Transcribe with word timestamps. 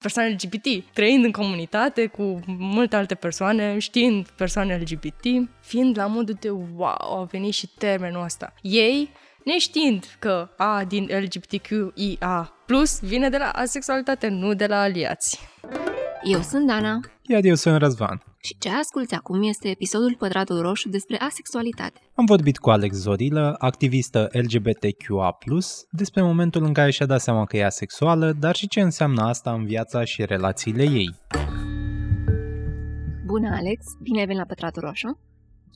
persoane 0.00 0.28
LGBT, 0.30 0.92
trăind 0.92 1.24
în 1.24 1.30
comunitate 1.30 2.06
cu 2.06 2.40
multe 2.46 2.96
alte 2.96 3.14
persoane, 3.14 3.78
știind 3.78 4.28
persoane 4.28 4.76
LGBT, 4.76 5.24
fiind 5.60 5.98
la 5.98 6.06
modul 6.06 6.36
de 6.40 6.50
wow, 6.50 7.20
a 7.20 7.28
venit 7.30 7.52
și 7.52 7.68
termenul 7.78 8.24
ăsta. 8.24 8.52
Ei, 8.62 9.10
neștiind 9.44 10.16
că 10.18 10.48
A 10.56 10.84
din 10.84 11.08
LGBTQIA+, 11.10 12.52
vine 13.00 13.28
de 13.28 13.36
la 13.36 13.48
asexualitate, 13.48 14.28
nu 14.28 14.54
de 14.54 14.66
la 14.66 14.80
aliați. 14.80 15.40
Eu 16.22 16.40
sunt 16.40 16.66
Dana. 16.66 17.00
Iar 17.22 17.44
eu 17.44 17.54
sunt 17.54 17.76
Răzvan. 17.76 18.22
Și 18.42 18.56
ce 18.58 18.68
asculți 18.68 19.14
acum 19.14 19.42
este 19.42 19.68
episodul 19.68 20.16
Pătratul 20.18 20.60
Roșu 20.60 20.88
despre 20.88 21.16
asexualitate. 21.16 22.00
Am 22.14 22.24
vorbit 22.24 22.58
cu 22.58 22.70
Alex 22.70 22.96
Zorilă, 22.96 23.54
activistă 23.58 24.28
LGBTQA+, 24.32 25.38
despre 25.90 26.22
momentul 26.22 26.64
în 26.64 26.72
care 26.72 26.90
și-a 26.90 27.06
dat 27.06 27.20
seama 27.20 27.44
că 27.44 27.56
e 27.56 27.64
asexuală, 27.64 28.32
dar 28.32 28.54
și 28.56 28.68
ce 28.68 28.80
înseamnă 28.80 29.22
asta 29.22 29.52
în 29.52 29.64
viața 29.64 30.04
și 30.04 30.24
relațiile 30.24 30.82
ei. 30.82 31.14
Bună, 33.26 33.48
Alex! 33.56 33.84
Bine 34.02 34.18
ai 34.18 34.26
venit 34.26 34.40
la 34.40 34.46
Pătratul 34.46 34.82
Roșu! 34.82 35.18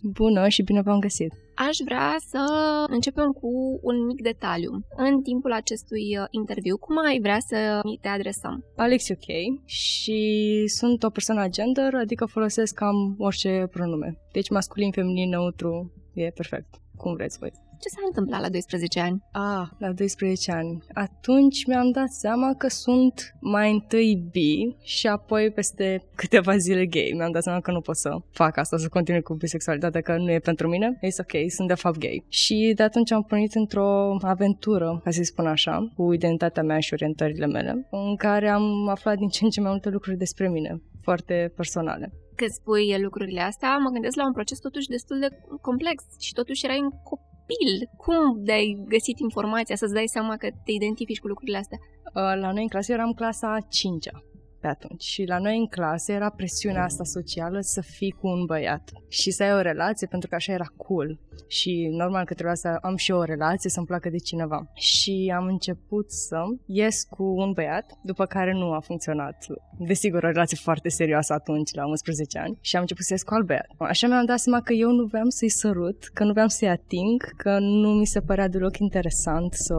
Bună 0.02 0.48
și 0.48 0.62
bine 0.62 0.80
v-am 0.82 0.98
găsit! 0.98 1.32
Aș 1.54 1.76
vrea 1.84 2.16
să 2.28 2.44
începem 2.88 3.30
cu 3.30 3.78
un 3.82 4.06
mic 4.06 4.22
detaliu. 4.22 4.84
În 4.96 5.22
timpul 5.22 5.52
acestui 5.52 6.18
uh, 6.18 6.24
interviu, 6.30 6.76
cum 6.76 6.98
ai 6.98 7.18
vrea 7.20 7.38
să 7.38 7.80
te 8.00 8.08
adresăm? 8.08 8.64
Alex 8.76 9.08
UK 9.08 9.60
și 9.64 10.62
sunt 10.66 11.02
o 11.02 11.10
persoană 11.10 11.48
gender, 11.48 11.94
adică 11.94 12.24
folosesc 12.24 12.74
cam 12.74 13.14
orice 13.18 13.68
pronume. 13.70 14.18
Deci 14.32 14.50
masculin, 14.50 14.90
feminin, 14.90 15.28
neutru, 15.28 15.92
e 16.14 16.30
perfect. 16.30 16.68
Cum 16.96 17.14
vreți 17.14 17.38
voi. 17.38 17.63
Ce 17.84 17.90
s-a 17.90 18.02
întâmplat 18.06 18.40
la 18.40 18.48
12 18.48 19.00
ani? 19.00 19.22
Ah, 19.32 19.66
la 19.78 19.92
12 19.92 20.52
ani. 20.52 20.82
Atunci 20.92 21.66
mi-am 21.66 21.90
dat 21.90 22.08
seama 22.08 22.54
că 22.54 22.68
sunt 22.68 23.34
mai 23.40 23.72
întâi 23.72 24.24
bi 24.30 24.76
și 24.82 25.06
apoi 25.06 25.50
peste 25.50 26.02
câteva 26.14 26.56
zile 26.56 26.86
gay. 26.86 27.12
Mi-am 27.16 27.30
dat 27.30 27.42
seama 27.42 27.60
că 27.60 27.70
nu 27.70 27.80
pot 27.80 27.96
să 27.96 28.16
fac 28.30 28.56
asta, 28.56 28.76
să 28.76 28.88
continui 28.88 29.22
cu 29.22 29.34
bisexualitatea, 29.34 30.00
că 30.00 30.16
nu 30.16 30.30
e 30.30 30.38
pentru 30.38 30.68
mine. 30.68 30.98
E 31.00 31.08
ok, 31.18 31.50
sunt 31.50 31.68
de 31.68 31.74
fapt 31.74 31.98
gay. 31.98 32.24
Și 32.28 32.72
de 32.76 32.82
atunci 32.82 33.12
am 33.12 33.22
pornit 33.22 33.54
într-o 33.54 34.16
aventură, 34.20 35.00
ca 35.04 35.10
să 35.10 35.22
spun 35.22 35.46
așa, 35.46 35.92
cu 35.96 36.12
identitatea 36.12 36.62
mea 36.62 36.78
și 36.78 36.92
orientările 36.92 37.46
mele, 37.46 37.86
în 37.90 38.16
care 38.16 38.48
am 38.48 38.88
aflat 38.88 39.16
din 39.16 39.28
ce 39.28 39.44
în 39.44 39.50
ce 39.50 39.60
mai 39.60 39.70
multe 39.70 39.88
lucruri 39.88 40.16
despre 40.16 40.48
mine, 40.48 40.82
foarte 41.00 41.52
personale 41.56 42.12
când 42.36 42.50
spui 42.50 42.96
lucrurile 43.02 43.40
astea, 43.40 43.76
mă 43.76 43.90
gândesc 43.90 44.16
la 44.16 44.26
un 44.26 44.32
proces 44.32 44.58
totuși 44.58 44.88
destul 44.88 45.18
de 45.18 45.28
complex 45.60 46.04
și 46.20 46.32
totuși 46.32 46.64
erai 46.64 46.80
un 46.82 46.90
copil 46.90 47.33
copil. 47.44 47.88
Cum 47.96 48.44
de-ai 48.44 48.84
găsit 48.88 49.18
informația 49.18 49.76
să-ți 49.76 49.92
dai 49.92 50.06
seama 50.06 50.36
că 50.36 50.48
te 50.64 50.72
identifici 50.72 51.20
cu 51.20 51.26
lucrurile 51.26 51.58
astea? 51.58 51.78
Uh, 51.80 52.40
la 52.40 52.52
noi 52.52 52.62
în 52.62 52.68
clasă 52.68 52.92
eram 52.92 53.12
clasa 53.12 53.54
a 53.54 53.66
cincea 53.68 54.22
pe 54.64 54.70
atunci. 54.70 55.02
Și 55.02 55.24
la 55.24 55.38
noi 55.38 55.56
în 55.58 55.66
clasă 55.66 56.12
era 56.12 56.30
presiunea 56.30 56.84
asta 56.84 57.04
socială 57.04 57.58
să 57.60 57.80
fii 57.80 58.10
cu 58.10 58.26
un 58.26 58.44
băiat 58.44 58.90
și 59.08 59.30
să 59.30 59.42
ai 59.42 59.54
o 59.54 59.60
relație 59.60 60.06
pentru 60.06 60.28
că 60.28 60.34
așa 60.34 60.52
era 60.52 60.68
cool. 60.76 61.18
Și 61.48 61.88
normal 61.92 62.24
că 62.24 62.34
trebuia 62.34 62.54
să 62.54 62.68
am 62.68 62.96
și 62.96 63.10
eu 63.10 63.18
o 63.18 63.22
relație, 63.24 63.70
să-mi 63.70 63.86
placă 63.86 64.08
de 64.10 64.16
cineva. 64.16 64.70
Și 64.74 65.32
am 65.36 65.46
început 65.46 66.12
să 66.12 66.42
ies 66.66 67.04
cu 67.10 67.22
un 67.22 67.52
băiat, 67.52 67.86
după 68.02 68.24
care 68.26 68.52
nu 68.52 68.72
a 68.72 68.80
funcționat. 68.80 69.46
Desigur, 69.78 70.22
o 70.22 70.26
relație 70.26 70.58
foarte 70.62 70.88
serioasă 70.88 71.32
atunci, 71.32 71.74
la 71.74 71.86
11 71.86 72.38
ani. 72.38 72.58
Și 72.60 72.76
am 72.76 72.80
început 72.80 73.04
să 73.04 73.12
ies 73.12 73.22
cu 73.22 73.34
alt 73.34 73.46
băiat. 73.46 73.66
Așa 73.78 74.06
mi-am 74.06 74.24
dat 74.24 74.38
seama 74.38 74.60
că 74.60 74.72
eu 74.72 74.90
nu 74.90 75.04
vreau 75.04 75.28
să-i 75.28 75.48
sărut, 75.48 76.10
că 76.12 76.24
nu 76.24 76.32
vreau 76.32 76.48
să-i 76.48 76.68
ating, 76.68 77.22
că 77.36 77.58
nu 77.58 77.88
mi 77.88 78.06
se 78.06 78.20
părea 78.20 78.48
deloc 78.48 78.78
interesant 78.78 79.52
să 79.52 79.74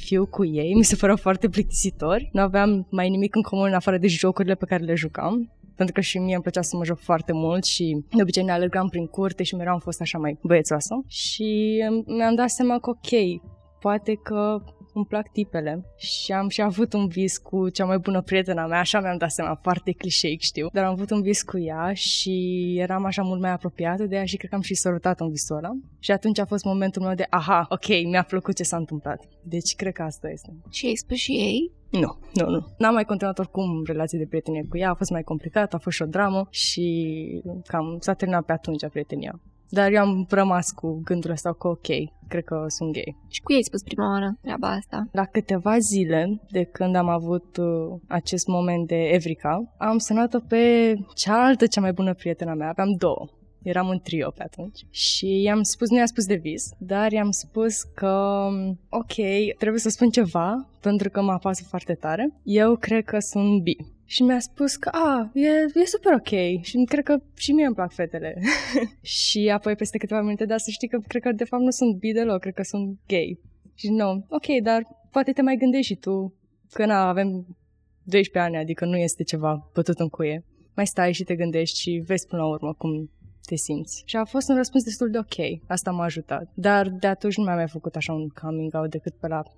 fiu 0.00 0.26
cu 0.26 0.44
ei, 0.44 0.74
mi 0.74 0.84
se 0.84 0.96
păreau 0.96 1.16
foarte 1.16 1.48
plictisitori. 1.48 2.28
Nu 2.32 2.40
aveam 2.40 2.86
mai 2.90 3.08
nimic 3.08 3.34
în 3.34 3.42
comun 3.42 3.66
în 3.66 3.74
afară 3.74 3.98
de 3.98 4.06
jocurile 4.06 4.54
pe 4.54 4.64
care 4.64 4.84
le 4.84 4.94
jucam 4.94 5.50
pentru 5.76 5.94
că 5.94 6.00
și 6.00 6.18
mie 6.18 6.34
îmi 6.34 6.42
plăcea 6.42 6.62
să 6.62 6.76
mă 6.76 6.84
joc 6.84 6.98
foarte 6.98 7.32
mult 7.32 7.64
și 7.64 8.04
de 8.10 8.22
obicei 8.22 8.44
ne 8.44 8.52
alergam 8.52 8.88
prin 8.88 9.06
curte 9.06 9.42
și 9.42 9.54
mereu 9.54 9.72
am 9.72 9.78
fost 9.78 10.00
așa 10.00 10.18
mai 10.18 10.38
băiețoasă 10.42 10.94
și 11.06 11.78
mi-am 12.06 12.34
dat 12.34 12.50
seama 12.50 12.78
că 12.78 12.90
ok, 12.90 13.40
poate 13.80 14.14
că 14.22 14.62
îmi 14.96 15.06
plac 15.06 15.32
tipele 15.32 15.84
și 15.96 16.32
am 16.32 16.48
și 16.48 16.62
avut 16.62 16.92
un 16.92 17.06
vis 17.06 17.38
cu 17.38 17.68
cea 17.68 17.84
mai 17.84 17.98
bună 17.98 18.20
prietena 18.20 18.66
mea, 18.66 18.78
așa 18.78 19.00
mi-am 19.00 19.16
dat 19.16 19.30
seama, 19.30 19.58
foarte 19.62 19.92
clișeic 19.92 20.40
știu, 20.40 20.68
dar 20.72 20.84
am 20.84 20.92
avut 20.92 21.10
un 21.10 21.22
vis 21.22 21.42
cu 21.42 21.58
ea 21.58 21.92
și 21.92 22.74
eram 22.78 23.04
așa 23.04 23.22
mult 23.22 23.40
mai 23.40 23.50
apropiată 23.50 24.06
de 24.06 24.16
ea 24.16 24.24
și 24.24 24.36
cred 24.36 24.50
că 24.50 24.56
am 24.56 24.62
și 24.62 24.74
sărutat 24.74 25.20
în 25.20 25.30
visul 25.30 25.56
ăla 25.56 25.70
și 25.98 26.10
atunci 26.10 26.38
a 26.38 26.44
fost 26.44 26.64
momentul 26.64 27.02
meu 27.02 27.14
de 27.14 27.26
aha, 27.30 27.66
ok, 27.68 27.86
mi-a 28.04 28.22
plăcut 28.22 28.56
ce 28.56 28.62
s-a 28.62 28.76
întâmplat. 28.76 29.24
Deci 29.42 29.74
cred 29.74 29.92
că 29.92 30.02
asta 30.02 30.30
este. 30.30 30.56
Și 30.70 30.86
ai 30.86 30.94
spus 30.94 31.16
și 31.16 31.32
ei? 31.32 31.72
Nu, 31.90 32.18
nu, 32.34 32.50
nu. 32.50 32.66
N-am 32.78 32.94
mai 32.94 33.04
continuat 33.04 33.38
oricum 33.38 33.82
relații 33.84 34.18
de 34.18 34.26
prietenie 34.26 34.66
cu 34.68 34.76
ea, 34.76 34.90
a 34.90 34.94
fost 34.94 35.10
mai 35.10 35.22
complicat, 35.22 35.74
a 35.74 35.78
fost 35.78 35.96
și 35.96 36.02
o 36.02 36.06
dramă 36.06 36.46
și 36.50 37.42
cam 37.66 37.96
s-a 38.00 38.12
terminat 38.12 38.44
pe 38.44 38.52
atunci 38.52 38.88
prietenia. 38.88 39.40
Dar 39.68 39.92
eu 39.92 40.00
am 40.00 40.26
rămas 40.28 40.70
cu 40.70 41.00
gândul 41.04 41.30
ăsta 41.30 41.52
că 41.52 41.68
ok, 41.68 41.86
cred 42.28 42.44
că 42.44 42.64
sunt 42.68 42.92
gay. 42.92 43.16
Și 43.28 43.40
cu 43.40 43.52
ei 43.52 43.56
ai 43.56 43.62
spus 43.62 43.82
prima 43.82 44.10
oară 44.10 44.36
treaba 44.42 44.68
asta? 44.68 45.08
La 45.12 45.24
câteva 45.24 45.78
zile 45.78 46.40
de 46.50 46.64
când 46.64 46.96
am 46.96 47.08
avut 47.08 47.56
uh, 47.56 48.00
acest 48.08 48.46
moment 48.46 48.86
de 48.86 49.08
Evrica, 49.12 49.74
am 49.78 49.98
sunat-o 49.98 50.38
pe 50.48 50.94
cealaltă 51.14 51.66
cea 51.66 51.80
mai 51.80 51.92
bună 51.92 52.14
prietena 52.14 52.54
mea, 52.54 52.68
aveam 52.68 52.94
două. 52.98 53.26
Eram 53.66 53.88
un 53.88 53.98
trio 53.98 54.30
pe 54.30 54.42
atunci 54.42 54.80
și 54.90 55.40
i-am 55.42 55.62
spus, 55.62 55.90
nu 55.90 55.96
i-am 55.96 56.06
spus 56.06 56.26
de 56.26 56.34
vis, 56.34 56.70
dar 56.78 57.12
i-am 57.12 57.30
spus 57.30 57.82
că, 57.82 58.48
ok, 58.88 59.14
trebuie 59.58 59.80
să 59.80 59.88
spun 59.88 60.10
ceva 60.10 60.68
pentru 60.80 61.10
că 61.10 61.22
mă 61.22 61.32
apasă 61.32 61.64
foarte 61.68 61.94
tare. 61.94 62.32
Eu 62.42 62.76
cred 62.76 63.04
că 63.04 63.18
sunt 63.18 63.62
bi. 63.62 63.76
Și 64.04 64.22
mi-a 64.22 64.40
spus 64.40 64.76
că, 64.76 64.88
a, 64.92 65.30
e, 65.34 65.48
e 65.74 65.84
super 65.84 66.12
ok 66.12 66.62
și 66.62 66.84
cred 66.84 67.04
că 67.04 67.16
și 67.36 67.52
mie 67.52 67.66
îmi 67.66 67.74
plac 67.74 67.92
fetele. 67.92 68.40
și 69.20 69.50
apoi 69.54 69.74
peste 69.74 69.98
câteva 69.98 70.20
minute, 70.20 70.44
dar 70.44 70.58
să 70.58 70.70
știi 70.70 70.88
că 70.88 70.98
cred 71.06 71.22
că 71.22 71.32
de 71.32 71.44
fapt 71.44 71.62
nu 71.62 71.70
sunt 71.70 71.96
bi 71.96 72.12
deloc, 72.12 72.40
cred 72.40 72.54
că 72.54 72.62
sunt 72.62 72.98
gay. 73.06 73.38
Și 73.74 73.90
nu, 73.90 74.26
ok, 74.28 74.46
dar 74.62 74.82
poate 75.10 75.32
te 75.32 75.42
mai 75.42 75.56
gândești 75.56 75.92
și 75.92 75.94
tu 75.94 76.34
că 76.72 76.86
na, 76.86 77.08
avem 77.08 77.56
12 78.02 78.38
ani, 78.38 78.62
adică 78.62 78.84
nu 78.84 78.96
este 78.96 79.22
ceva 79.22 79.70
bătut 79.74 79.98
în 79.98 80.08
cuie. 80.08 80.44
Mai 80.74 80.86
stai 80.86 81.12
și 81.12 81.24
te 81.24 81.36
gândești 81.36 81.80
și 81.80 82.02
vezi 82.06 82.26
până 82.26 82.42
la 82.42 82.48
urmă 82.48 82.72
cum 82.72 83.10
te 83.46 83.56
simți. 83.56 84.02
Și 84.06 84.16
a 84.16 84.24
fost 84.24 84.48
un 84.48 84.56
răspuns 84.56 84.84
destul 84.84 85.10
de 85.10 85.18
ok. 85.18 85.60
Asta 85.66 85.90
m-a 85.90 86.04
ajutat. 86.04 86.50
Dar 86.54 86.88
de 86.88 87.06
atunci 87.06 87.36
nu 87.36 87.44
mi-am 87.44 87.56
mai 87.56 87.68
făcut 87.68 87.94
așa 87.96 88.12
un 88.12 88.28
coming 88.28 88.74
out 88.74 88.90
decât 88.90 89.14
pe 89.20 89.26
la 89.26 89.42
17-18 89.42 89.48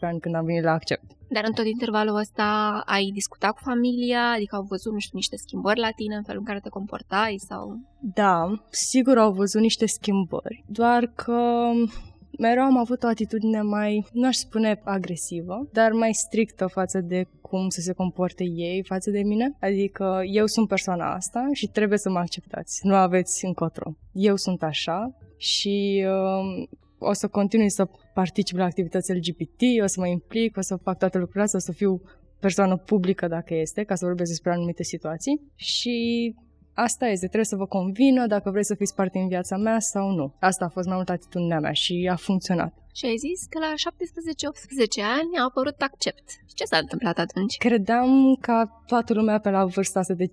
ani 0.00 0.20
când 0.20 0.34
am 0.34 0.44
venit 0.44 0.62
la 0.62 0.72
accept. 0.72 1.04
Dar 1.28 1.44
în 1.46 1.52
tot 1.52 1.66
intervalul 1.66 2.16
ăsta 2.16 2.82
ai 2.86 3.10
discutat 3.12 3.50
cu 3.50 3.60
familia? 3.64 4.30
Adică 4.30 4.56
au 4.56 4.62
văzut, 4.62 4.92
nu 4.92 4.98
știu, 4.98 5.16
niște 5.16 5.36
schimbări 5.36 5.80
la 5.80 5.90
tine 5.90 6.16
în 6.16 6.22
felul 6.22 6.40
în 6.40 6.46
care 6.46 6.60
te 6.60 6.68
comportai 6.68 7.36
sau... 7.48 7.80
Da, 8.00 8.64
sigur 8.70 9.18
au 9.18 9.32
văzut 9.32 9.60
niște 9.60 9.86
schimbări. 9.86 10.64
Doar 10.66 11.06
că 11.06 11.70
mereu 12.38 12.62
am 12.62 12.78
avut 12.78 13.02
o 13.02 13.06
atitudine 13.06 13.60
mai, 13.60 14.06
nu 14.12 14.26
aș 14.26 14.36
spune 14.36 14.80
agresivă, 14.84 15.68
dar 15.72 15.92
mai 15.92 16.12
strictă 16.12 16.66
față 16.66 17.00
de 17.00 17.26
cum 17.40 17.68
să 17.68 17.80
se 17.80 17.92
comporte 17.92 18.44
ei 18.44 18.84
față 18.86 19.10
de 19.10 19.22
mine. 19.22 19.56
Adică 19.60 20.22
eu 20.32 20.46
sunt 20.46 20.68
persoana 20.68 21.14
asta 21.14 21.48
și 21.52 21.66
trebuie 21.66 21.98
să 21.98 22.10
mă 22.10 22.18
acceptați. 22.18 22.86
Nu 22.86 22.94
aveți 22.94 23.44
încotro. 23.44 23.96
Eu 24.12 24.36
sunt 24.36 24.62
așa 24.62 25.16
și 25.36 26.04
uh, 26.08 26.68
o 26.98 27.12
să 27.12 27.28
continui 27.28 27.70
să 27.70 27.88
particip 28.14 28.56
la 28.56 28.64
activități 28.64 29.12
LGBT, 29.12 29.60
o 29.82 29.86
să 29.86 30.00
mă 30.00 30.06
implic, 30.06 30.56
o 30.56 30.60
să 30.60 30.76
fac 30.76 30.98
toate 30.98 31.18
lucrurile 31.18 31.44
astea, 31.44 31.58
o 31.58 31.62
să 31.62 31.72
fiu 31.72 32.02
persoană 32.40 32.76
publică 32.76 33.28
dacă 33.28 33.54
este, 33.54 33.82
ca 33.82 33.94
să 33.94 34.04
vorbesc 34.04 34.30
despre 34.30 34.52
anumite 34.52 34.82
situații 34.82 35.40
și 35.54 36.34
asta 36.76 37.06
este, 37.06 37.26
trebuie 37.26 37.44
să 37.44 37.56
vă 37.56 37.66
convină 37.66 38.26
dacă 38.26 38.50
vreți 38.50 38.66
să 38.66 38.74
fiți 38.74 38.94
parte 38.94 39.18
în 39.18 39.28
viața 39.28 39.56
mea 39.56 39.78
sau 39.78 40.10
nu. 40.10 40.34
Asta 40.38 40.64
a 40.64 40.68
fost 40.68 40.86
mai 40.86 40.96
mult 40.96 41.08
atitudinea 41.08 41.60
mea 41.60 41.72
și 41.72 42.08
a 42.12 42.16
funcționat. 42.16 42.72
Și 42.98 43.04
ai 43.06 43.16
zis 43.26 43.40
că 43.50 43.58
la 43.66 43.72
17-18 43.74 45.02
ani 45.18 45.32
a 45.38 45.42
apărut 45.48 45.80
accept. 45.88 46.26
Și 46.48 46.54
ce 46.54 46.64
s-a 46.64 46.78
întâmplat 46.78 47.18
atunci? 47.18 47.56
Credeam 47.56 48.36
ca 48.40 48.82
toată 48.86 49.14
lumea 49.14 49.38
pe 49.38 49.50
la 49.50 49.64
vârsta 49.64 49.98
asta 49.98 50.14
de 50.14 50.26
15-16 50.26 50.30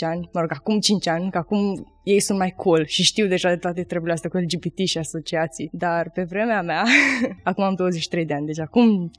ani, 0.00 0.28
mă 0.32 0.40
rog, 0.40 0.50
acum 0.52 0.78
5 0.78 1.06
ani, 1.06 1.30
că 1.30 1.38
acum 1.38 1.86
ei 2.04 2.20
sunt 2.20 2.38
mai 2.38 2.52
cool 2.56 2.86
și 2.86 3.02
știu 3.02 3.26
deja 3.26 3.48
de 3.48 3.56
toate 3.56 3.82
treburile 3.82 4.12
astea 4.12 4.30
cu 4.30 4.36
LGBT 4.36 4.78
și 4.78 4.98
asociații. 4.98 5.68
Dar 5.72 6.10
pe 6.10 6.22
vremea 6.22 6.62
mea, 6.62 6.84
acum 7.50 7.64
am 7.64 7.74
23 7.74 8.24
de 8.24 8.34
ani, 8.34 8.46
deci 8.46 8.60
acum 8.60 9.10
5-6 9.10 9.12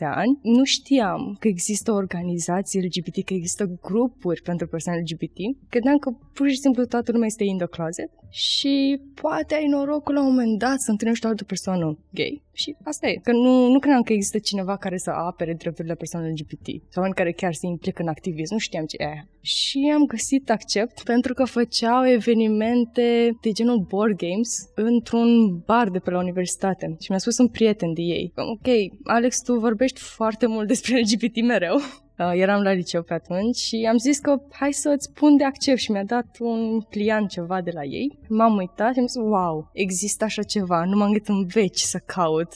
ani, 0.00 0.38
nu 0.42 0.64
știam 0.64 1.36
că 1.40 1.48
există 1.48 1.92
organizații 1.92 2.82
LGBT, 2.82 3.24
că 3.24 3.34
există 3.34 3.64
grupuri 3.82 4.42
pentru 4.42 4.66
persoane 4.66 4.98
LGBT. 4.98 5.38
Credeam 5.68 5.98
că 5.98 6.10
pur 6.32 6.48
și 6.48 6.56
simplu 6.56 6.84
toată 6.84 7.12
lumea 7.12 7.26
este 7.26 7.44
in 7.44 7.56
the 7.56 7.66
closet 7.66 8.10
și 8.30 9.00
poate 9.14 9.54
ai 9.54 9.66
norocul 9.66 10.14
la 10.14 10.20
un 10.20 10.26
moment 10.26 10.58
dat 10.58 10.80
să 10.80 10.90
întâlnești 10.90 11.26
o 11.26 11.28
altă 11.28 11.44
persoană 11.46 11.98
gay 12.10 12.42
și 12.52 12.76
asta 12.84 13.08
e. 13.08 13.14
Că 13.22 13.32
nu, 13.32 13.68
nu 13.68 13.78
credeam 13.78 14.02
că 14.02 14.12
există 14.12 14.38
cineva 14.38 14.76
care 14.76 14.96
să 14.96 15.10
apere 15.10 15.54
drepturile 15.54 15.94
persoanelor 15.94 16.34
LGBT 16.38 16.66
sau 16.66 17.02
oameni 17.02 17.14
care 17.14 17.32
chiar 17.32 17.54
se 17.54 17.66
implică 17.66 18.02
în 18.02 18.08
activism. 18.08 18.52
Nu 18.52 18.58
știam 18.58 18.84
ce 18.84 18.96
e 18.98 19.04
aia. 19.04 19.28
Și 19.40 19.92
am 19.94 20.04
găsit 20.04 20.50
accept 20.50 21.02
pentru 21.02 21.34
că 21.34 21.44
făceau 21.44 22.08
evenimente 22.08 23.36
de 23.40 23.50
genul 23.50 23.86
board 23.88 24.16
games 24.16 24.50
într-un 24.74 25.58
bar 25.58 25.88
de 25.88 25.98
pe 25.98 26.10
la 26.10 26.18
universitate. 26.18 26.96
Și 27.00 27.10
mi-a 27.10 27.18
spus 27.18 27.38
un 27.38 27.48
prieten 27.48 27.92
de 27.92 28.02
ei. 28.02 28.32
Ok, 28.34 28.68
Alex, 29.04 29.40
tu 29.42 29.58
vorbești 29.58 30.00
foarte 30.00 30.46
mult 30.46 30.68
despre 30.68 31.00
LGBT 31.00 31.42
mereu 31.42 31.76
Uh, 31.76 32.05
eram 32.16 32.62
la 32.62 32.72
liceu 32.72 33.02
pe 33.02 33.14
atunci 33.14 33.56
și 33.56 33.86
am 33.90 33.96
zis 33.96 34.18
că 34.18 34.40
hai 34.50 34.72
să 34.72 34.88
îți 34.96 35.12
pun 35.12 35.36
de 35.36 35.44
accept 35.44 35.78
și 35.78 35.90
mi-a 35.90 36.04
dat 36.04 36.26
un 36.40 36.80
pliant 36.80 37.28
ceva 37.28 37.60
de 37.60 37.70
la 37.74 37.84
ei. 37.84 38.18
M-am 38.28 38.56
uitat 38.56 38.92
și 38.92 38.98
am 38.98 39.06
zis, 39.06 39.16
wow, 39.16 39.70
există 39.72 40.24
așa 40.24 40.42
ceva, 40.42 40.84
nu 40.84 40.96
m-am 40.96 41.10
gândit 41.10 41.28
în 41.28 41.46
veci 41.46 41.78
să 41.78 41.98
caut 42.06 42.52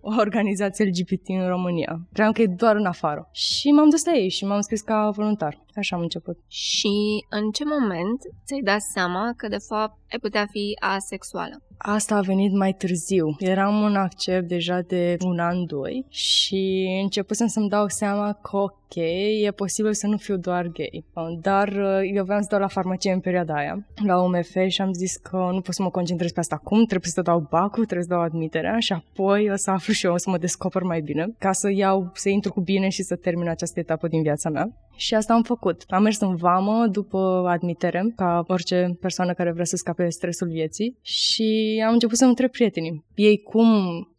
o 0.00 0.14
organizație 0.18 0.84
LGBT 0.84 1.28
în 1.28 1.48
România. 1.48 2.00
Cream 2.12 2.32
că 2.32 2.42
e 2.42 2.46
doar 2.46 2.76
în 2.76 2.86
afară. 2.86 3.28
Și 3.32 3.70
m-am 3.70 3.90
dus 3.90 4.04
la 4.04 4.12
ei 4.12 4.28
și 4.28 4.44
m-am 4.44 4.60
scris 4.60 4.80
ca 4.80 5.10
voluntar. 5.10 5.63
Așa 5.76 5.96
am 5.96 6.02
început. 6.02 6.38
Și 6.48 6.94
în 7.28 7.50
ce 7.50 7.64
moment 7.64 8.20
ți-ai 8.46 8.60
dat 8.60 8.80
seama 8.80 9.32
că 9.36 9.48
de 9.48 9.58
fapt 9.68 9.98
ai 10.12 10.18
putea 10.18 10.46
fi 10.50 10.76
asexuală? 10.80 11.62
Asta 11.78 12.14
a 12.16 12.20
venit 12.20 12.52
mai 12.52 12.72
târziu. 12.72 13.36
Eram 13.38 13.82
un 13.82 13.96
accept 13.96 14.48
deja 14.48 14.80
de 14.80 15.16
un 15.24 15.38
an, 15.38 15.66
doi 15.66 16.06
și 16.08 16.88
începusem 17.02 17.46
să-mi 17.46 17.68
dau 17.68 17.88
seama 17.88 18.32
că 18.32 18.56
ok, 18.56 18.94
e 19.42 19.50
posibil 19.50 19.92
să 19.92 20.06
nu 20.06 20.16
fiu 20.16 20.36
doar 20.36 20.66
gay. 20.66 21.04
Dar 21.40 21.68
uh, 21.68 22.10
eu 22.14 22.24
vreau 22.24 22.40
să 22.40 22.46
dau 22.50 22.60
la 22.60 22.66
farmacie 22.66 23.12
în 23.12 23.20
perioada 23.20 23.54
aia, 23.54 23.86
la 24.06 24.22
UMF 24.22 24.56
și 24.68 24.80
am 24.80 24.92
zis 24.92 25.16
că 25.16 25.36
nu 25.52 25.60
pot 25.60 25.74
să 25.74 25.82
mă 25.82 25.90
concentrez 25.90 26.32
pe 26.32 26.40
asta 26.40 26.54
acum, 26.54 26.84
trebuie 26.84 27.10
să 27.10 27.22
dau 27.22 27.46
bacul, 27.50 27.84
trebuie 27.84 28.06
să 28.08 28.14
dau 28.14 28.22
admiterea 28.22 28.78
și 28.78 28.92
apoi 28.92 29.50
o 29.50 29.56
să 29.56 29.70
aflu 29.70 29.92
și 29.92 30.06
eu, 30.06 30.12
o 30.12 30.16
să 30.16 30.30
mă 30.30 30.38
descoper 30.38 30.82
mai 30.82 31.00
bine, 31.00 31.34
ca 31.38 31.52
să 31.52 31.70
iau, 31.70 32.10
să 32.14 32.28
intru 32.28 32.52
cu 32.52 32.60
bine 32.60 32.88
și 32.88 33.02
să 33.02 33.16
termin 33.16 33.48
această 33.48 33.80
etapă 33.80 34.08
din 34.08 34.22
viața 34.22 34.50
mea. 34.50 34.68
Și 34.96 35.14
asta 35.14 35.32
am 35.32 35.42
făcut. 35.42 35.63
Am 35.88 36.02
mers 36.02 36.20
în 36.20 36.36
vamă 36.36 36.86
după 36.90 37.44
admitere, 37.48 38.12
ca 38.16 38.44
orice 38.46 38.96
persoană 39.00 39.32
care 39.32 39.52
vrea 39.52 39.64
să 39.64 39.76
scape 39.76 40.08
stresul 40.08 40.48
vieții 40.48 40.98
și 41.02 41.82
am 41.86 41.92
început 41.92 42.16
să 42.16 42.24
întreb 42.24 42.50
prietenii. 42.50 43.04
Ei 43.14 43.42
cum 43.42 43.68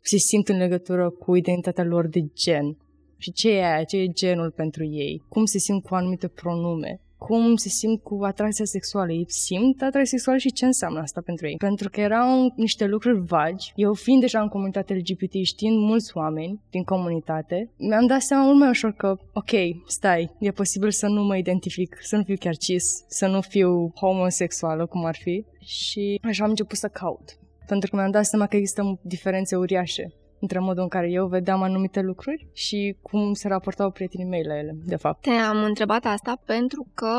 se 0.02 0.18
simt 0.18 0.48
în 0.48 0.58
legătură 0.58 1.10
cu 1.10 1.36
identitatea 1.36 1.84
lor 1.84 2.08
de 2.08 2.20
gen? 2.34 2.78
Și 3.18 3.32
ce 3.32 3.50
e 3.50 3.66
aia? 3.66 3.84
Ce 3.84 3.98
e 3.98 4.08
genul 4.08 4.52
pentru 4.52 4.86
ei? 4.86 5.24
Cum 5.28 5.46
se 5.46 5.58
simt 5.58 5.84
cu 5.84 5.96
anumite 5.96 6.28
pronume? 6.28 7.00
Cum 7.18 7.56
se 7.56 7.70
simt 7.70 8.04
cu 8.04 8.20
atracția 8.24 8.66
sexuală. 8.66 9.12
Ei 9.12 9.26
simt 9.28 9.82
atracția 9.82 10.18
sexuală 10.18 10.38
și 10.38 10.52
ce 10.52 10.66
înseamnă 10.66 11.00
asta 11.00 11.22
pentru 11.22 11.48
ei. 11.48 11.56
Pentru 11.58 11.90
că 11.90 12.02
erau 12.02 12.54
niște 12.56 12.86
lucruri 12.86 13.20
vagi. 13.20 13.72
Eu 13.76 13.94
fiind 13.94 14.22
deja 14.22 14.42
în 14.42 14.48
comunitatea 14.48 14.96
LGBT, 14.96 15.34
știind 15.44 15.78
mulți 15.78 16.18
oameni 16.18 16.60
din 16.70 16.84
comunitate, 16.84 17.72
mi-am 17.78 18.06
dat 18.06 18.22
seama 18.22 18.46
mult 18.46 18.60
mai 18.60 18.70
ușor 18.70 18.92
că, 18.92 19.18
ok, 19.34 19.52
stai, 19.88 20.36
e 20.40 20.52
posibil 20.52 20.92
să 20.92 21.08
nu 21.08 21.24
mă 21.24 21.38
identific, 21.38 21.98
să 22.02 22.16
nu 22.16 22.24
fiu 22.24 22.36
chiar 22.40 22.58
cis, 22.58 23.04
să 23.08 23.28
nu 23.28 23.42
fiu 23.42 23.92
homosexuală, 23.96 24.86
cum 24.86 25.06
ar 25.06 25.16
fi. 25.16 25.46
Și 25.60 26.20
așa 26.24 26.44
am 26.44 26.50
început 26.50 26.78
să 26.78 26.88
caut. 26.88 27.38
Pentru 27.68 27.90
că 27.90 27.96
mi-am 27.96 28.12
dat 28.12 28.26
seama 28.26 28.48
că 28.48 28.56
există 28.56 29.00
diferențe 29.02 29.56
uriașe 29.56 30.14
între 30.40 30.60
modul 30.60 30.84
în 30.84 30.90
care 30.90 31.10
eu 31.10 31.28
vedeam 31.28 31.62
anumite 31.62 32.02
lucruri 32.02 32.48
și 32.54 32.96
cum 33.02 33.34
se 33.34 33.48
raportau 33.48 33.92
prietenii 33.92 34.26
mei 34.26 34.44
la 34.44 34.58
ele, 34.58 34.76
de 34.86 34.96
fapt. 34.96 35.22
Te-am 35.22 35.64
întrebat 35.64 36.06
asta 36.06 36.42
pentru 36.46 36.88
că 36.94 37.14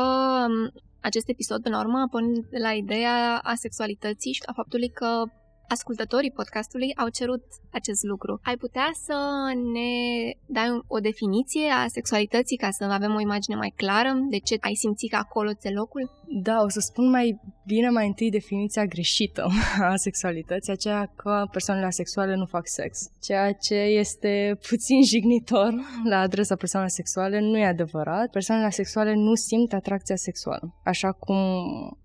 acest 1.01 1.29
episod, 1.29 1.61
până 1.61 1.75
la 1.75 1.81
urmă, 1.81 1.97
a 1.97 2.07
pornit 2.11 2.45
de 2.49 2.57
la 2.57 2.71
ideea 2.71 3.39
a 3.43 3.53
sexualității 3.55 4.31
și 4.31 4.41
a 4.45 4.53
faptului 4.53 4.89
că 4.89 5.23
ascultătorii 5.67 6.31
podcastului 6.31 6.95
au 6.95 7.09
cerut 7.09 7.43
acest 7.71 8.03
lucru. 8.03 8.39
Ai 8.43 8.57
putea 8.57 8.89
să 8.93 9.17
ne 9.73 9.91
dai 10.45 10.81
o 10.87 10.99
definiție 10.99 11.69
a 11.69 11.87
sexualității 11.87 12.57
ca 12.57 12.69
să 12.71 12.83
avem 12.83 13.13
o 13.15 13.19
imagine 13.19 13.55
mai 13.55 13.73
clară 13.75 14.11
de 14.29 14.37
ce 14.37 14.57
ai 14.59 14.73
simțit 14.73 15.09
că 15.09 15.15
acolo 15.15 15.53
ți 15.53 15.73
locul? 15.73 16.11
Da, 16.29 16.61
o 16.63 16.69
să 16.69 16.79
spun 16.79 17.09
mai 17.09 17.39
bine 17.65 17.89
mai 17.89 18.07
întâi 18.07 18.29
definiția 18.29 18.85
greșită 18.85 19.47
a 19.91 19.95
sexualității, 19.95 20.71
aceea 20.71 21.11
că 21.15 21.47
persoanele 21.51 21.85
asexuale 21.85 22.35
nu 22.35 22.45
fac 22.45 22.67
sex. 22.67 23.09
Ceea 23.21 23.51
ce 23.51 23.75
este 23.75 24.57
puțin 24.69 25.03
jignitor 25.03 25.73
la 26.11 26.19
adresa 26.19 26.55
persoanelor 26.55 26.95
sexuale 26.95 27.39
nu 27.39 27.57
e 27.57 27.65
adevărat. 27.65 28.29
Persoanele 28.29 28.67
asexuale 28.67 29.13
nu 29.13 29.35
simt 29.35 29.73
atracția 29.73 30.15
sexuală, 30.15 30.75
așa 30.83 31.11
cum 31.11 31.37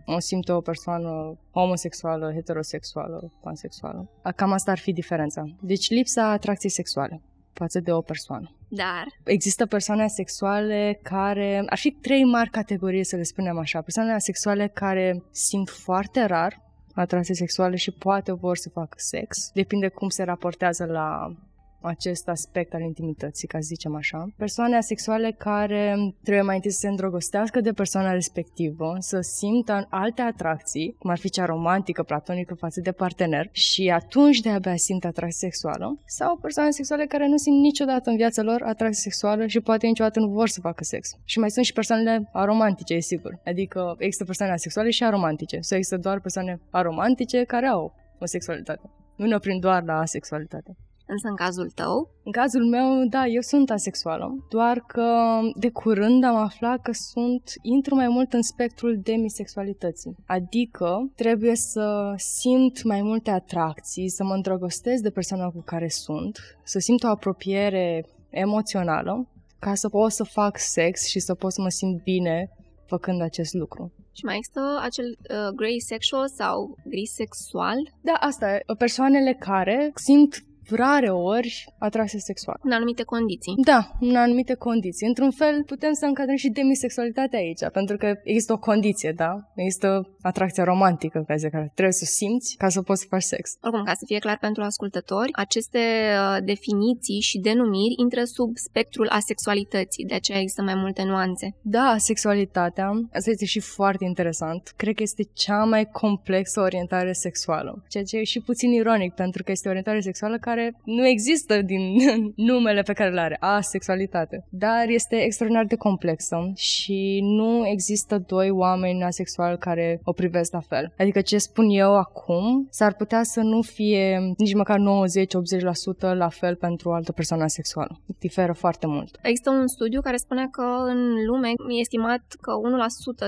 o 0.07 0.19
simte 0.19 0.53
o 0.53 0.61
persoană 0.61 1.39
homosexuală, 1.53 2.33
heterosexuală, 2.35 3.33
pansexuală. 3.43 4.11
Cam 4.37 4.53
asta 4.53 4.71
ar 4.71 4.79
fi 4.79 4.93
diferența. 4.93 5.45
Deci 5.61 5.91
lipsa 5.91 6.31
atracției 6.31 6.71
sexuale 6.71 7.23
față 7.53 7.81
de 7.81 7.93
o 7.93 8.01
persoană. 8.01 8.51
Dar? 8.69 9.07
Există 9.25 9.67
persoane 9.67 10.03
asexuale 10.03 10.99
care... 11.03 11.63
Ar 11.67 11.79
fi 11.79 11.91
trei 11.91 12.25
mari 12.25 12.51
categorii, 12.51 13.05
să 13.05 13.17
le 13.17 13.23
spunem 13.23 13.59
așa. 13.59 13.81
Persoanele 13.81 14.15
asexuale 14.15 14.69
care 14.69 15.23
simt 15.31 15.71
foarte 15.71 16.25
rar 16.25 16.61
atracție 16.95 17.35
sexuală 17.35 17.75
și 17.75 17.91
poate 17.91 18.33
vor 18.33 18.57
să 18.57 18.69
facă 18.69 18.95
sex. 18.97 19.51
Depinde 19.55 19.89
cum 19.89 20.09
se 20.09 20.23
raportează 20.23 20.85
la 20.85 21.35
acest 21.83 22.29
aspect 22.29 22.75
al 22.75 22.81
intimității, 22.81 23.49
ca 23.49 23.59
să 23.59 23.67
zicem 23.67 23.95
așa. 23.95 24.27
Persoane 24.37 24.77
asexuale 24.77 25.35
care 25.39 25.95
trebuie 26.23 26.45
mai 26.45 26.55
întâi 26.55 26.71
să 26.71 26.79
se 26.79 26.89
îndrăgostească 26.89 27.61
de 27.61 27.73
persoana 27.73 28.13
respectivă, 28.13 28.97
să 28.99 29.21
simtă 29.21 29.87
alte 29.91 30.23
atracții, 30.23 30.97
cum 30.99 31.11
ar 31.11 31.19
fi 31.19 31.31
cea 31.31 31.45
romantică, 31.45 32.03
platonică 32.03 32.55
față 32.55 32.81
de 32.81 32.93
partener 32.93 33.49
și 33.53 33.91
atunci 33.95 34.41
de-abia 34.41 34.77
simt 34.77 35.05
atracție 35.05 35.49
sexuală, 35.49 36.01
sau 36.07 36.37
persoane 36.37 36.71
sexuale 36.71 37.07
care 37.07 37.27
nu 37.27 37.37
simt 37.37 37.61
niciodată 37.61 38.11
în 38.11 38.17
viața 38.17 38.43
lor 38.43 38.63
atracție 38.63 39.03
sexuală 39.03 39.47
și 39.47 39.61
poate 39.61 39.87
niciodată 39.87 40.21
nu 40.21 40.29
vor 40.29 40.49
să 40.49 40.61
facă 40.61 40.85
sex. 40.85 41.11
Și 41.25 41.39
mai 41.39 41.51
sunt 41.51 41.65
și 41.65 41.73
persoanele 41.73 42.29
aromantice, 42.33 42.95
e 42.95 43.01
sigur. 43.01 43.41
Adică 43.45 43.95
există 43.99 44.25
persoane 44.25 44.53
asexuale 44.53 44.91
și 44.91 45.05
aromantice. 45.05 45.59
Sau 45.61 45.77
există 45.77 45.99
doar 45.99 46.21
persoane 46.21 46.61
aromantice 46.71 47.45
care 47.45 47.67
au 47.67 47.95
o 48.19 48.27
sexualitate. 48.27 48.91
Nu 49.17 49.27
ne 49.27 49.35
oprim 49.35 49.59
doar 49.59 49.83
la 49.83 49.99
asexualitate. 49.99 50.77
Însă 51.13 51.29
în 51.29 51.35
cazul 51.35 51.71
tău? 51.71 52.11
În 52.25 52.33
cazul 52.33 52.65
meu, 52.67 53.05
da, 53.09 53.27
eu 53.27 53.41
sunt 53.41 53.71
asexuală, 53.71 54.47
doar 54.51 54.79
că 54.87 55.39
de 55.57 55.71
curând 55.71 56.25
am 56.25 56.37
aflat 56.37 56.83
că 56.83 56.93
sunt, 56.93 57.53
intru 57.63 57.95
mai 57.95 58.09
mult 58.09 58.33
în 58.33 58.43
spectrul 58.43 59.01
demisexualității. 59.03 60.17
Adică 60.27 61.11
trebuie 61.15 61.57
să 61.57 62.13
simt 62.17 62.83
mai 62.83 63.03
multe 63.03 63.31
atracții, 63.31 64.09
să 64.09 64.25
mă 64.25 64.35
îndrăgostesc 64.35 65.03
de 65.03 65.11
persoana 65.11 65.49
cu 65.49 65.63
care 65.65 65.89
sunt, 65.89 66.39
să 66.65 66.79
simt 66.79 67.03
o 67.03 67.09
apropiere 67.09 68.07
emoțională 68.31 69.29
ca 69.59 69.75
să 69.75 69.89
pot 69.89 70.13
să 70.13 70.25
fac 70.25 70.59
sex 70.59 71.07
și 71.07 71.19
să 71.19 71.35
pot 71.35 71.53
să 71.53 71.61
mă 71.61 71.69
simt 71.69 72.03
bine 72.03 72.51
făcând 72.87 73.21
acest 73.21 73.55
lucru. 73.55 73.93
Și 74.13 74.25
mai 74.25 74.37
există 74.37 74.61
acel 74.83 75.07
uh, 75.07 75.55
grey 75.55 75.81
sexual 75.81 76.29
sau 76.29 76.77
grisexual? 76.85 77.77
Da, 78.01 78.13
asta 78.13 78.55
e. 78.55 78.63
Persoanele 78.79 79.33
care 79.35 79.91
simt 79.95 80.45
rare 80.71 81.11
ori 81.11 81.65
atrase 81.79 82.19
sexuală. 82.19 82.59
În 82.63 82.73
anumite 82.73 83.03
condiții. 83.03 83.55
Da, 83.57 83.91
în 84.01 84.17
anumite 84.17 84.55
condiții. 84.55 85.07
Într-un 85.07 85.31
fel 85.31 85.63
putem 85.67 85.93
să 85.93 86.05
încadrăm 86.05 86.37
și 86.37 86.49
demisexualitatea 86.49 87.39
aici, 87.39 87.61
pentru 87.73 87.97
că 87.97 88.15
există 88.25 88.53
o 88.53 88.59
condiție, 88.59 89.13
da? 89.17 89.33
Există 89.55 90.17
atracția 90.21 90.65
romantică, 90.65 91.25
ca 91.27 91.37
zic, 91.37 91.51
care 91.51 91.71
trebuie 91.75 91.95
să 91.95 92.05
simți 92.05 92.55
ca 92.57 92.69
să 92.69 92.83
poți 92.83 93.01
să 93.01 93.07
faci 93.09 93.23
sex. 93.23 93.57
Oricum, 93.61 93.85
ca 93.85 93.95
să 93.95 94.05
fie 94.07 94.19
clar 94.19 94.39
pentru 94.39 94.63
ascultători, 94.63 95.33
aceste 95.33 95.79
uh, 95.79 96.45
definiții 96.45 97.21
și 97.21 97.39
denumiri 97.39 97.95
intră 97.97 98.25
sub 98.25 98.57
spectrul 98.57 99.09
asexualității, 99.09 100.05
de 100.05 100.15
aceea 100.15 100.39
există 100.39 100.63
mai 100.63 100.75
multe 100.75 101.03
nuanțe. 101.03 101.57
Da, 101.63 101.95
sexualitatea, 101.99 102.91
asta 103.13 103.31
este 103.31 103.45
și 103.45 103.61
foarte 103.61 104.05
interesant, 104.05 104.73
cred 104.77 104.95
că 104.95 105.03
este 105.03 105.23
cea 105.33 105.65
mai 105.65 105.85
complexă 105.85 106.61
orientare 106.61 107.13
sexuală, 107.13 107.85
ceea 107.89 108.05
ce 108.05 108.17
e 108.17 108.25
și 108.25 108.41
puțin 108.41 108.73
ironic, 108.73 109.15
pentru 109.15 109.43
că 109.43 109.51
este 109.51 109.67
o 109.67 109.71
orientare 109.71 110.01
sexuală 110.01 110.39
care 110.39 110.52
care 110.53 110.75
nu 110.85 111.07
există 111.07 111.63
din 111.63 111.83
numele 112.51 112.83
pe 112.83 112.93
care 112.93 113.11
le 113.11 113.21
are, 113.21 113.37
asexualitate. 113.41 114.47
Dar 114.51 114.85
este 114.89 115.17
extraordinar 115.17 115.67
de 115.67 115.77
complexă 115.77 116.53
și 116.55 117.21
nu 117.23 117.67
există 117.67 118.25
doi 118.27 118.51
oameni 118.51 119.03
asexuali 119.03 119.59
care 119.59 120.01
o 120.05 120.13
privesc 120.13 120.53
la 120.53 120.61
fel. 120.61 120.93
Adică 120.99 121.21
ce 121.21 121.39
spun 121.39 121.69
eu 121.69 121.97
acum 121.97 122.67
s-ar 122.71 122.95
putea 122.95 123.23
să 123.23 123.41
nu 123.41 123.63
fie 123.63 124.19
nici 124.37 124.55
măcar 124.55 124.79
90-80% 124.79 126.17
la 126.17 126.29
fel 126.29 126.55
pentru 126.57 126.89
o 126.89 126.93
altă 126.93 127.13
persoană 127.13 127.43
asexuală. 127.43 128.01
Diferă 128.19 128.53
foarte 128.53 128.87
mult. 128.87 129.19
Există 129.23 129.51
un 129.51 129.67
studiu 129.67 130.01
care 130.01 130.17
spune 130.17 130.49
că 130.51 130.67
în 130.87 131.01
lume 131.27 131.49
e 131.49 131.81
estimat 131.81 132.23
că 132.41 132.53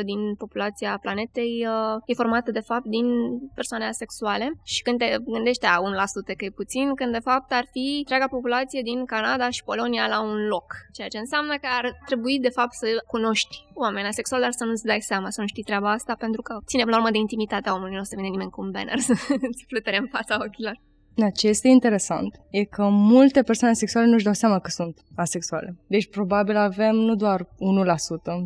1% 0.00 0.04
din 0.04 0.34
populația 0.34 0.98
planetei 1.02 1.66
uh, 1.66 2.02
e 2.06 2.14
formată 2.14 2.50
de 2.50 2.60
fapt 2.60 2.86
din 2.86 3.06
persoane 3.54 3.84
asexuale 3.84 4.52
și 4.62 4.82
când 4.82 4.98
te 4.98 5.16
gândești 5.24 5.66
a 5.66 5.76
1% 6.32 6.36
că 6.36 6.44
e 6.44 6.50
puțin, 6.50 6.94
când 6.94 7.13
de 7.16 7.26
fapt 7.28 7.52
ar 7.52 7.66
fi 7.74 7.86
întreaga 7.98 8.26
populație 8.36 8.82
din 8.90 9.04
Canada 9.04 9.50
și 9.50 9.64
Polonia 9.64 10.06
la 10.14 10.18
un 10.22 10.46
loc. 10.54 10.68
Ceea 10.96 11.08
ce 11.08 11.18
înseamnă 11.18 11.54
că 11.62 11.68
ar 11.78 11.84
trebui 12.08 12.36
de 12.46 12.48
fapt 12.48 12.72
să 12.72 12.86
cunoști 13.06 13.54
oameni 13.74 14.06
asexuali, 14.12 14.42
dar 14.42 14.52
să 14.52 14.64
nu-ți 14.64 14.84
dai 14.90 15.00
seama, 15.00 15.30
să 15.30 15.40
nu 15.40 15.46
știi 15.46 15.68
treaba 15.70 15.90
asta, 15.90 16.14
pentru 16.24 16.42
că 16.42 16.52
ține 16.66 16.84
la 16.84 16.96
urmă 16.96 17.10
de 17.10 17.18
intimitatea 17.18 17.74
omului, 17.74 17.94
nu 17.94 18.00
o 18.00 18.10
să 18.10 18.14
vină 18.16 18.28
nimeni 18.28 18.50
cu 18.50 18.60
un 18.60 18.70
banner 18.70 18.98
să 19.08 19.12
îți 19.50 19.64
flutere 19.68 19.96
în 19.96 20.08
fața 20.16 20.34
ochilor. 20.46 20.76
Da, 21.16 21.30
ce 21.30 21.48
este 21.48 21.68
interesant 21.68 22.40
e 22.50 22.64
că 22.64 22.88
multe 22.90 23.42
persoane 23.42 23.74
sexuale 23.74 24.06
nu-și 24.06 24.24
dau 24.24 24.32
seama 24.32 24.58
că 24.58 24.70
sunt 24.70 24.98
asexuale. 25.14 25.76
Deci 25.86 26.08
probabil 26.10 26.56
avem 26.56 26.94
nu 26.94 27.14
doar 27.14 27.42
1%, 27.42 27.46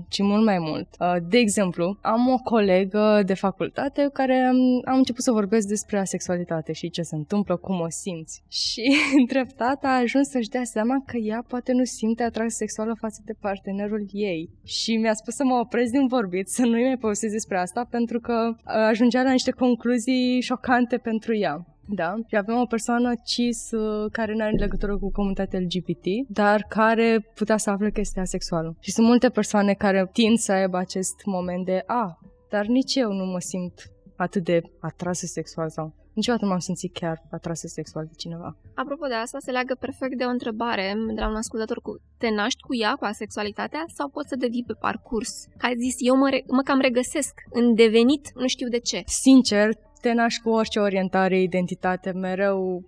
ci 0.08 0.18
mult 0.18 0.44
mai 0.44 0.58
mult. 0.58 0.88
Uh, 1.00 1.16
de 1.28 1.38
exemplu, 1.38 1.98
am 2.02 2.28
o 2.28 2.38
colegă 2.38 3.22
de 3.26 3.34
facultate 3.34 4.08
care 4.12 4.50
um, 4.52 4.82
am 4.84 4.96
început 4.96 5.22
să 5.22 5.32
vorbesc 5.32 5.68
despre 5.68 5.98
asexualitate 5.98 6.72
și 6.72 6.90
ce 6.90 7.02
se 7.02 7.14
întâmplă, 7.14 7.56
cum 7.56 7.80
o 7.80 7.88
simți. 7.88 8.42
Și 8.62 8.96
treptat 9.26 9.84
a 9.84 9.98
ajuns 10.02 10.28
să-și 10.28 10.48
dea 10.48 10.64
seama 10.64 11.02
că 11.06 11.16
ea 11.16 11.44
poate 11.48 11.72
nu 11.72 11.84
simte 11.84 12.22
atracție 12.22 12.56
sexuală 12.56 12.96
față 13.00 13.22
de 13.24 13.32
partenerul 13.40 14.06
ei. 14.12 14.50
Și 14.64 14.96
mi-a 14.96 15.14
spus 15.14 15.34
să 15.34 15.44
mă 15.44 15.54
opresc 15.54 15.92
din 15.92 16.06
vorbit, 16.06 16.48
să 16.48 16.62
nu-i 16.62 16.84
mai 16.84 16.96
povestesc 16.96 17.32
despre 17.32 17.58
asta, 17.58 17.86
pentru 17.90 18.20
că 18.20 18.48
uh, 18.48 18.54
ajungea 18.64 19.22
la 19.22 19.30
niște 19.30 19.50
concluzii 19.50 20.40
șocante 20.40 20.96
pentru 20.96 21.36
ea. 21.36 21.66
Da, 21.90 22.14
și 22.26 22.36
avem 22.36 22.56
o 22.56 22.66
persoană 22.66 23.12
cis 23.24 23.70
uh, 23.70 24.10
care 24.12 24.34
nu 24.34 24.44
are 24.44 24.56
legătură 24.56 24.98
cu 24.98 25.10
comunitatea 25.10 25.60
LGBT, 25.60 26.04
dar 26.28 26.64
care 26.68 27.30
putea 27.34 27.56
să 27.56 27.70
afle 27.70 27.90
că 27.90 28.00
este 28.00 28.20
asexuală. 28.20 28.76
Și 28.80 28.90
sunt 28.90 29.06
multe 29.06 29.28
persoane 29.28 29.72
care 29.72 30.08
tind 30.12 30.38
să 30.38 30.52
aibă 30.52 30.76
acest 30.76 31.24
moment 31.24 31.64
de 31.64 31.82
a, 31.86 32.18
dar 32.50 32.66
nici 32.66 32.94
eu 32.94 33.12
nu 33.12 33.24
mă 33.24 33.40
simt 33.40 33.90
atât 34.16 34.44
de 34.44 34.60
atrasă 34.80 35.26
sexual 35.26 35.68
sau 35.70 35.94
niciodată 36.12 36.44
nu 36.44 36.50
m-am 36.50 36.58
simțit 36.58 36.92
chiar 36.92 37.16
atrasă 37.30 37.66
sexual 37.66 38.04
de 38.04 38.16
cineva. 38.16 38.56
Apropo 38.74 39.06
de 39.06 39.14
asta, 39.14 39.38
se 39.40 39.50
leagă 39.50 39.74
perfect 39.80 40.16
de 40.18 40.24
o 40.24 40.34
întrebare 40.36 40.94
de 41.14 41.20
la 41.20 41.28
un 41.28 41.34
ascultător 41.34 41.80
cu 41.80 41.92
te 42.18 42.28
naști 42.30 42.62
cu 42.66 42.74
ea, 42.74 42.92
cu 42.94 43.04
asexualitatea, 43.04 43.82
sau 43.96 44.08
poți 44.08 44.28
să 44.28 44.36
devii 44.36 44.64
pe 44.66 44.72
parcurs? 44.80 45.32
Că 45.56 45.66
ai 45.66 45.76
zis, 45.76 45.94
eu 45.98 46.16
mă, 46.16 46.28
re- 46.28 46.44
mă 46.46 46.62
cam 46.62 46.80
regăsesc 46.80 47.34
în 47.50 47.74
devenit, 47.74 48.24
nu 48.34 48.46
știu 48.46 48.68
de 48.68 48.78
ce. 48.78 49.02
Sincer, 49.06 49.68
te 50.00 50.12
naști 50.12 50.42
cu 50.42 50.50
orice 50.50 50.78
orientare, 50.78 51.40
identitate, 51.40 52.10
mereu 52.10 52.84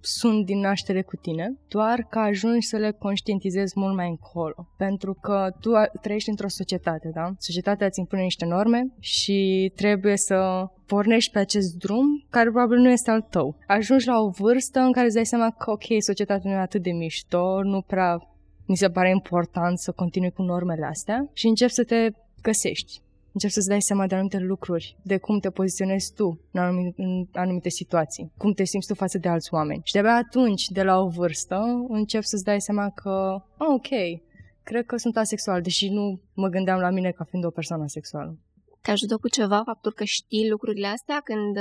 sunt 0.00 0.44
din 0.44 0.58
naștere 0.58 1.02
cu 1.02 1.16
tine, 1.16 1.58
doar 1.68 2.06
că 2.10 2.18
ajungi 2.18 2.66
să 2.66 2.76
le 2.76 2.90
conștientizezi 2.90 3.72
mult 3.76 3.94
mai 3.94 4.08
încolo. 4.08 4.68
Pentru 4.76 5.14
că 5.14 5.54
tu 5.60 5.70
trăiești 6.00 6.28
într-o 6.28 6.48
societate, 6.48 7.10
da? 7.14 7.32
Societatea 7.38 7.86
îți 7.86 7.98
impune 7.98 8.22
niște 8.22 8.44
norme 8.44 8.92
și 8.98 9.72
trebuie 9.74 10.16
să 10.16 10.66
pornești 10.86 11.32
pe 11.32 11.38
acest 11.38 11.74
drum 11.74 12.24
care 12.30 12.50
probabil 12.50 12.78
nu 12.78 12.90
este 12.90 13.10
al 13.10 13.20
tău. 13.20 13.56
Ajungi 13.66 14.06
la 14.06 14.20
o 14.20 14.28
vârstă 14.28 14.80
în 14.80 14.92
care 14.92 15.06
îți 15.06 15.14
dai 15.14 15.26
seama 15.26 15.50
că, 15.50 15.70
ok, 15.70 15.84
societatea 15.98 16.50
nu 16.50 16.56
e 16.56 16.60
atât 16.60 16.82
de 16.82 16.90
mișto, 16.90 17.62
nu 17.62 17.80
prea 17.80 18.18
mi 18.66 18.76
se 18.76 18.90
pare 18.90 19.10
important 19.10 19.78
să 19.78 19.92
continui 19.92 20.30
cu 20.30 20.42
normele 20.42 20.86
astea 20.86 21.30
și 21.32 21.46
începi 21.46 21.72
să 21.72 21.84
te 21.84 22.10
găsești 22.42 23.00
începi 23.32 23.52
să-ți 23.52 23.68
dai 23.68 23.82
seama 23.82 24.06
de 24.06 24.14
anumite 24.14 24.38
lucruri, 24.38 24.96
de 25.02 25.18
cum 25.18 25.38
te 25.38 25.50
poziționezi 25.50 26.14
tu 26.14 26.40
în 26.50 26.60
anumite, 26.60 27.02
în 27.02 27.26
anumite 27.32 27.68
situații, 27.68 28.32
cum 28.36 28.52
te 28.52 28.64
simți 28.64 28.86
tu 28.86 28.94
față 28.94 29.18
de 29.18 29.28
alți 29.28 29.54
oameni. 29.54 29.80
Și 29.84 29.92
de-abia 29.92 30.14
atunci, 30.14 30.68
de 30.68 30.82
la 30.82 30.98
o 30.98 31.08
vârstă, 31.08 31.86
începi 31.88 32.26
să-ți 32.26 32.44
dai 32.44 32.60
seama 32.60 32.90
că, 32.90 33.42
oh, 33.58 33.66
ok, 33.68 34.20
cred 34.62 34.86
că 34.86 34.96
sunt 34.96 35.16
asexual, 35.16 35.62
deși 35.62 35.88
nu 35.88 36.20
mă 36.34 36.48
gândeam 36.48 36.80
la 36.80 36.90
mine 36.90 37.10
ca 37.10 37.24
fiind 37.24 37.44
o 37.44 37.50
persoană 37.50 37.84
sexuală. 37.86 38.38
Te 38.80 38.90
ajută 38.90 39.16
cu 39.16 39.28
ceva 39.28 39.62
faptul 39.64 39.92
că 39.92 40.04
știi 40.04 40.48
lucrurile 40.48 40.86
astea 40.86 41.20
când 41.24 41.56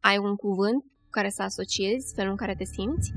ai 0.00 0.18
un 0.18 0.34
cuvânt 0.34 0.84
care 1.10 1.28
să 1.28 1.42
asociezi 1.42 2.14
felul 2.14 2.30
în 2.30 2.36
care 2.36 2.54
te 2.54 2.64
simți? 2.64 3.12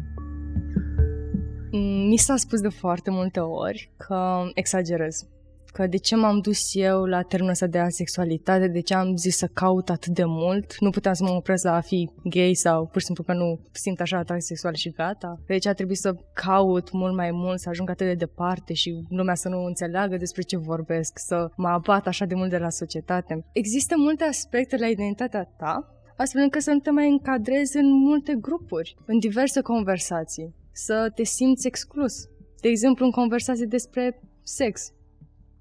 Mi 2.10 2.18
s-a 2.18 2.36
spus 2.36 2.62
de 2.62 2.70
foarte 2.70 3.10
multe 3.12 3.40
ori 3.40 3.92
că 3.98 4.42
exagerez 4.54 5.28
că 5.76 5.88
de 5.88 5.98
ce 5.98 6.16
m-am 6.16 6.40
dus 6.40 6.76
eu 6.76 7.06
la 7.06 7.22
termenul 7.22 7.54
ăsta 7.54 7.68
de 7.68 7.80
asexualitate, 7.80 8.68
de 8.68 8.80
ce 8.80 8.94
am 8.94 9.16
zis 9.16 9.38
să 9.38 9.48
caut 9.54 9.90
atât 9.90 10.14
de 10.14 10.24
mult, 10.26 10.76
nu 10.80 10.90
puteam 10.90 11.14
să 11.14 11.24
mă 11.24 11.30
opresc 11.30 11.64
la 11.64 11.76
a 11.76 11.80
fi 11.80 12.10
gay 12.24 12.54
sau 12.54 12.86
pur 12.86 13.00
și 13.00 13.06
simplu 13.06 13.24
că 13.24 13.34
nu 13.34 13.60
simt 13.72 14.00
așa 14.00 14.18
atracție 14.18 14.48
sexuală 14.48 14.76
și 14.76 14.90
gata. 14.90 15.40
Deci 15.48 15.68
a 15.68 15.74
trebuit 15.74 15.98
să 15.98 16.16
caut 16.34 16.92
mult 16.92 17.16
mai 17.16 17.32
mult, 17.32 17.60
să 17.60 17.70
ajung 17.70 17.90
atât 17.90 18.08
de 18.08 18.14
departe 18.14 18.74
și 18.74 19.06
lumea 19.10 19.36
să 19.36 19.50
nu 19.50 19.64
înțeleagă 19.64 20.18
despre 20.18 20.42
ce 20.42 20.58
vorbesc, 20.58 21.20
să 21.20 21.50
mă 21.56 21.68
abat 21.68 22.08
așa 22.08 22.26
de 22.26 22.36
mult 22.36 22.50
de 22.50 22.58
la 22.58 22.70
societate. 22.70 23.46
Există 23.54 23.96
multe 23.98 24.24
aspecte 24.24 24.78
la 24.78 24.88
identitatea 24.88 25.44
ta, 25.58 25.94
astfel 26.18 26.42
încât 26.42 26.62
să 26.62 26.72
nu 26.72 26.80
te 26.80 26.90
mai 26.90 27.10
încadrezi 27.10 27.78
în 27.78 27.92
multe 27.92 28.38
grupuri, 28.42 28.96
în 29.06 29.20
diverse 29.20 29.62
conversații, 29.62 30.56
să 30.72 31.12
te 31.16 31.24
simți 31.24 31.68
exclus. 31.68 32.14
De 32.62 32.68
exemplu, 32.68 33.06
în 33.06 33.12
conversații 33.12 33.68
despre 33.68 34.20
sex 34.44 34.94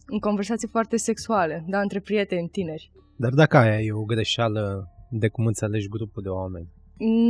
în 0.06 0.18
conversații 0.18 0.68
foarte 0.68 0.96
sexuale, 0.96 1.64
da, 1.68 1.80
între 1.80 2.00
prieteni 2.00 2.48
tineri. 2.48 2.92
Dar 3.16 3.32
dacă 3.32 3.56
aia 3.56 3.80
e 3.80 3.92
o 3.92 4.04
greșeală 4.04 4.88
de 5.10 5.28
cum 5.28 5.46
înțelegi 5.46 5.88
grupul 5.88 6.22
de 6.22 6.28
oameni? 6.28 6.68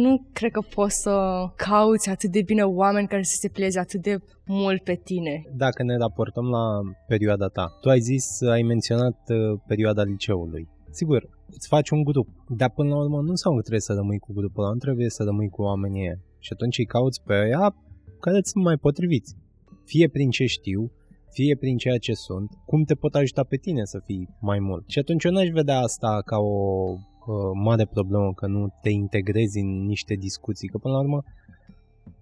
Nu 0.02 0.28
cred 0.32 0.50
că 0.50 0.60
poți 0.74 1.00
să 1.00 1.44
cauți 1.56 2.10
atât 2.10 2.30
de 2.30 2.42
bine 2.42 2.62
oameni 2.62 3.06
care 3.06 3.22
să 3.22 3.36
se 3.40 3.48
plieze 3.48 3.78
atât 3.78 4.02
de 4.02 4.16
mult 4.46 4.82
pe 4.82 5.00
tine. 5.04 5.42
Dacă 5.56 5.82
ne 5.82 5.96
raportăm 5.96 6.44
la 6.44 6.80
perioada 7.06 7.48
ta, 7.48 7.78
tu 7.80 7.88
ai 7.88 8.00
zis, 8.00 8.40
ai 8.40 8.62
menționat 8.62 9.18
uh, 9.28 9.60
perioada 9.66 10.02
liceului. 10.02 10.68
Sigur, 10.90 11.28
îți 11.46 11.68
faci 11.68 11.90
un 11.90 12.02
grup, 12.02 12.28
dar 12.48 12.70
până 12.70 12.88
la 12.88 12.96
urmă 12.96 13.20
nu 13.20 13.28
înseamnă 13.28 13.58
că 13.58 13.66
trebuie 13.66 13.88
să 13.88 13.92
rămâi 13.92 14.18
cu 14.18 14.32
grupul 14.32 14.62
ăla, 14.62 14.72
nu 14.72 14.78
trebuie 14.78 15.10
să 15.10 15.22
rămâi 15.22 15.48
cu 15.48 15.62
oamenii 15.62 16.00
ăia. 16.00 16.18
Și 16.38 16.50
atunci 16.52 16.78
îi 16.78 16.84
cauți 16.84 17.22
pe 17.22 17.34
ăia 17.34 17.74
care 18.20 18.36
îți 18.36 18.56
mai 18.56 18.76
potriviți. 18.76 19.36
Fie 19.84 20.08
prin 20.08 20.30
ce 20.30 20.44
știu, 20.46 20.92
fie 21.34 21.56
prin 21.56 21.76
ceea 21.76 21.98
ce 21.98 22.14
sunt, 22.14 22.50
cum 22.66 22.82
te 22.84 22.94
pot 22.94 23.14
ajuta 23.14 23.42
pe 23.44 23.56
tine 23.56 23.84
să 23.84 23.98
fii 24.04 24.28
mai 24.40 24.58
mult. 24.58 24.84
Și 24.88 24.98
atunci 24.98 25.24
eu 25.24 25.32
n-aș 25.32 25.48
vedea 25.48 25.78
asta 25.78 26.22
ca 26.24 26.38
o 26.38 26.54
uh, 26.92 27.50
mare 27.64 27.86
problemă 27.86 28.32
că 28.32 28.46
nu 28.46 28.62
te 28.82 28.90
integrezi 28.90 29.58
în 29.58 29.70
niște 29.86 30.14
discuții, 30.14 30.68
că 30.68 30.78
până 30.78 30.94
la 30.94 31.00
urmă 31.00 31.22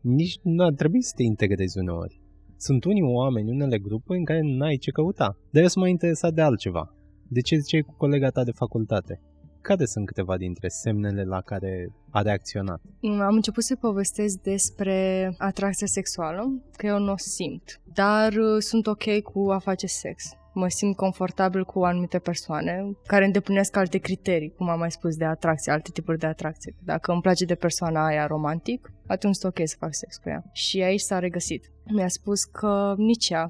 nici 0.01 0.39
nu 0.43 0.65
ar 0.65 0.73
trebui 0.73 1.03
să 1.03 1.13
te 1.17 1.23
integrezi 1.23 1.79
uneori. 1.79 2.21
Sunt 2.57 2.85
unii 2.85 3.03
oameni, 3.03 3.51
unele 3.51 3.79
grupuri 3.79 4.19
în 4.19 4.25
care 4.25 4.41
n-ai 4.43 4.77
ce 4.77 4.91
căuta. 4.91 5.39
Dar 5.51 5.63
eu 5.63 5.69
sunt 5.69 5.83
mai 5.83 5.91
interesat 5.91 6.33
de 6.35 6.41
altceva. 6.41 6.95
De 7.29 7.41
ce 7.41 7.57
ziceai 7.57 7.81
cu 7.81 7.95
colega 7.97 8.29
ta 8.31 8.45
de 8.45 8.51
facultate? 8.51 9.21
Care 9.63 9.85
sunt 9.85 10.07
câteva 10.07 10.37
dintre 10.37 10.69
semnele 10.69 11.25
la 11.25 11.41
care 11.41 11.93
a 12.11 12.23
reacționat? 12.23 12.81
Am 13.21 13.35
început 13.35 13.63
să 13.63 13.77
povestesc 13.77 14.41
despre 14.41 15.35
atracția 15.39 15.87
sexuală, 15.87 16.63
că 16.77 16.87
eu 16.87 16.99
nu 16.99 17.13
o 17.13 17.17
simt, 17.17 17.81
dar 17.95 18.33
uh, 18.33 18.59
sunt 18.59 18.87
ok 18.87 19.21
cu 19.21 19.51
a 19.51 19.59
face 19.59 19.87
sex. 19.87 20.25
Mă 20.55 20.69
simt 20.69 20.97
confortabil 20.97 21.65
cu 21.65 21.85
anumite 21.85 22.19
persoane 22.19 22.97
care 23.07 23.25
îndeplinesc 23.25 23.77
alte 23.77 23.99
criterii, 23.99 24.55
cum 24.57 24.69
am 24.69 24.79
mai 24.79 24.91
spus, 24.91 25.17
de 25.17 25.25
atracție, 25.25 25.73
alte 25.73 25.91
tipuri 25.93 26.19
de 26.19 26.27
atracție. 26.27 26.75
Dacă 26.85 27.13
îmi 27.13 27.21
place 27.21 27.45
de 27.45 27.55
persoana 27.55 28.07
aia 28.07 28.27
romantic, 28.27 28.93
atunci 29.07 29.35
sunt 29.35 29.53
ok 29.53 29.69
să 29.69 29.77
fac 29.79 29.95
sex 29.95 30.17
cu 30.17 30.29
ea. 30.29 30.45
Și 30.53 30.83
aici 30.83 31.01
s-a 31.01 31.19
regăsit. 31.19 31.71
Mi-a 31.85 32.09
spus 32.09 32.45
că 32.45 32.95
nici 32.97 33.29
ea 33.29 33.49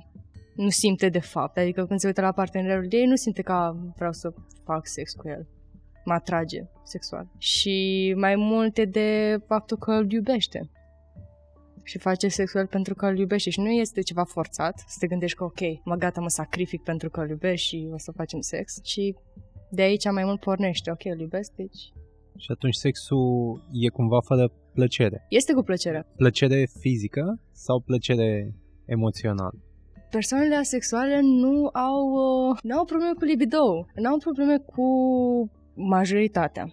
nu 0.57 0.69
simte 0.69 1.09
de 1.09 1.21
fapt. 1.21 1.59
Adică 1.59 1.87
când 1.87 2.00
se 2.00 2.07
uită 2.07 2.21
la 2.21 2.33
partenerul 2.33 2.87
ei, 2.90 3.07
nu 3.07 3.16
simte 3.16 3.42
că 3.42 3.75
vreau 3.97 4.12
să 4.12 4.33
fac 4.64 4.87
sex 4.87 5.12
cu 5.12 5.28
el 5.28 5.47
mă 6.04 6.12
atrage 6.12 6.61
sexual. 6.82 7.28
Și 7.38 8.14
mai 8.16 8.37
multe 8.37 8.85
de 8.85 9.38
faptul 9.47 9.76
că 9.76 9.90
îl 9.92 10.12
iubește. 10.12 10.71
Și 11.85 11.99
face 11.99 12.28
sexual 12.28 12.66
pentru 12.66 12.94
că 12.94 13.06
îl 13.06 13.18
iubește 13.18 13.50
și 13.50 13.61
nu 13.61 13.71
este 13.71 14.00
ceva 14.00 14.25
forțat, 14.25 14.85
să 14.87 14.97
te 14.99 15.06
gândești 15.06 15.37
că 15.37 15.44
ok, 15.44 15.61
mă 15.85 15.94
gata, 15.94 16.21
mă 16.21 16.28
sacrific 16.28 16.82
pentru 16.82 17.11
că 17.11 17.21
îl 17.21 17.28
iubești 17.28 17.66
și 17.66 17.88
o 17.92 17.99
să 17.99 18.12
facem 18.12 18.40
sex, 18.40 18.85
și 18.85 19.16
de 19.71 19.82
aici 19.82 20.11
mai 20.11 20.25
mult 20.25 20.40
pornește, 20.40 20.90
ok, 20.90 21.04
îl 21.04 21.21
iubesc, 21.21 21.52
deci... 21.52 21.92
Și 22.37 22.50
atunci 22.50 22.75
sexul 22.75 23.62
e 23.73 23.88
cumva 23.88 24.21
fără 24.21 24.52
plăcere. 24.75 25.26
Este 25.28 25.52
cu 25.52 25.62
plăcere. 25.62 26.06
Plăcere 26.16 26.68
fizică 26.80 27.40
sau 27.52 27.80
plăcere 27.80 28.54
emoțională? 28.85 29.59
persoanele 30.16 30.54
asexuale 30.54 31.21
nu 31.23 31.68
au, 31.88 32.00
uh, 32.25 32.59
nu 32.62 32.76
au 32.78 32.85
probleme 32.85 33.12
cu 33.18 33.25
libido, 33.25 33.87
nu 33.94 34.09
au 34.11 34.18
probleme 34.18 34.56
cu 34.59 34.87
majoritatea. 35.75 36.67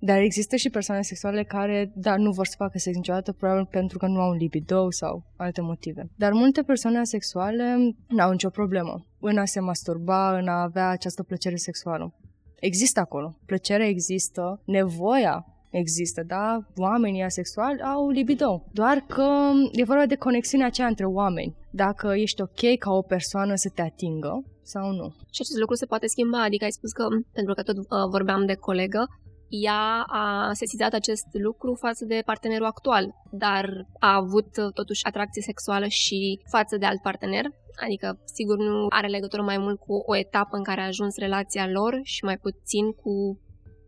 Dar 0.00 0.18
există 0.18 0.56
și 0.56 0.70
persoane 0.70 1.02
sexuale 1.02 1.44
care, 1.44 1.92
da, 1.94 2.16
nu 2.16 2.30
vor 2.30 2.46
să 2.46 2.54
facă 2.58 2.78
sex 2.78 2.96
niciodată, 2.96 3.32
probabil 3.32 3.66
pentru 3.70 3.98
că 3.98 4.06
nu 4.06 4.20
au 4.20 4.30
un 4.30 4.36
libido 4.36 4.90
sau 4.90 5.24
alte 5.36 5.60
motive. 5.60 6.10
Dar 6.16 6.32
multe 6.32 6.62
persoane 6.62 6.98
asexuale 6.98 7.76
nu 8.08 8.22
au 8.22 8.30
nicio 8.30 8.50
problemă 8.50 9.06
în 9.20 9.38
a 9.38 9.44
se 9.44 9.60
masturba, 9.60 10.38
în 10.38 10.48
a 10.48 10.62
avea 10.62 10.88
această 10.88 11.22
plăcere 11.22 11.56
sexuală. 11.56 12.14
Există 12.60 13.00
acolo. 13.00 13.38
Plăcerea 13.46 13.86
există, 13.86 14.62
nevoia 14.64 15.46
există, 15.70 16.22
da? 16.26 16.58
Oamenii 16.76 17.22
asexuali 17.22 17.80
au 17.80 18.08
libido. 18.08 18.64
Doar 18.72 18.96
că 18.96 19.50
e 19.72 19.84
vorba 19.84 20.06
de 20.06 20.14
conexiunea 20.16 20.66
aceea 20.66 20.86
între 20.86 21.04
oameni. 21.04 21.56
Dacă 21.70 22.14
ești 22.16 22.42
ok 22.42 22.78
ca 22.78 22.90
o 22.90 23.02
persoană 23.02 23.54
să 23.54 23.70
te 23.74 23.82
atingă 23.82 24.44
sau 24.62 24.90
nu. 24.90 25.08
Și 25.08 25.40
acest 25.40 25.58
lucru 25.58 25.74
se 25.74 25.86
poate 25.86 26.06
schimba, 26.06 26.42
adică 26.42 26.64
ai 26.64 26.70
spus 26.70 26.92
că, 26.92 27.06
pentru 27.32 27.54
că 27.54 27.62
tot 27.62 27.76
uh, 27.76 27.84
vorbeam 28.10 28.46
de 28.46 28.54
colegă, 28.54 29.06
ea 29.48 30.04
a 30.06 30.50
sesizat 30.52 30.92
acest 30.92 31.26
lucru 31.32 31.74
față 31.74 32.04
de 32.04 32.22
partenerul 32.24 32.66
actual, 32.66 33.14
dar 33.30 33.86
a 33.98 34.14
avut 34.14 34.56
uh, 34.56 34.72
totuși 34.74 35.04
atracție 35.04 35.42
sexuală 35.42 35.86
și 35.86 36.40
față 36.50 36.76
de 36.76 36.86
alt 36.86 37.02
partener, 37.02 37.44
adică 37.84 38.18
sigur 38.24 38.56
nu 38.58 38.86
are 38.88 39.06
legătură 39.06 39.42
mai 39.42 39.58
mult 39.58 39.78
cu 39.78 39.94
o 40.06 40.16
etapă 40.16 40.56
în 40.56 40.62
care 40.62 40.80
a 40.80 40.86
ajuns 40.86 41.16
relația 41.16 41.68
lor 41.68 42.00
și 42.02 42.24
mai 42.24 42.38
puțin 42.38 42.92
cu 42.92 43.40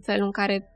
felul 0.03 0.25
în 0.25 0.31
care 0.31 0.73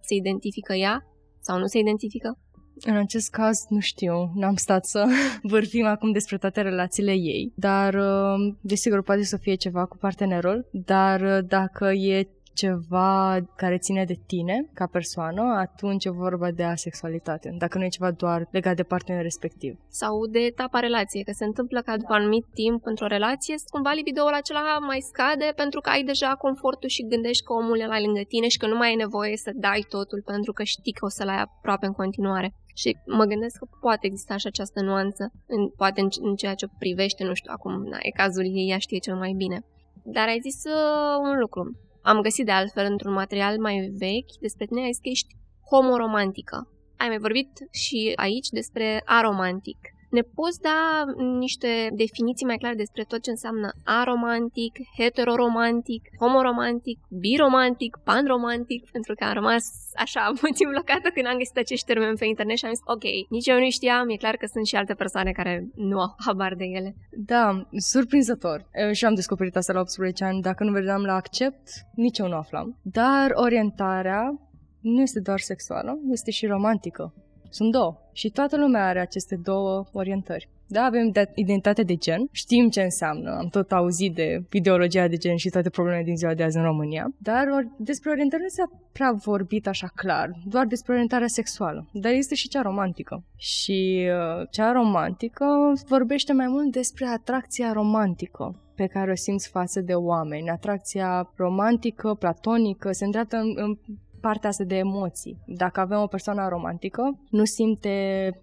se 0.00 0.14
identifică 0.14 0.72
ea 0.74 1.06
sau 1.40 1.58
nu 1.58 1.66
se 1.66 1.78
identifică? 1.78 2.38
În 2.80 2.96
acest 2.96 3.30
caz 3.30 3.66
nu 3.68 3.80
știu, 3.80 4.32
n-am 4.34 4.56
stat 4.56 4.86
să 4.86 5.06
vorbim 5.42 5.86
acum 5.86 6.12
despre 6.12 6.38
toate 6.38 6.60
relațiile 6.60 7.12
ei, 7.12 7.52
dar 7.54 7.94
uh, 7.94 8.54
desigur 8.60 9.02
poate 9.02 9.24
să 9.24 9.36
fie 9.36 9.54
ceva 9.54 9.84
cu 9.84 9.96
partenerul, 9.96 10.68
dar 10.72 11.20
uh, 11.20 11.38
dacă 11.48 11.92
e 11.92 12.28
ceva 12.56 13.38
care 13.56 13.78
ține 13.78 14.04
de 14.04 14.16
tine 14.26 14.56
ca 14.74 14.86
persoană, 14.86 15.42
atunci 15.42 16.04
e 16.04 16.10
vorba 16.10 16.50
de 16.50 16.62
asexualitate. 16.62 17.54
Dacă 17.58 17.78
nu 17.78 17.84
e 17.84 17.96
ceva 17.98 18.10
doar 18.10 18.48
legat 18.50 18.76
de 18.76 18.82
partenerul 18.82 19.28
respectiv. 19.30 19.72
Sau 19.88 20.26
de 20.26 20.38
etapa 20.38 20.78
relației, 20.78 21.24
că 21.24 21.32
se 21.34 21.44
întâmplă 21.44 21.80
ca 21.80 21.96
după 21.96 22.12
anumit 22.12 22.44
timp 22.54 22.80
într-o 22.86 23.06
relație, 23.06 23.54
cumva 23.70 23.92
libidoul 23.92 24.32
acela 24.32 24.78
mai 24.78 25.00
scade 25.00 25.52
pentru 25.56 25.80
că 25.80 25.88
ai 25.90 26.02
deja 26.02 26.30
confortul 26.44 26.88
și 26.88 27.06
gândești 27.06 27.44
că 27.44 27.52
omul 27.52 27.80
e 27.80 27.86
la 27.86 28.00
lângă 28.00 28.20
tine 28.28 28.48
și 28.48 28.58
că 28.58 28.66
nu 28.66 28.76
mai 28.76 28.88
ai 28.88 28.94
nevoie 29.04 29.36
să 29.36 29.50
dai 29.54 29.82
totul 29.88 30.22
pentru 30.32 30.52
că 30.52 30.62
știi 30.62 30.92
că 30.92 31.04
o 31.04 31.08
să-l 31.08 31.28
ai 31.28 31.40
aproape 31.46 31.86
în 31.86 31.92
continuare. 31.92 32.48
Și 32.74 32.96
mă 33.06 33.24
gândesc 33.24 33.58
că 33.58 33.66
poate 33.80 34.06
exista 34.06 34.36
și 34.36 34.46
această 34.46 34.80
nuanță, 34.82 35.22
în, 35.46 35.68
poate 35.68 36.00
în, 36.00 36.08
în 36.20 36.34
ceea 36.34 36.54
ce 36.54 36.66
privește, 36.78 37.24
nu 37.24 37.34
știu, 37.34 37.50
acum, 37.54 37.72
na, 37.90 37.98
e 38.00 38.10
cazul 38.22 38.44
ei, 38.44 38.68
ea 38.70 38.78
știe 38.78 38.98
cel 38.98 39.16
mai 39.16 39.32
bine. 39.36 39.58
Dar 40.04 40.26
ai 40.28 40.40
zis 40.40 40.64
uh, 40.64 41.16
un 41.28 41.38
lucru. 41.38 41.62
Am 42.10 42.20
găsit 42.20 42.44
de 42.44 42.52
altfel 42.52 42.86
într-un 42.90 43.12
material 43.12 43.58
mai 43.58 43.76
vechi 43.98 44.36
despre 44.40 44.66
tine, 44.66 44.80
ai 44.80 44.92
zis 44.92 45.02
că 45.02 45.08
ești 45.08 45.36
homoromantică. 45.70 46.68
Ai 46.96 47.08
mai 47.08 47.18
vorbit 47.18 47.52
și 47.70 48.12
aici 48.16 48.48
despre 48.48 49.02
aromantic. 49.04 49.78
Ne 50.10 50.20
poți 50.20 50.60
da 50.60 51.04
niște 51.38 51.90
definiții 51.92 52.46
mai 52.46 52.56
clare 52.56 52.74
despre 52.74 53.04
tot 53.08 53.22
ce 53.22 53.30
înseamnă 53.30 53.68
aromantic, 53.84 54.74
heteroromantic, 54.98 56.02
homoromantic, 56.18 56.98
biromantic, 57.08 57.96
panromantic, 58.04 58.90
pentru 58.90 59.14
că 59.14 59.24
am 59.24 59.32
rămas 59.32 59.64
așa 59.94 60.32
puțin 60.40 60.68
blocată 60.68 61.08
când 61.14 61.26
am 61.26 61.38
găsit 61.38 61.56
acești 61.56 61.86
termeni 61.86 62.16
pe 62.16 62.26
internet 62.26 62.56
și 62.56 62.64
am 62.64 62.72
zis, 62.74 62.82
ok, 62.84 63.04
nici 63.28 63.46
eu 63.46 63.58
nu 63.58 63.70
știam, 63.70 64.08
e 64.08 64.16
clar 64.16 64.36
că 64.36 64.46
sunt 64.46 64.66
și 64.66 64.76
alte 64.76 64.94
persoane 64.94 65.30
care 65.30 65.68
nu 65.74 66.00
au 66.00 66.14
habar 66.26 66.54
de 66.54 66.64
ele. 66.64 66.94
Da, 67.10 67.66
surprinzător. 67.76 68.68
Eu 68.72 68.92
și 68.92 69.04
am 69.04 69.14
descoperit 69.14 69.56
asta 69.56 69.72
la 69.72 69.80
18 69.80 70.24
ani. 70.24 70.42
Dacă 70.42 70.64
nu 70.64 70.72
vedeam 70.72 71.02
la 71.02 71.14
accept, 71.14 71.68
nici 71.94 72.18
eu 72.18 72.28
nu 72.28 72.36
aflam. 72.36 72.78
Dar 72.82 73.30
orientarea 73.34 74.40
nu 74.80 75.00
este 75.00 75.20
doar 75.20 75.38
sexuală, 75.38 75.98
este 76.10 76.30
și 76.30 76.46
romantică. 76.46 77.14
Sunt 77.50 77.72
două. 77.72 77.96
Și 78.12 78.30
toată 78.30 78.56
lumea 78.56 78.86
are 78.86 79.00
aceste 79.00 79.36
două 79.36 79.84
orientări. 79.92 80.48
Da, 80.68 80.82
avem 80.82 81.10
de- 81.10 81.30
identitate 81.34 81.82
de 81.82 81.94
gen, 81.96 82.28
știm 82.32 82.68
ce 82.68 82.82
înseamnă, 82.82 83.36
am 83.38 83.48
tot 83.48 83.72
auzit 83.72 84.14
de 84.14 84.42
ideologia 84.52 85.08
de 85.08 85.16
gen 85.16 85.36
și 85.36 85.48
toate 85.48 85.70
problemele 85.70 86.04
din 86.04 86.16
ziua 86.16 86.34
de 86.34 86.42
azi 86.42 86.56
în 86.56 86.62
România, 86.62 87.06
dar 87.18 87.46
or- 87.46 87.70
despre 87.78 88.10
orientare 88.10 88.42
nu 88.42 88.48
s-a 88.48 88.70
prea 88.92 89.12
vorbit 89.12 89.66
așa 89.66 89.86
clar, 89.94 90.30
doar 90.44 90.66
despre 90.66 90.92
orientarea 90.92 91.26
sexuală, 91.26 91.88
dar 91.92 92.12
este 92.12 92.34
și 92.34 92.48
cea 92.48 92.62
romantică. 92.62 93.24
Și 93.36 94.08
uh, 94.08 94.46
cea 94.50 94.72
romantică 94.72 95.46
vorbește 95.88 96.32
mai 96.32 96.46
mult 96.48 96.72
despre 96.72 97.06
atracția 97.06 97.72
romantică 97.72 98.60
pe 98.74 98.86
care 98.86 99.10
o 99.10 99.14
simți 99.14 99.48
față 99.48 99.80
de 99.80 99.94
oameni. 99.94 100.50
Atracția 100.50 101.30
romantică, 101.36 102.14
platonică, 102.14 102.92
se 102.92 103.04
îndreaptă 103.04 103.36
în, 103.36 103.52
în 103.56 103.78
partea 104.26 104.48
asta 104.48 104.64
de 104.64 104.76
emoții. 104.76 105.38
Dacă 105.46 105.80
avem 105.80 106.00
o 106.00 106.06
persoană 106.06 106.48
romantică, 106.48 107.02
nu 107.30 107.44
simte 107.44 107.94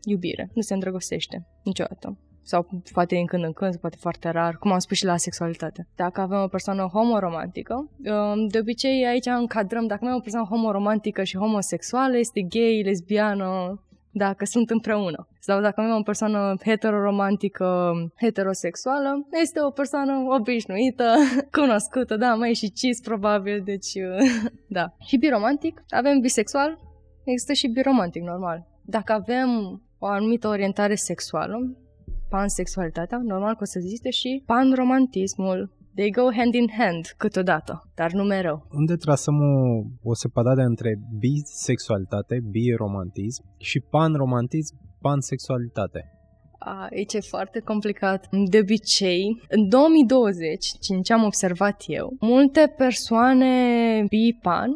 iubire, 0.04 0.50
nu 0.54 0.62
se 0.62 0.74
îndrăgostește 0.74 1.48
niciodată 1.64 2.18
sau 2.46 2.68
poate 2.94 3.16
din 3.16 3.26
când 3.26 3.44
în 3.44 3.54
când, 3.54 3.76
poate 3.76 3.98
foarte 4.00 4.30
rar, 4.30 4.58
cum 4.58 4.72
am 4.72 4.80
spus 4.80 4.98
și 4.98 5.06
la 5.06 5.18
sexualitate. 5.18 5.88
Dacă 5.96 6.22
avem 6.22 6.42
o 6.42 6.48
persoană 6.48 6.90
homoromantică, 6.94 7.74
um, 7.74 8.48
de 8.48 8.60
obicei 8.60 9.06
aici 9.06 9.26
încadrăm, 9.26 9.88
dacă 9.88 10.02
avem 10.04 10.16
o 10.16 10.20
persoană 10.20 10.48
homoromantică 10.50 11.24
și 11.24 11.38
homosexuală, 11.38 12.18
este 12.18 12.42
gay, 12.42 12.82
lesbiană, 12.86 13.80
dacă 14.14 14.46
sunt 14.46 14.70
împreună. 14.70 15.28
Sau 15.40 15.62
dacă 15.62 15.82
avem 15.82 15.96
o 15.96 16.02
persoană 16.02 16.56
heteroromantică, 16.64 17.94
heterosexuală, 18.22 19.28
este 19.42 19.60
o 19.64 19.70
persoană 19.70 20.14
obișnuită, 20.40 21.14
cunoscută, 21.60 22.16
da, 22.18 22.34
mai 22.36 22.54
și 22.54 22.72
cis 22.72 23.00
probabil, 23.02 23.62
deci 23.66 23.92
da. 24.78 24.86
Și 25.06 25.18
biromantic, 25.18 25.84
avem 25.90 26.20
bisexual, 26.20 26.80
există 27.24 27.54
și 27.54 27.68
biromantic, 27.68 28.22
normal. 28.22 28.68
Dacă 28.86 29.14
avem 29.14 29.82
o 30.00 30.06
anumită 30.06 30.48
orientare 30.48 30.96
sexuală, 30.96 31.78
pansexualitatea, 32.30 33.20
normal 33.24 33.54
că 33.54 33.62
o 33.62 33.66
să 33.66 33.78
existe 33.78 34.10
și 34.10 34.44
panromantismul, 34.46 35.72
They 35.96 36.10
go 36.10 36.32
hand 36.36 36.54
in 36.54 36.70
hand 36.78 37.14
câteodată, 37.18 37.92
dar 37.96 38.12
nu 38.12 38.24
mereu. 38.24 38.68
Unde 38.72 38.96
trasăm 38.96 39.36
o, 39.42 40.10
o 40.10 40.14
separare 40.14 40.64
între 40.64 41.00
bisexualitate, 41.20 42.40
biromantism 42.50 43.44
și 43.58 43.80
panromantism, 43.80 44.76
pansexualitate? 45.02 46.08
Aici 46.90 47.14
e 47.14 47.20
foarte 47.20 47.60
complicat. 47.60 48.28
De 48.50 48.60
obicei, 48.60 49.42
în 49.50 49.70
2020, 49.70 50.72
din 50.88 51.02
ce 51.02 51.14
am 51.14 51.24
observat 51.24 51.84
eu, 51.88 52.16
multe 52.20 52.74
persoane 52.78 54.06
bi-pan 54.10 54.72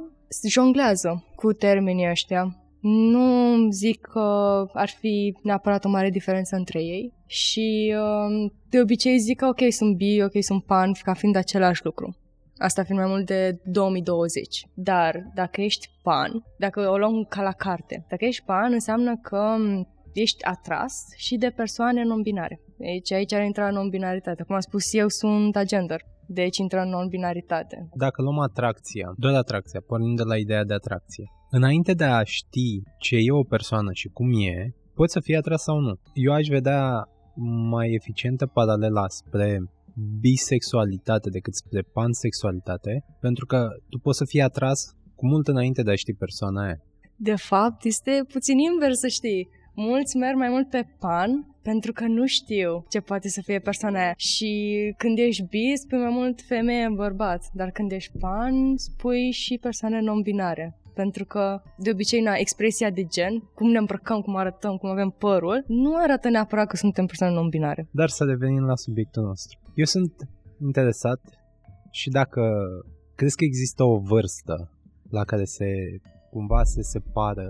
jonglează 0.49 1.23
cu 1.36 1.53
termenii 1.53 2.10
ăștia 2.10 2.56
nu 2.88 3.69
zic 3.71 4.02
că 4.02 4.65
ar 4.73 4.89
fi 4.89 5.38
neapărat 5.43 5.86
o 5.86 5.89
mare 5.89 6.10
diferență 6.10 6.56
între 6.56 6.80
ei 6.80 7.13
și 7.26 7.95
um, 7.97 8.54
de 8.69 8.82
obicei 8.82 9.17
zic 9.19 9.38
că 9.38 9.45
ok, 9.45 9.60
sunt 9.69 9.95
bi, 9.95 10.21
ok, 10.21 10.43
sunt 10.43 10.63
pan, 10.63 10.91
ca 11.04 11.13
fiind 11.13 11.36
același 11.36 11.86
lucru. 11.86 12.15
Asta 12.58 12.84
fiind 12.84 13.00
mai 13.00 13.10
mult 13.10 13.26
de 13.26 13.60
2020. 13.63 14.67
Dar 14.73 15.32
dacă 15.36 15.62
ești 15.62 15.89
pan, 16.04 16.43
dacă 16.58 16.89
o 16.89 16.97
luăm 16.97 17.23
ca 17.30 17.41
la 17.41 17.52
carte, 17.52 18.06
dacă 18.10 18.26
ești 18.26 18.43
pan 18.45 18.73
înseamnă 18.73 19.17
că 19.21 19.38
um, 19.38 19.88
ești 20.13 20.43
atras 20.43 20.93
și 21.15 21.36
de 21.38 21.50
persoane 21.56 22.04
non-binare. 22.04 22.62
Deci 22.78 23.12
aici 23.12 23.34
ar 23.34 23.43
intra 23.43 23.71
non-binaritate. 23.71 24.43
Cum 24.43 24.56
am 24.56 24.62
spus 24.62 24.93
eu, 24.93 25.08
sunt 25.08 25.56
agender. 25.56 26.02
Deci 26.28 26.58
intră 26.58 26.80
în 26.80 26.89
non-binaritate. 26.89 27.89
Dacă 27.93 28.21
luăm 28.21 28.39
atracția, 28.39 29.13
doar 29.15 29.34
atracția, 29.34 29.82
pornind 29.88 30.17
de 30.17 30.23
la 30.23 30.38
ideea 30.38 30.63
de 30.63 30.73
atracție, 30.73 31.32
înainte 31.49 31.93
de 31.93 32.03
a 32.03 32.23
ști 32.23 32.81
ce 32.99 33.15
e 33.15 33.31
o 33.31 33.43
persoană 33.43 33.89
și 33.93 34.07
cum 34.07 34.31
e, 34.31 34.73
poți 34.93 35.13
să 35.13 35.19
fii 35.19 35.36
atras 35.36 35.63
sau 35.63 35.79
nu. 35.79 35.99
Eu 36.13 36.33
aș 36.33 36.47
vedea 36.47 37.10
mai 37.69 37.91
eficientă 37.91 38.45
paralela 38.45 39.07
spre 39.07 39.60
bisexualitate 40.19 41.29
decât 41.29 41.55
spre 41.55 41.81
pansexualitate, 41.81 43.03
pentru 43.19 43.45
că 43.45 43.67
tu 43.89 43.97
poți 43.99 44.17
să 44.17 44.25
fii 44.25 44.41
atras 44.41 44.95
cu 45.15 45.27
mult 45.27 45.47
înainte 45.47 45.81
de 45.81 45.91
a 45.91 45.95
ști 45.95 46.13
persoana 46.13 46.63
aia. 46.63 46.81
De 47.15 47.36
fapt, 47.36 47.83
este 47.83 48.25
puțin 48.27 48.57
invers, 48.57 48.99
să 48.99 49.07
știi. 49.07 49.49
Mulți 49.75 50.17
merg 50.17 50.38
mai 50.38 50.49
mult 50.49 50.69
pe 50.69 50.83
pan 50.99 51.31
pentru 51.62 51.91
că 51.91 52.05
nu 52.07 52.25
știu 52.25 52.86
ce 52.89 52.99
poate 52.99 53.29
să 53.29 53.41
fie 53.41 53.60
persoana 53.60 53.99
aia. 53.99 54.13
Și 54.17 54.51
când 54.97 55.17
ești 55.17 55.43
bi, 55.43 55.75
spui 55.75 55.97
mai 55.97 56.12
mult 56.12 56.41
femeie 56.41 56.89
bărbat, 56.95 57.45
dar 57.53 57.69
când 57.71 57.91
ești 57.91 58.17
pan, 58.19 58.75
spui 58.75 59.31
și 59.31 59.57
persoane 59.62 59.99
non-binare 59.99 60.77
pentru 61.01 61.25
că 61.25 61.62
de 61.77 61.89
obicei 61.91 62.21
na, 62.21 62.33
expresia 62.36 62.89
de 62.89 63.03
gen, 63.03 63.33
cum 63.57 63.69
ne 63.69 63.77
îmbrăcăm, 63.77 64.19
cum 64.21 64.36
arătăm, 64.36 64.75
cum 64.77 64.89
avem 64.89 65.10
părul, 65.10 65.63
nu 65.67 65.95
arată 65.95 66.29
neapărat 66.29 66.67
că 66.67 66.75
suntem 66.75 67.05
persoane 67.05 67.33
non-binare. 67.33 67.88
Dar 67.91 68.10
să 68.10 68.23
revenim 68.23 68.63
la 68.71 68.75
subiectul 68.75 69.23
nostru. 69.23 69.60
Eu 69.73 69.86
sunt 69.86 70.13
interesat 70.62 71.21
și 71.91 72.10
dacă 72.10 72.41
crezi 73.15 73.36
că 73.36 73.43
există 73.43 73.83
o 73.83 73.97
vârstă 73.99 74.71
la 75.10 75.23
care 75.23 75.43
se 75.43 75.69
cumva 76.29 76.63
se 76.63 76.81
separă 76.81 77.47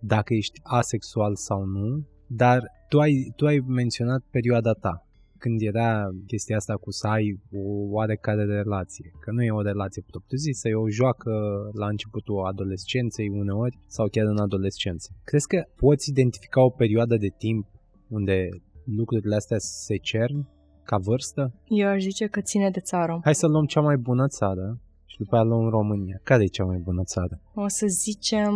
dacă 0.00 0.34
ești 0.34 0.60
asexual 0.62 1.36
sau 1.36 1.64
nu, 1.64 2.06
dar 2.26 2.62
tu 2.88 2.98
ai, 2.98 3.32
tu 3.36 3.46
ai 3.46 3.58
menționat 3.66 4.22
perioada 4.30 4.72
ta 4.72 5.05
când 5.46 5.60
era 5.72 5.90
chestia 6.26 6.56
asta 6.56 6.74
cu 6.74 6.90
să 6.90 7.06
ai 7.06 7.26
o 7.52 7.64
oarecare 7.96 8.44
relație. 8.44 9.08
Că 9.20 9.30
nu 9.30 9.42
e 9.42 9.60
o 9.60 9.68
relație 9.70 10.02
propriu-zisă, 10.10 10.68
e 10.68 10.74
o 10.74 10.88
joacă 11.00 11.32
la 11.72 11.86
începutul 11.86 12.44
adolescenței 12.52 13.28
uneori 13.28 13.78
sau 13.86 14.06
chiar 14.08 14.26
în 14.26 14.38
adolescență. 14.38 15.08
Crezi 15.24 15.46
că 15.46 15.58
poți 15.76 16.10
identifica 16.10 16.60
o 16.64 16.76
perioadă 16.82 17.16
de 17.16 17.30
timp 17.38 17.66
unde 18.08 18.48
lucrurile 18.84 19.34
astea 19.34 19.56
se 19.58 19.96
cern 19.96 20.38
ca 20.82 20.96
vârstă? 20.96 21.42
Eu 21.82 21.88
aș 21.88 22.02
zice 22.02 22.26
că 22.26 22.40
ține 22.40 22.70
de 22.70 22.80
țară. 22.80 23.20
Hai 23.22 23.34
să 23.34 23.46
luăm 23.46 23.64
cea 23.64 23.80
mai 23.80 23.96
bună 23.96 24.26
țară 24.28 24.80
și 25.16 25.22
după 25.22 25.36
aia 25.36 25.44
luăm 25.44 25.68
România. 25.68 26.20
Care 26.22 26.42
e 26.42 26.46
cea 26.46 26.64
mai 26.64 26.76
bună 26.76 27.02
țară? 27.04 27.40
O 27.54 27.68
să 27.68 27.86
zicem 27.86 28.54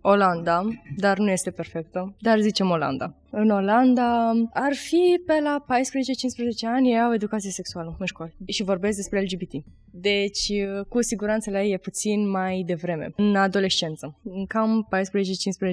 Olanda, 0.00 0.64
dar 0.96 1.18
nu 1.18 1.30
este 1.30 1.50
perfectă, 1.50 2.16
dar 2.20 2.38
zicem 2.38 2.70
Olanda. 2.70 3.14
În 3.30 3.50
Olanda 3.50 4.28
ar 4.52 4.74
fi 4.74 5.22
pe 5.26 5.40
la 5.42 5.64
14-15 5.64 5.66
ani 6.62 6.90
ei 6.90 7.00
au 7.00 7.14
educație 7.14 7.50
sexuală 7.50 7.96
în 7.98 8.06
școală 8.06 8.32
și 8.46 8.62
vorbesc 8.62 8.96
despre 8.96 9.20
LGBT. 9.20 9.64
Deci, 9.90 10.52
cu 10.88 11.02
siguranță 11.02 11.50
la 11.50 11.62
ei 11.62 11.72
e 11.72 11.78
puțin 11.78 12.30
mai 12.30 12.62
devreme, 12.66 13.12
în 13.16 13.36
adolescență. 13.36 14.18
În 14.22 14.46
cam 14.46 14.88
14-15 14.88 14.90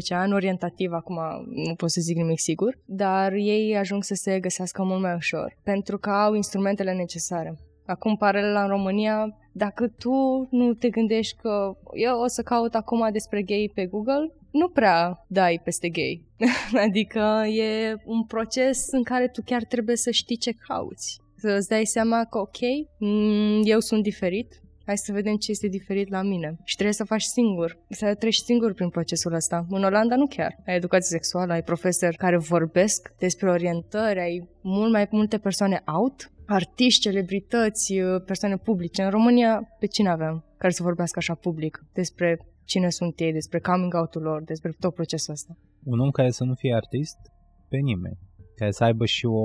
ani, 0.09 0.33
orientativ, 0.33 0.91
acum 0.91 1.19
nu 1.67 1.75
pot 1.75 1.91
să 1.91 2.01
zic 2.01 2.15
nimic 2.15 2.39
sigur, 2.39 2.79
dar 2.85 3.31
ei 3.33 3.77
ajung 3.77 4.03
să 4.03 4.13
se 4.13 4.39
găsească 4.39 4.83
mult 4.83 5.01
mai 5.01 5.13
ușor, 5.15 5.57
pentru 5.63 5.97
că 5.97 6.09
au 6.09 6.33
instrumentele 6.33 6.93
necesare. 6.93 7.59
Acum, 7.85 8.15
paralel 8.15 8.55
în 8.55 8.67
România, 8.67 9.37
dacă 9.51 9.87
tu 9.87 10.47
nu 10.51 10.73
te 10.73 10.89
gândești 10.89 11.37
că 11.41 11.77
eu 11.93 12.19
o 12.19 12.27
să 12.27 12.41
caut 12.41 12.75
acum 12.75 13.09
despre 13.11 13.41
gay 13.41 13.71
pe 13.73 13.85
Google, 13.85 14.31
nu 14.51 14.69
prea 14.69 15.25
dai 15.27 15.61
peste 15.63 15.89
gay. 15.89 16.23
adică 16.85 17.43
e 17.47 17.95
un 18.05 18.23
proces 18.23 18.87
în 18.91 19.03
care 19.03 19.27
tu 19.27 19.41
chiar 19.45 19.63
trebuie 19.63 19.95
să 19.95 20.11
știi 20.11 20.37
ce 20.37 20.51
cauți. 20.67 21.19
Să 21.37 21.55
îți 21.57 21.69
dai 21.69 21.85
seama 21.85 22.25
că, 22.25 22.37
ok, 22.37 22.57
mm, 22.99 23.61
eu 23.63 23.79
sunt 23.79 24.03
diferit, 24.03 24.61
hai 24.85 24.97
să 24.97 25.11
vedem 25.11 25.35
ce 25.35 25.51
este 25.51 25.67
diferit 25.67 26.09
la 26.09 26.21
mine. 26.21 26.57
Și 26.63 26.75
trebuie 26.75 26.95
să 26.95 27.03
faci 27.03 27.21
singur, 27.21 27.77
să 27.89 28.15
treci 28.15 28.35
singur 28.35 28.73
prin 28.73 28.89
procesul 28.89 29.33
ăsta. 29.33 29.65
În 29.69 29.83
Olanda 29.83 30.15
nu 30.15 30.27
chiar. 30.27 30.55
Ai 30.67 30.75
educație 30.75 31.17
sexuală, 31.17 31.53
ai 31.53 31.63
profesori 31.63 32.17
care 32.17 32.37
vorbesc 32.37 33.13
despre 33.19 33.49
orientări, 33.49 34.19
ai 34.19 34.49
mult 34.61 34.91
mai 34.91 35.07
multe 35.11 35.37
persoane 35.37 35.81
out, 35.85 36.31
artiști, 36.45 37.01
celebrități, 37.01 37.93
persoane 38.25 38.57
publice. 38.57 39.03
În 39.03 39.09
România, 39.09 39.75
pe 39.79 39.85
cine 39.85 40.09
avem 40.09 40.43
care 40.57 40.73
să 40.73 40.83
vorbească 40.83 41.19
așa 41.19 41.33
public 41.33 41.85
despre 41.93 42.39
cine 42.63 42.89
sunt 42.89 43.19
ei, 43.19 43.31
despre 43.31 43.59
coming 43.59 43.93
out-ul 43.93 44.21
lor, 44.21 44.43
despre 44.43 44.71
tot 44.79 44.93
procesul 44.93 45.33
ăsta? 45.33 45.57
Un 45.83 45.99
om 45.99 46.09
care 46.09 46.29
să 46.29 46.43
nu 46.43 46.53
fie 46.53 46.75
artist? 46.75 47.17
Pe 47.69 47.77
nimeni. 47.77 48.17
Care 48.55 48.71
să 48.71 48.83
aibă 48.83 49.05
și 49.05 49.25
o 49.25 49.43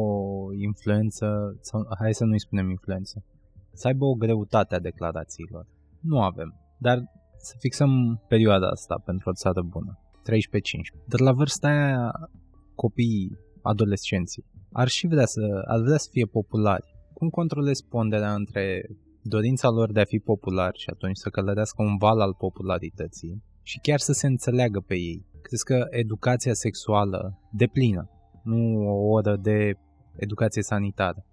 influență, 0.53 1.57
sau 1.61 1.87
hai 1.99 2.15
să 2.15 2.25
nu-i 2.25 2.41
spunem 2.41 2.71
influență, 2.71 3.25
să 3.73 3.87
aibă 3.87 4.05
o 4.05 4.15
greutate 4.15 4.75
a 4.75 4.79
declarațiilor. 4.79 5.67
Nu 6.01 6.21
avem. 6.21 6.55
Dar 6.79 7.03
să 7.39 7.55
fixăm 7.59 8.23
perioada 8.29 8.69
asta 8.69 9.03
pentru 9.05 9.31
o 9.31 9.33
țară 9.33 9.63
bună. 9.63 9.99
13-15. 10.21 11.05
Dar 11.07 11.21
la 11.21 11.33
vârsta 11.33 11.69
aia 11.69 12.13
copiii, 12.75 13.39
adolescenții, 13.63 14.45
ar 14.73 14.89
și 14.89 15.07
vrea 15.07 15.27
să, 15.27 15.65
ar 15.67 15.81
vrea 15.81 15.97
să 15.97 16.09
fie 16.11 16.25
populari. 16.25 16.90
Cum 17.13 17.29
controlezi 17.29 17.87
ponderea 17.89 18.35
între 18.35 18.87
dorința 19.23 19.69
lor 19.69 19.93
de 19.93 20.01
a 20.01 20.05
fi 20.05 20.19
popular 20.19 20.71
și 20.77 20.91
atunci 20.93 21.17
să 21.17 21.29
călărească 21.29 21.83
un 21.83 21.97
val 21.97 22.21
al 22.21 22.35
popularității 22.35 23.43
și 23.63 23.79
chiar 23.83 23.99
să 23.99 24.13
se 24.13 24.27
înțeleagă 24.27 24.81
pe 24.81 24.95
ei. 24.95 25.27
Crezi 25.43 25.65
că 25.65 25.87
educația 25.91 26.53
sexuală 26.55 27.39
deplină, 27.51 28.11
nu 28.43 28.89
o 28.89 29.11
oră 29.11 29.37
de 29.37 29.75
educație 30.17 30.63
sanitară, 30.63 31.25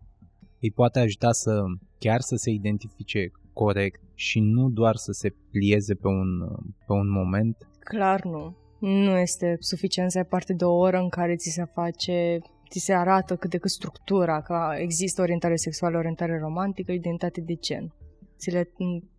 îi 0.60 0.72
poate 0.72 1.00
ajuta 1.00 1.32
să 1.32 1.64
chiar 2.00 2.20
să 2.20 2.36
se 2.36 2.50
identifice 2.50 3.32
corect 3.54 4.02
și 4.14 4.40
nu 4.40 4.70
doar 4.70 4.96
să 4.96 5.12
se 5.12 5.30
plieze 5.52 5.94
pe 5.96 6.08
un, 6.08 6.48
pe 6.86 6.94
un 6.94 7.10
moment? 7.10 7.58
Clar 7.80 8.24
nu. 8.24 8.56
Nu 8.80 9.18
este 9.18 9.56
suficient 9.60 10.12
să 10.12 10.18
ai 10.18 10.26
parte 10.26 10.54
de 10.54 10.64
o 10.64 10.78
oră 10.78 10.98
în 10.98 11.10
care 11.10 11.36
ți 11.36 11.50
se 11.50 11.64
face 11.74 12.40
ți 12.70 12.80
se 12.80 12.94
arată 12.94 13.36
cât 13.36 13.50
de 13.50 13.58
cât 13.58 13.72
structura, 13.72 14.42
că 14.42 14.70
există 14.78 15.22
orientare 15.22 15.56
sexuală, 15.56 15.98
orientare 15.98 16.40
romantică, 16.40 16.92
identitate 16.92 17.42
de 17.42 17.56
gen. 17.56 17.94
Ți 18.38 18.52
le 18.52 18.70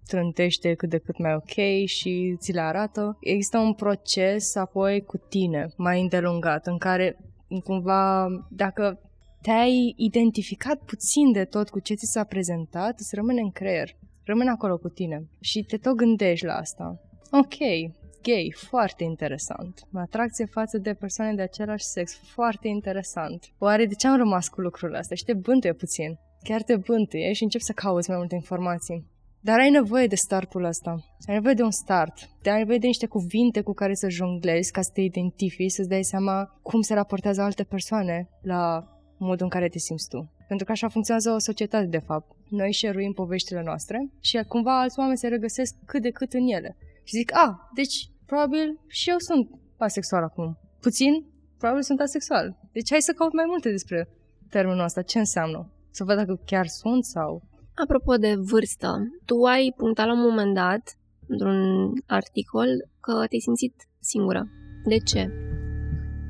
trântește 0.06 0.74
cât 0.74 0.88
de 0.88 0.98
cât 0.98 1.18
mai 1.18 1.34
ok 1.34 1.84
și 1.86 2.36
ți 2.38 2.52
le 2.52 2.60
arată. 2.60 3.16
Există 3.20 3.58
un 3.58 3.72
proces 3.72 4.54
apoi 4.54 5.02
cu 5.02 5.16
tine, 5.16 5.68
mai 5.76 6.00
îndelungat, 6.00 6.66
în 6.66 6.78
care 6.78 7.16
cumva, 7.64 8.26
dacă 8.50 9.00
te-ai 9.42 9.94
identificat 9.96 10.78
puțin 10.78 11.32
de 11.32 11.44
tot 11.44 11.68
cu 11.68 11.78
ce 11.78 11.94
ți 11.94 12.10
s-a 12.12 12.24
prezentat, 12.24 12.98
îți 12.98 13.14
rămâne 13.14 13.40
în 13.40 13.50
creier. 13.50 13.96
Rămâne 14.24 14.50
acolo 14.50 14.78
cu 14.78 14.88
tine 14.88 15.28
și 15.40 15.62
te 15.62 15.76
tot 15.76 15.94
gândești 15.94 16.44
la 16.44 16.54
asta. 16.54 17.00
Ok, 17.30 17.92
gay, 18.22 18.54
foarte 18.56 19.04
interesant. 19.04 19.80
Atracție 19.92 20.44
față 20.44 20.78
de 20.78 20.94
persoane 20.94 21.34
de 21.34 21.42
același 21.42 21.84
sex, 21.84 22.16
foarte 22.16 22.68
interesant. 22.68 23.52
Oare 23.58 23.86
de 23.86 23.94
ce 23.94 24.06
am 24.06 24.16
rămas 24.16 24.48
cu 24.48 24.60
lucrul 24.60 24.94
ăsta? 24.94 25.14
Și 25.14 25.24
te 25.24 25.34
bântuie 25.34 25.72
puțin. 25.72 26.18
Chiar 26.42 26.62
te 26.62 26.76
bântuie 26.76 27.32
și 27.32 27.42
începi 27.42 27.64
să 27.64 27.72
cauți 27.72 28.08
mai 28.08 28.18
multe 28.18 28.34
informații. 28.34 29.06
Dar 29.40 29.58
ai 29.58 29.70
nevoie 29.70 30.06
de 30.06 30.14
startul 30.14 30.64
ăsta. 30.64 30.90
Ai 31.26 31.34
nevoie 31.34 31.54
de 31.54 31.62
un 31.62 31.70
start. 31.70 32.28
Te 32.42 32.50
ai 32.50 32.58
nevoie 32.58 32.78
de 32.78 32.86
niște 32.86 33.06
cuvinte 33.06 33.60
cu 33.60 33.72
care 33.72 33.94
să 33.94 34.08
jonglezi, 34.08 34.72
ca 34.72 34.80
să 34.80 34.90
te 34.94 35.00
identifici, 35.00 35.70
să-ți 35.70 35.88
dai 35.88 36.02
seama 36.02 36.58
cum 36.62 36.80
se 36.80 36.94
raportează 36.94 37.42
alte 37.42 37.64
persoane 37.64 38.28
la 38.42 38.88
modul 39.18 39.44
în 39.44 39.48
care 39.48 39.68
te 39.68 39.78
simți 39.78 40.08
tu. 40.08 40.30
Pentru 40.48 40.66
că 40.66 40.72
așa 40.72 40.88
funcționează 40.88 41.30
o 41.30 41.38
societate, 41.38 41.86
de 41.86 41.98
fapt. 41.98 42.30
Noi 42.48 42.72
șeruim 42.72 43.12
poveștile 43.12 43.62
noastre 43.62 44.10
și 44.20 44.40
cumva 44.48 44.80
alți 44.80 44.98
oameni 44.98 45.18
se 45.18 45.28
regăsesc 45.28 45.74
cât 45.86 46.02
de 46.02 46.10
cât 46.10 46.32
în 46.32 46.46
ele. 46.46 46.76
Și 47.08 47.16
zic, 47.16 47.34
a, 47.34 47.38
ah, 47.44 47.54
deci 47.74 47.96
probabil 48.26 48.80
și 48.86 49.10
eu 49.10 49.18
sunt 49.18 49.50
asexual 49.76 50.22
acum. 50.22 50.58
Puțin, 50.80 51.12
probabil 51.58 51.82
sunt 51.82 52.00
asexual. 52.00 52.56
Deci 52.72 52.90
hai 52.90 53.00
să 53.00 53.12
caut 53.12 53.32
mai 53.32 53.44
multe 53.48 53.70
despre 53.70 54.08
termenul 54.48 54.84
ăsta, 54.84 55.02
ce 55.02 55.18
înseamnă. 55.18 55.72
Să 55.90 56.04
văd 56.04 56.16
dacă 56.16 56.40
chiar 56.44 56.66
sunt 56.66 57.04
sau... 57.04 57.42
Apropo 57.74 58.14
de 58.14 58.34
vârstă, 58.34 58.96
tu 59.24 59.42
ai 59.44 59.74
punctat 59.76 60.06
la 60.06 60.12
un 60.12 60.20
moment 60.20 60.54
dat, 60.54 60.96
într-un 61.26 61.58
articol, 62.06 62.68
că 63.00 63.12
te-ai 63.12 63.40
simțit 63.40 63.74
singură. 63.98 64.48
De 64.84 64.98
ce? 64.98 65.32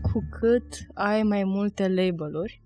Cu 0.03 0.19
cât 0.39 0.69
ai 0.95 1.23
mai 1.23 1.45
multe 1.45 1.89
label-uri, 1.89 2.63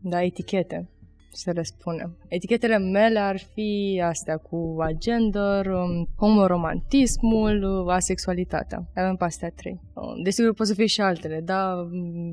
da, 0.00 0.22
etichete, 0.22 0.90
să 1.36 1.50
le 1.50 1.62
spunem. 1.62 2.16
Etichetele 2.28 2.78
mele 2.78 3.18
ar 3.18 3.38
fi 3.38 4.02
astea 4.04 4.36
cu 4.36 4.76
agender, 4.80 5.66
um, 5.66 6.08
homoromantismul, 6.16 7.84
uh, 7.86 7.94
asexualitatea. 7.94 8.86
Avem 8.94 9.16
pe 9.16 9.24
astea 9.24 9.50
trei. 9.54 9.80
Uh, 9.94 10.22
desigur, 10.22 10.54
pot 10.54 10.66
să 10.66 10.74
fie 10.74 10.86
și 10.86 11.00
altele, 11.00 11.40
da? 11.44 11.88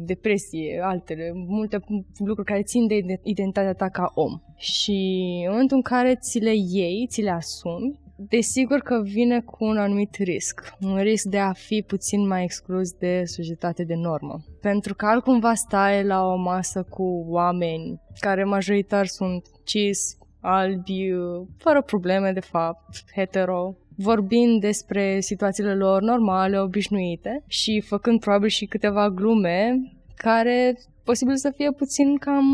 Depresie, 0.06 0.82
altele, 0.84 1.32
multe 1.34 1.80
lucruri 2.18 2.48
care 2.48 2.62
țin 2.64 2.88
de 2.88 3.20
identitatea 3.24 3.74
ta 3.74 3.90
ca 3.90 4.12
om. 4.14 4.40
Și 4.56 4.98
în 5.46 5.52
momentul 5.52 5.78
în 5.78 5.84
care 5.84 6.16
ți 6.16 6.40
le 6.40 6.54
iei, 6.56 7.08
ți 7.10 7.22
le 7.22 7.30
asumi, 7.30 8.00
Desigur 8.16 8.80
că 8.80 9.02
vine 9.04 9.42
cu 9.42 9.66
un 9.66 9.78
anumit 9.78 10.16
risc, 10.16 10.74
un 10.82 10.98
risc 10.98 11.26
de 11.26 11.40
a 11.40 11.54
fi 11.54 11.84
puțin 11.88 12.28
mai 12.28 12.44
exclus 12.44 12.92
de 12.92 13.24
societate 13.26 13.84
de 13.84 13.96
normă. 13.96 14.44
Pentru 14.62 14.96
că 14.96 15.06
altcumva 15.06 15.54
stai 15.54 16.04
la 16.04 16.26
o 16.26 16.36
masă 16.36 16.86
cu 16.90 17.26
oameni 17.28 18.02
care 18.20 18.44
majoritar 18.44 19.06
sunt 19.06 19.48
cis, 19.64 20.18
albi, 20.40 21.12
fără 21.58 21.82
probleme 21.82 22.32
de 22.32 22.40
fapt, 22.40 23.04
hetero, 23.14 23.76
vorbind 23.98 24.62
despre 24.62 25.20
situațiile 25.20 25.76
lor 25.76 26.02
normale, 26.02 26.60
obișnuite 26.60 27.44
și 27.48 27.84
făcând 27.86 28.20
probabil 28.20 28.50
și 28.50 28.66
câteva 28.66 29.10
glume 29.10 29.82
care 30.16 30.78
posibil 31.04 31.36
să 31.36 31.52
fie 31.56 31.72
puțin 31.72 32.18
cam 32.18 32.46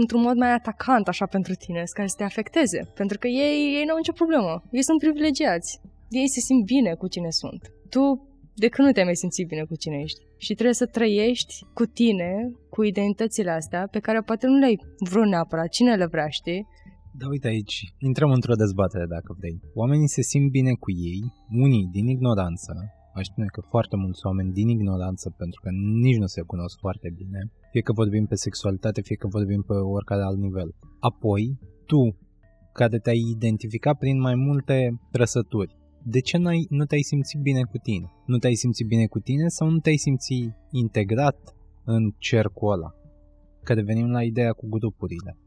într-un 0.00 0.22
mod 0.22 0.36
mai 0.36 0.52
atacant 0.52 1.08
așa 1.08 1.26
pentru 1.26 1.54
tine, 1.54 1.82
care 1.92 2.08
să 2.08 2.14
te 2.18 2.24
afecteze. 2.24 2.80
Pentru 2.94 3.18
că 3.18 3.26
ei, 3.26 3.58
ei 3.76 3.84
nu 3.86 3.92
au 3.92 3.96
nicio 4.02 4.20
problemă. 4.20 4.52
Ei 4.70 4.84
sunt 4.88 4.98
privilegiați. 4.98 5.80
Ei 6.08 6.28
se 6.28 6.40
simt 6.40 6.64
bine 6.64 6.94
cu 6.94 7.06
cine 7.14 7.30
sunt. 7.30 7.62
Tu 7.94 8.02
de 8.62 8.68
când 8.68 8.86
nu 8.86 8.92
te-ai 8.92 9.04
mai 9.10 9.16
simțit 9.16 9.46
bine 9.48 9.64
cu 9.70 9.76
cine 9.82 9.98
ești. 10.06 10.20
Și 10.44 10.52
trebuie 10.54 10.74
să 10.82 10.86
trăiești 10.86 11.54
cu 11.74 11.84
tine, 11.84 12.30
cu 12.70 12.82
identitățile 12.82 13.50
astea, 13.50 13.82
pe 13.94 13.98
care 13.98 14.20
poate 14.20 14.46
nu 14.46 14.58
le-ai 14.58 14.76
vrut 14.98 15.26
neapărat, 15.26 15.68
cine 15.68 15.94
le 15.94 16.06
vrea, 16.06 16.28
știi? 16.28 16.66
Da, 17.18 17.26
uite 17.28 17.48
aici, 17.48 17.76
intrăm 17.98 18.30
într-o 18.30 18.54
dezbatere 18.54 19.06
dacă 19.16 19.30
vrei. 19.38 19.60
Oamenii 19.74 20.08
se 20.08 20.22
simt 20.22 20.50
bine 20.50 20.72
cu 20.72 20.90
ei, 21.10 21.20
unii 21.64 21.88
din 21.92 22.06
ignoranță, 22.06 22.72
aș 23.18 23.26
spune 23.26 23.46
că 23.46 23.60
foarte 23.60 23.96
mulți 23.96 24.26
oameni 24.26 24.52
din 24.52 24.68
ignoranță, 24.68 25.34
pentru 25.36 25.60
că 25.62 25.70
nici 26.02 26.16
nu 26.16 26.26
se 26.26 26.42
cunosc 26.42 26.78
foarte 26.78 27.12
bine, 27.16 27.40
fie 27.70 27.80
că 27.80 27.92
vorbim 27.92 28.26
pe 28.26 28.34
sexualitate, 28.34 29.00
fie 29.00 29.16
că 29.16 29.26
vorbim 29.26 29.62
pe 29.66 29.72
oricare 29.72 30.22
alt 30.22 30.38
nivel. 30.38 30.74
Apoi, 30.98 31.58
tu, 31.86 32.16
care 32.72 32.98
te-ai 32.98 33.22
identificat 33.30 33.98
prin 33.98 34.20
mai 34.20 34.34
multe 34.34 35.00
trăsături, 35.10 35.76
de 36.02 36.20
ce 36.20 36.36
n-ai, 36.36 36.66
nu 36.68 36.84
te-ai 36.84 37.00
simțit 37.00 37.40
bine 37.40 37.62
cu 37.62 37.78
tine? 37.82 38.12
Nu 38.26 38.38
te-ai 38.38 38.54
simțit 38.54 38.86
bine 38.86 39.06
cu 39.06 39.18
tine 39.18 39.48
sau 39.48 39.68
nu 39.68 39.78
te-ai 39.78 39.96
simțit 39.96 40.52
integrat 40.70 41.56
în 41.84 42.14
cercul 42.18 42.72
ăla? 42.72 42.94
Că 43.62 43.74
devenim 43.74 44.10
la 44.10 44.22
ideea 44.22 44.52
cu 44.52 44.66
grupurile. 44.68 45.38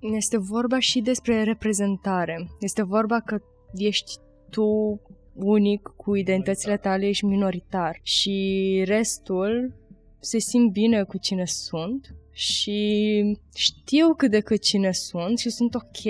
Este 0.00 0.38
vorba 0.38 0.78
și 0.78 1.00
despre 1.00 1.42
reprezentare. 1.42 2.48
Este 2.60 2.82
vorba 2.82 3.20
că 3.20 3.38
ești 3.74 4.12
tu 4.50 5.00
unic 5.34 5.82
cu 5.96 6.14
identitățile 6.14 6.76
tale, 6.76 7.06
ești 7.06 7.24
minoritar 7.24 7.98
și 8.02 8.82
restul 8.86 9.74
se 10.20 10.38
simt 10.38 10.72
bine 10.72 11.02
cu 11.02 11.18
cine 11.18 11.44
sunt 11.44 12.14
și 12.30 12.78
știu 13.54 14.14
cât 14.16 14.30
de 14.30 14.40
cât 14.40 14.60
cine 14.60 14.92
sunt 14.92 15.38
și 15.38 15.50
sunt 15.50 15.74
ok. 15.74 16.02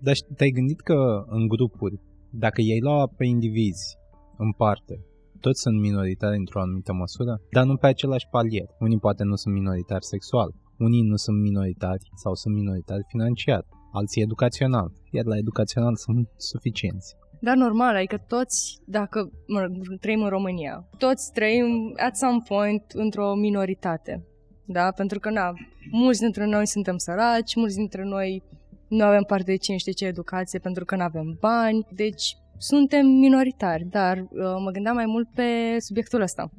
Dar 0.00 0.16
te-ai 0.36 0.50
gândit 0.50 0.80
că 0.80 1.24
în 1.26 1.48
grupuri, 1.48 2.00
dacă 2.30 2.60
ei 2.60 2.80
lua 2.80 3.06
pe 3.16 3.24
indivizi 3.24 3.96
în 4.36 4.52
parte, 4.52 4.94
toți 5.40 5.60
sunt 5.60 5.80
minoritari 5.80 6.36
într-o 6.36 6.60
anumită 6.60 6.92
măsură, 6.92 7.40
dar 7.50 7.64
nu 7.64 7.76
pe 7.76 7.86
același 7.86 8.26
palier. 8.30 8.68
Unii 8.78 8.98
poate 8.98 9.24
nu 9.24 9.34
sunt 9.34 9.54
minoritari 9.54 10.04
sexual, 10.04 10.50
unii 10.78 11.02
nu 11.02 11.16
sunt 11.16 11.40
minoritari 11.40 12.10
sau 12.22 12.34
sunt 12.34 12.54
minoritari 12.54 13.04
financiar, 13.08 13.64
alții 13.92 14.22
educațional, 14.22 14.92
iar 15.10 15.24
la 15.24 15.36
educațional 15.36 15.96
sunt 15.96 16.28
suficienți. 16.36 17.16
Da, 17.40 17.54
normal, 17.54 17.96
adică 17.96 18.24
toți, 18.26 18.78
dacă 18.84 19.30
mă, 19.46 19.68
trăim 20.00 20.22
în 20.22 20.28
România, 20.28 20.88
toți 20.98 21.32
trăim 21.32 21.94
at 21.96 22.16
some 22.16 22.42
point 22.48 22.84
într-o 22.94 23.34
minoritate. 23.34 24.24
Da? 24.64 24.90
Pentru 24.90 25.18
că, 25.18 25.30
na, 25.30 25.52
mulți 25.90 26.20
dintre 26.20 26.46
noi 26.46 26.66
suntem 26.66 26.96
săraci, 26.96 27.54
mulți 27.54 27.76
dintre 27.76 28.04
noi 28.04 28.42
nu 28.88 29.04
avem 29.04 29.22
parte 29.22 29.50
de 29.50 29.56
cine 29.56 29.76
știe 29.76 29.92
ce 29.92 30.06
educație 30.06 30.58
pentru 30.58 30.84
că 30.84 30.96
nu 30.96 31.02
avem 31.02 31.36
bani, 31.40 31.86
deci 31.94 32.36
suntem 32.58 33.06
minoritari, 33.06 33.84
dar 33.84 34.18
uh, 34.18 34.28
mă 34.64 34.70
gândeam 34.70 34.94
mai 34.94 35.06
mult 35.06 35.28
pe 35.34 35.76
subiectul 35.78 36.20
ăsta. 36.20 36.50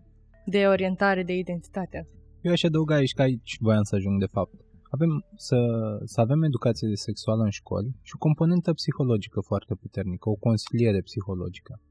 de 0.45 0.65
orientare, 0.67 1.23
de 1.23 1.33
identitate. 1.33 2.07
Eu 2.41 2.51
aș 2.51 2.63
adăuga 2.63 2.95
aici 2.95 3.13
că 3.13 3.21
aici 3.21 3.57
voiam 3.59 3.83
să 3.83 3.95
ajung 3.95 4.19
de 4.19 4.25
fapt. 4.31 4.53
Avem 4.89 5.25
să, 5.35 5.57
să 6.03 6.21
avem 6.21 6.43
educație 6.43 6.95
sexuală 6.95 7.43
în 7.43 7.49
școli 7.49 7.95
și 8.01 8.11
o 8.15 8.17
componentă 8.17 8.73
psihologică 8.73 9.39
foarte 9.39 9.75
puternică, 9.75 10.29
o 10.29 10.33
consiliere 10.33 11.01
psihologică. 11.01 11.81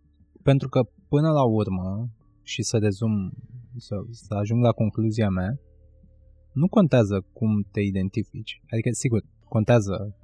Pentru 0.43 0.69
că 0.69 0.81
până 1.09 1.31
la 1.31 1.45
urmă, 1.45 2.11
și 2.43 2.63
să 2.63 2.77
rezum, 2.79 3.33
să, 3.77 3.97
să 4.11 4.35
ajung 4.35 4.63
la 4.63 4.73
concluzia 4.73 5.29
mea, 5.29 5.59
nu 6.53 6.69
contează 6.69 7.27
cum 7.33 7.67
te 7.71 7.81
identifici. 7.81 8.63
Adică, 8.71 8.89
sigur, 8.93 9.23
contează 9.45 10.17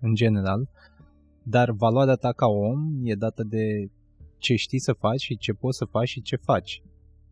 în 0.00 0.14
general, 0.14 0.68
dar 1.42 1.70
valoarea 1.70 2.14
ta 2.14 2.32
ca 2.32 2.46
om 2.46 3.00
e 3.02 3.14
dată 3.14 3.42
de 3.42 3.90
ce 4.38 4.54
știi 4.54 4.80
să 4.80 4.92
faci 4.92 5.20
și 5.20 5.36
ce 5.36 5.52
poți 5.52 5.78
să 5.78 5.84
faci 5.84 6.08
și 6.08 6.22
ce 6.22 6.36
faci. 6.36 6.82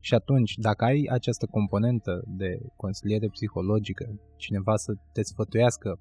Și 0.06 0.14
atunci, 0.14 0.52
dacă 0.56 0.84
ai 0.84 1.08
această 1.10 1.46
componentă 1.46 2.22
de 2.26 2.50
consiliere 2.76 3.28
psihologică, 3.28 4.06
cineva 4.36 4.76
să 4.76 4.92
te 5.12 5.22
sfătuiască 5.22 5.98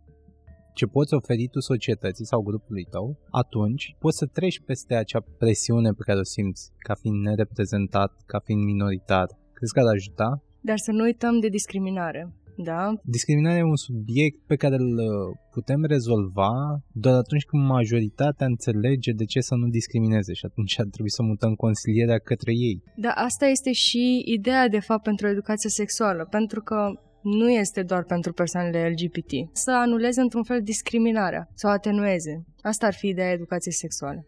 ce 0.74 0.86
poți 0.86 1.14
oferi 1.14 1.48
tu 1.48 1.60
societății 1.60 2.26
sau 2.26 2.42
grupului 2.42 2.84
tău, 2.84 3.18
atunci 3.30 3.96
poți 4.00 4.18
să 4.18 4.26
treci 4.26 4.60
peste 4.66 4.96
acea 4.96 5.22
presiune 5.38 5.90
pe 5.92 6.04
care 6.06 6.20
o 6.20 6.24
simți 6.24 6.72
ca 6.78 6.94
fiind 6.94 7.26
nereprezentat, 7.26 8.12
ca 8.26 8.40
fiind 8.40 8.64
minoritar. 8.64 9.28
Crezi 9.54 9.74
că 9.74 9.80
ar 9.80 9.94
ajuta? 9.94 10.44
Dar 10.62 10.78
să 10.78 10.92
nu 10.92 11.04
uităm 11.04 11.40
de 11.40 11.48
discriminare. 11.48 12.34
Da? 12.58 12.94
Discriminarea 13.04 13.60
e 13.60 13.64
un 13.64 13.76
subiect 13.76 14.40
pe 14.48 14.56
care 14.56 14.76
îl 14.76 14.98
uh, 14.98 15.38
putem 15.52 15.84
rezolva 15.84 16.52
doar 16.92 17.16
atunci 17.16 17.46
când 17.46 17.64
majoritatea 17.64 18.46
înțelege 18.46 19.12
de 19.12 19.26
ce 19.26 19.40
să 19.40 19.56
nu 19.56 19.68
discrimineze 19.68 20.34
și 20.34 20.46
atunci 20.46 20.80
ar 20.80 20.88
trebui 20.92 21.12
să 21.12 21.24
mutăm 21.24 21.54
consilierea 21.54 22.18
către 22.18 22.52
ei. 22.52 22.84
Da, 22.96 23.10
asta 23.10 23.46
este 23.46 23.72
și 23.72 24.24
ideea 24.26 24.68
de 24.68 24.80
fapt 24.80 25.04
pentru 25.04 25.28
educația 25.28 25.70
sexuală, 25.70 26.28
pentru 26.30 26.62
că 26.62 26.92
nu 27.24 27.50
este 27.52 27.84
doar 27.84 28.04
pentru 28.04 28.34
persoanele 28.34 28.90
LGBT. 28.90 29.32
Să 29.52 29.72
anuleze 29.72 30.22
într-un 30.22 30.44
fel 30.44 30.62
discriminarea, 30.62 31.50
să 31.54 31.68
o 31.68 31.70
atenueze. 31.70 32.46
Asta 32.62 32.86
ar 32.86 32.94
fi 32.94 33.08
ideea 33.08 33.32
educației 33.32 33.74
sexuale. 33.74 34.28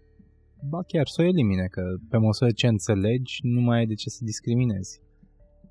Ba 0.69 0.81
chiar 0.87 1.07
să 1.07 1.21
o 1.21 1.25
elimine, 1.25 1.65
că 1.65 1.81
pe 2.09 2.17
măsură 2.17 2.51
ce 2.51 2.67
înțelegi, 2.67 3.39
nu 3.41 3.61
mai 3.61 3.77
ai 3.77 3.85
de 3.85 3.93
ce 3.93 4.09
să 4.09 4.19
discriminezi. 4.23 5.01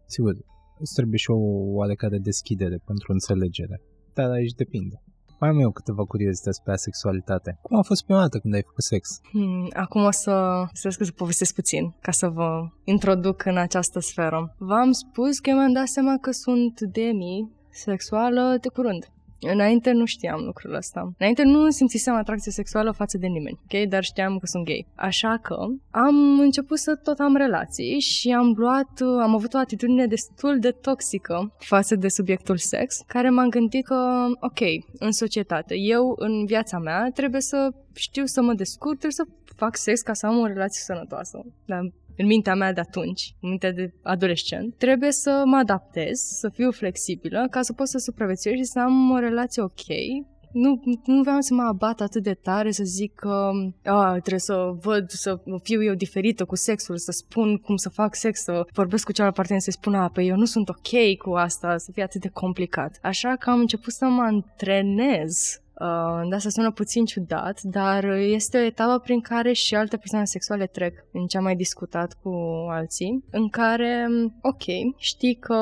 Sigur, 0.07 0.35
îți 0.79 0.95
trebuie 0.95 1.19
și 1.19 1.31
o 1.31 1.39
oarecare 1.79 2.19
deschidere 2.19 2.77
pentru 2.85 3.13
înțelegere. 3.13 3.81
Dar 4.15 4.31
aici 4.31 4.53
depinde. 4.53 5.03
Mai 5.41 5.49
am 5.51 5.59
eu 5.61 5.71
câteva 5.71 6.05
curiozități 6.05 6.63
despre 6.65 6.77
sexualitate. 6.77 7.59
Cum 7.63 7.79
a 7.79 7.83
fost 7.83 8.05
prima 8.05 8.21
dată 8.21 8.39
când 8.39 8.55
ai 8.55 8.63
făcut 8.63 8.83
sex? 8.83 9.21
Hmm, 9.31 9.69
acum 9.73 10.05
o 10.05 10.11
să, 10.11 10.65
să 10.73 10.89
să 10.89 11.13
povestesc 11.13 11.55
puțin, 11.55 11.95
ca 12.01 12.11
să 12.11 12.29
vă 12.29 12.69
introduc 12.85 13.45
în 13.45 13.57
această 13.57 13.99
sferă. 13.99 14.55
V-am 14.59 14.91
spus 14.93 15.39
că 15.39 15.51
mi-am 15.51 15.73
dat 15.73 15.87
seama 15.87 16.19
că 16.19 16.31
sunt 16.31 16.81
demi 16.81 17.51
sexuală 17.71 18.57
de 18.61 18.69
curând. 18.69 19.14
Înainte 19.41 19.93
nu 19.93 20.05
știam 20.05 20.45
lucrul 20.45 20.75
ăsta. 20.75 21.13
Înainte 21.19 21.43
nu 21.43 21.71
simțisem 21.71 22.15
atracție 22.15 22.53
sexuală 22.53 22.91
față 22.91 23.19
de 23.19 23.27
nimeni, 23.27 23.59
ok? 23.65 23.89
Dar 23.89 24.03
știam 24.05 24.39
că 24.39 24.47
sunt 24.47 24.65
gay. 24.65 24.87
Așa 24.95 25.39
că 25.43 25.57
am 25.91 26.39
început 26.39 26.79
să 26.79 26.95
tot 26.95 27.19
am 27.19 27.37
relații 27.37 28.01
și 28.01 28.31
am 28.31 28.55
luat, 28.57 29.01
am 29.01 29.35
avut 29.35 29.55
o 29.55 29.59
atitudine 29.59 30.07
destul 30.07 30.59
de 30.59 30.71
toxică 30.71 31.55
față 31.59 31.95
de 31.97 32.09
subiectul 32.09 32.57
sex, 32.57 33.01
care 33.07 33.31
m-am 33.31 33.49
gândit 33.49 33.85
că, 33.85 34.27
ok, 34.41 34.61
în 34.99 35.13
societate, 35.13 35.75
eu 35.77 36.15
în 36.19 36.45
viața 36.45 36.79
mea 36.79 37.11
trebuie 37.15 37.41
să 37.41 37.71
știu 37.95 38.25
să 38.25 38.43
mă 38.43 38.53
descurc, 38.53 38.99
trebuie 38.99 39.27
să 39.27 39.27
fac 39.57 39.77
sex 39.77 40.01
ca 40.01 40.13
să 40.13 40.27
am 40.27 40.39
o 40.39 40.47
relație 40.47 40.83
sănătoasă. 40.85 41.45
Dar 41.65 41.93
în 42.17 42.27
mintea 42.27 42.55
mea 42.55 42.73
de 42.73 42.81
atunci, 42.81 43.35
în 43.41 43.49
mintea 43.49 43.73
de 43.73 43.93
adolescent, 44.03 44.75
trebuie 44.79 45.13
să 45.13 45.43
mă 45.45 45.57
adaptez, 45.57 46.19
să 46.19 46.49
fiu 46.49 46.71
flexibilă, 46.71 47.47
ca 47.51 47.63
să 47.63 47.73
pot 47.73 47.89
să 47.89 47.99
supraviețuiesc 47.99 48.61
și 48.63 48.69
să 48.69 48.81
am 48.81 49.11
o 49.11 49.19
relație 49.19 49.63
ok. 49.63 49.87
Nu, 50.53 50.83
nu 51.05 51.23
vreau 51.23 51.41
să 51.41 51.55
mă 51.55 51.63
abat 51.63 52.01
atât 52.01 52.23
de 52.23 52.35
tare 52.35 52.71
să 52.71 52.85
zic 52.85 53.15
că 53.15 53.51
a, 53.85 54.13
trebuie 54.13 54.39
să 54.39 54.75
văd, 54.81 55.11
să 55.11 55.41
fiu 55.63 55.83
eu 55.83 55.95
diferită 55.95 56.45
cu 56.45 56.57
sexul, 56.57 56.97
să 56.97 57.11
spun 57.11 57.57
cum 57.57 57.77
să 57.77 57.89
fac 57.89 58.15
sex, 58.15 58.43
să 58.43 58.67
vorbesc 58.73 59.05
cu 59.05 59.13
cealaltă 59.13 59.37
partener, 59.37 59.63
să-i 59.63 59.73
spun, 59.73 59.95
a, 59.95 60.09
păi 60.09 60.29
eu 60.29 60.37
nu 60.37 60.45
sunt 60.45 60.69
ok 60.69 61.17
cu 61.19 61.31
asta, 61.31 61.79
să 61.79 61.91
fie 61.93 62.03
atât 62.03 62.21
de 62.21 62.29
complicat. 62.29 62.99
Așa 63.03 63.37
că 63.37 63.51
am 63.51 63.59
început 63.59 63.93
să 63.93 64.05
mă 64.05 64.23
antrenez 64.23 65.64
Uh, 65.81 66.29
da, 66.29 66.39
să 66.39 66.49
sună 66.49 66.71
puțin 66.71 67.05
ciudat, 67.05 67.63
dar 67.63 68.05
este 68.05 68.57
o 68.59 68.61
etapă 68.61 68.99
prin 68.99 69.21
care 69.21 69.53
și 69.53 69.75
alte 69.75 69.97
persoane 69.97 70.25
sexuale 70.25 70.67
trec, 70.67 71.05
în 71.13 71.27
ce 71.27 71.37
am 71.37 71.43
mai 71.43 71.57
discutat 71.57 72.19
cu 72.23 72.31
alții, 72.71 73.25
în 73.31 73.49
care, 73.49 74.07
ok, 74.43 74.63
știi 74.97 75.35
că 75.35 75.55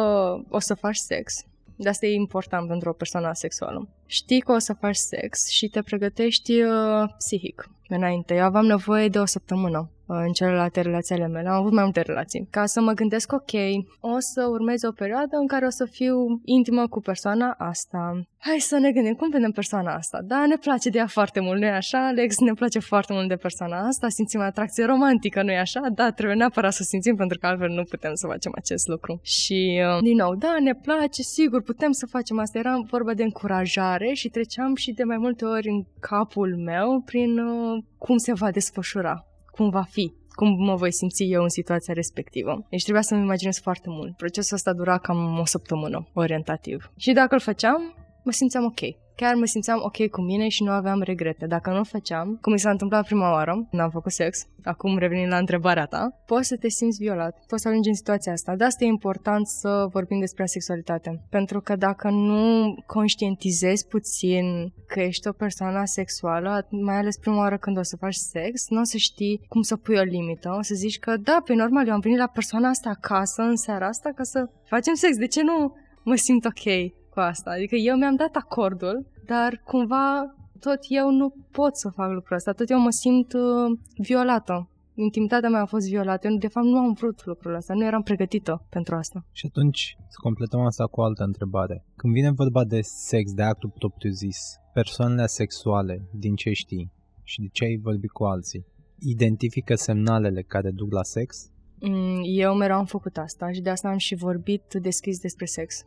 o 0.49 0.59
să 0.59 0.75
faci 0.75 0.97
sex, 0.97 1.45
de 1.77 1.89
asta 1.89 2.07
e 2.07 2.15
important 2.15 2.69
pentru 2.69 2.89
o 2.89 2.93
persoană 2.93 3.31
sexuală. 3.33 3.89
Știi 4.07 4.41
că 4.41 4.53
o 4.53 4.59
să 4.59 4.73
faci 4.73 4.97
sex 4.97 5.49
și 5.49 5.69
te 5.69 5.83
pregătești 5.83 6.63
uh, 6.63 7.09
psihic 7.17 7.71
înainte. 7.89 8.35
Eu 8.35 8.45
aveam 8.45 8.67
nevoie 8.67 9.09
de 9.09 9.19
o 9.19 9.25
săptămână 9.25 9.91
în 10.07 10.33
celelalte 10.33 10.81
relații 10.81 11.15
ale 11.15 11.27
mele. 11.27 11.49
Am 11.49 11.55
avut 11.55 11.73
mai 11.73 11.83
multe 11.83 12.01
relații. 12.01 12.47
Ca 12.51 12.67
să 12.67 12.81
mă 12.81 12.93
gândesc, 12.93 13.33
ok, 13.33 13.53
o 14.01 14.17
să 14.19 14.47
urmeze 14.51 14.87
o 14.87 14.93
perioadă 14.93 15.37
în 15.37 15.47
care 15.47 15.67
o 15.67 15.71
să 15.71 15.85
fiu 15.85 16.41
intimă 16.45 16.89
cu 16.89 17.01
persoana 17.01 17.55
asta. 17.59 18.23
Hai 18.39 18.59
să 18.59 18.79
ne 18.79 18.93
gândim, 18.93 19.15
cum 19.15 19.31
vedem 19.31 19.51
persoana 19.51 19.95
asta? 19.95 20.19
Da, 20.25 20.47
ne 20.47 20.57
place 20.57 20.89
de 20.89 20.99
ea 20.99 21.07
foarte 21.07 21.41
mult, 21.41 21.61
nu-i 21.61 21.69
așa, 21.69 22.07
Alex? 22.07 22.39
Ne 22.39 22.53
place 22.53 22.79
foarte 22.79 23.13
mult 23.13 23.29
de 23.29 23.37
persoana 23.37 23.87
asta, 23.87 24.09
simțim 24.09 24.41
atracție 24.41 24.85
romantică, 24.85 25.43
nu-i 25.43 25.57
așa? 25.57 25.81
Da, 25.95 26.11
trebuie 26.11 26.37
neapărat 26.37 26.73
să 26.73 26.83
simțim, 26.83 27.17
pentru 27.17 27.39
că 27.39 27.47
altfel 27.47 27.69
nu 27.69 27.83
putem 27.83 28.15
să 28.15 28.27
facem 28.27 28.53
acest 28.55 28.87
lucru. 28.89 29.21
Și, 29.23 29.81
uh, 29.97 30.03
din 30.03 30.17
nou, 30.17 30.35
da, 30.35 30.57
ne 30.61 30.75
place, 30.75 31.23
sigur, 31.23 31.63
putem 31.63 31.93
să 31.93 32.07
facem 32.07 32.39
asta. 32.39 32.59
Era 32.59 32.83
vorba 32.91 33.15
de 33.15 33.23
încurajare 33.23 34.13
și 34.13 34.29
treceam 34.29 34.75
și 34.75 34.93
de 34.93 35.03
mai 35.03 35.17
multe 35.17 35.45
ori 35.45 35.69
în 35.69 35.85
capul 36.01 36.57
meu 36.57 37.03
prin 37.05 37.39
uh, 37.39 37.83
cum 37.99 38.17
se 38.17 38.33
va 38.33 38.51
desfășura 38.51 39.27
cum 39.57 39.69
va 39.71 39.83
fi, 39.83 40.13
cum 40.29 40.65
mă 40.65 40.75
voi 40.75 40.93
simți 40.93 41.23
eu 41.23 41.43
în 41.43 41.49
situația 41.49 41.95
respectivă. 41.95 42.67
Deci 42.71 42.83
trebuia 42.83 43.03
să-mi 43.03 43.23
imaginez 43.23 43.59
foarte 43.59 43.87
mult. 43.89 44.17
Procesul 44.17 44.57
ăsta 44.57 44.73
dura 44.73 44.99
cam 44.99 45.39
o 45.39 45.45
săptămână, 45.45 46.09
orientativ. 46.13 46.93
Și 46.97 47.13
dacă 47.13 47.35
îl 47.35 47.41
făceam, 47.41 47.95
mă 48.25 48.33
simțeam 48.33 48.65
ok 48.65 48.81
chiar 49.17 49.35
mă 49.35 49.45
simțeam 49.45 49.81
ok 49.83 50.09
cu 50.11 50.21
mine 50.21 50.49
și 50.49 50.63
nu 50.63 50.71
aveam 50.71 51.01
regrete. 51.01 51.47
Dacă 51.47 51.71
nu 51.71 51.79
o 51.79 51.85
făceam, 51.85 52.39
cum 52.41 52.53
mi 52.53 52.59
s-a 52.59 52.71
întâmplat 52.71 53.05
prima 53.05 53.31
oară, 53.31 53.69
n-am 53.71 53.91
făcut 53.91 54.13
sex, 54.13 54.47
acum 54.65 54.99
revenind 54.99 55.31
la 55.31 55.37
întrebarea 55.37 55.87
ta, 55.87 56.23
poți 56.27 56.49
să 56.49 56.57
te 56.57 56.69
simți 56.69 57.03
violat, 57.03 57.45
poți 57.47 57.63
să 57.63 57.69
ajungi 57.69 57.89
în 57.89 57.95
situația 57.95 58.33
asta. 58.33 58.57
De 58.57 58.65
asta 58.65 58.85
e 58.85 58.87
important 58.87 59.47
să 59.47 59.87
vorbim 59.91 60.19
despre 60.19 60.47
sexualitate. 60.47 61.23
Pentru 61.31 61.61
că 61.61 61.77
dacă 61.77 62.11
nu 62.11 62.75
conștientizezi 62.87 63.87
puțin 63.87 64.73
că 64.87 65.01
ești 65.01 65.29
o 65.29 65.33
persoană 65.33 65.83
sexuală, 65.85 66.67
mai 66.71 66.97
ales 66.97 67.17
prima 67.17 67.37
oară 67.37 67.57
când 67.57 67.79
o 67.79 67.83
să 67.83 67.97
faci 67.97 68.15
sex, 68.15 68.69
nu 68.69 68.81
o 68.81 68.85
să 68.85 68.97
știi 68.97 69.41
cum 69.49 69.63
să 69.63 69.77
pui 69.77 69.97
o 69.97 70.03
limită. 70.03 70.55
O 70.59 70.63
să 70.63 70.75
zici 70.75 70.99
că 70.99 71.17
da, 71.17 71.43
pe 71.45 71.55
normal, 71.55 71.87
eu 71.87 71.93
am 71.93 72.01
venit 72.01 72.19
la 72.19 72.27
persoana 72.27 72.69
asta 72.69 72.91
acasă 72.91 73.43
în 73.43 73.57
seara 73.57 73.87
asta 73.87 74.11
ca 74.15 74.23
să 74.23 74.49
facem 74.65 74.95
sex. 74.95 75.17
De 75.17 75.27
ce 75.27 75.43
nu 75.43 75.75
mă 76.05 76.15
simt 76.15 76.45
ok? 76.45 76.93
Cu 77.13 77.21
asta. 77.21 77.51
Adică 77.51 77.75
eu 77.75 77.97
mi-am 77.97 78.17
dat 78.17 78.35
acordul, 78.35 79.07
dar 79.27 79.63
cumva 79.65 80.35
tot 80.61 80.79
eu 80.89 81.11
nu 81.11 81.35
pot 81.51 81.77
să 81.77 81.89
fac 81.89 82.11
lucrul 82.13 82.37
ăsta. 82.37 82.53
Tot 82.53 82.71
eu 82.71 82.79
mă 82.79 82.91
simt 82.91 83.33
uh, 83.33 83.79
violată. 83.97 84.67
Intimitatea 84.95 85.49
mea 85.49 85.61
a 85.61 85.73
fost 85.75 85.89
violată. 85.89 86.29
Eu, 86.29 86.37
de 86.37 86.49
fapt, 86.49 86.67
nu 86.67 86.79
am 86.79 86.93
vrut 86.93 87.25
lucrul 87.25 87.55
ăsta. 87.55 87.75
Nu 87.75 87.85
eram 87.85 88.03
pregătită 88.03 88.67
pentru 88.69 88.95
asta. 88.95 89.25
Și 89.33 89.47
atunci 89.47 89.97
să 90.09 90.17
completăm 90.23 90.61
asta 90.61 90.87
cu 90.87 91.01
o 91.01 91.05
altă 91.05 91.23
întrebare. 91.23 91.85
Când 91.97 92.13
vine 92.13 92.31
vorba 92.31 92.65
de 92.65 92.81
sex, 92.81 93.33
de 93.33 93.43
actul 93.43 93.71
propriu 93.79 94.11
zis, 94.11 94.39
persoanele 94.73 95.27
sexuale, 95.27 96.09
din 96.13 96.35
ce 96.35 96.53
știi 96.53 96.93
și 97.23 97.41
de 97.41 97.49
ce 97.53 97.65
ai 97.65 97.81
vorbit 97.83 98.11
cu 98.11 98.25
alții, 98.25 98.67
identifică 98.99 99.75
semnalele 99.75 100.43
care 100.43 100.71
duc 100.71 100.93
la 100.93 101.03
sex? 101.03 101.51
Mm, 101.81 102.21
eu 102.25 102.55
mereu 102.55 102.77
am 102.77 102.85
făcut 102.85 103.17
asta 103.17 103.53
și 103.53 103.61
de 103.61 103.71
asta 103.71 103.89
am 103.89 103.97
și 103.97 104.15
vorbit 104.15 104.63
deschis 104.81 105.19
despre 105.19 105.45
sex 105.45 105.85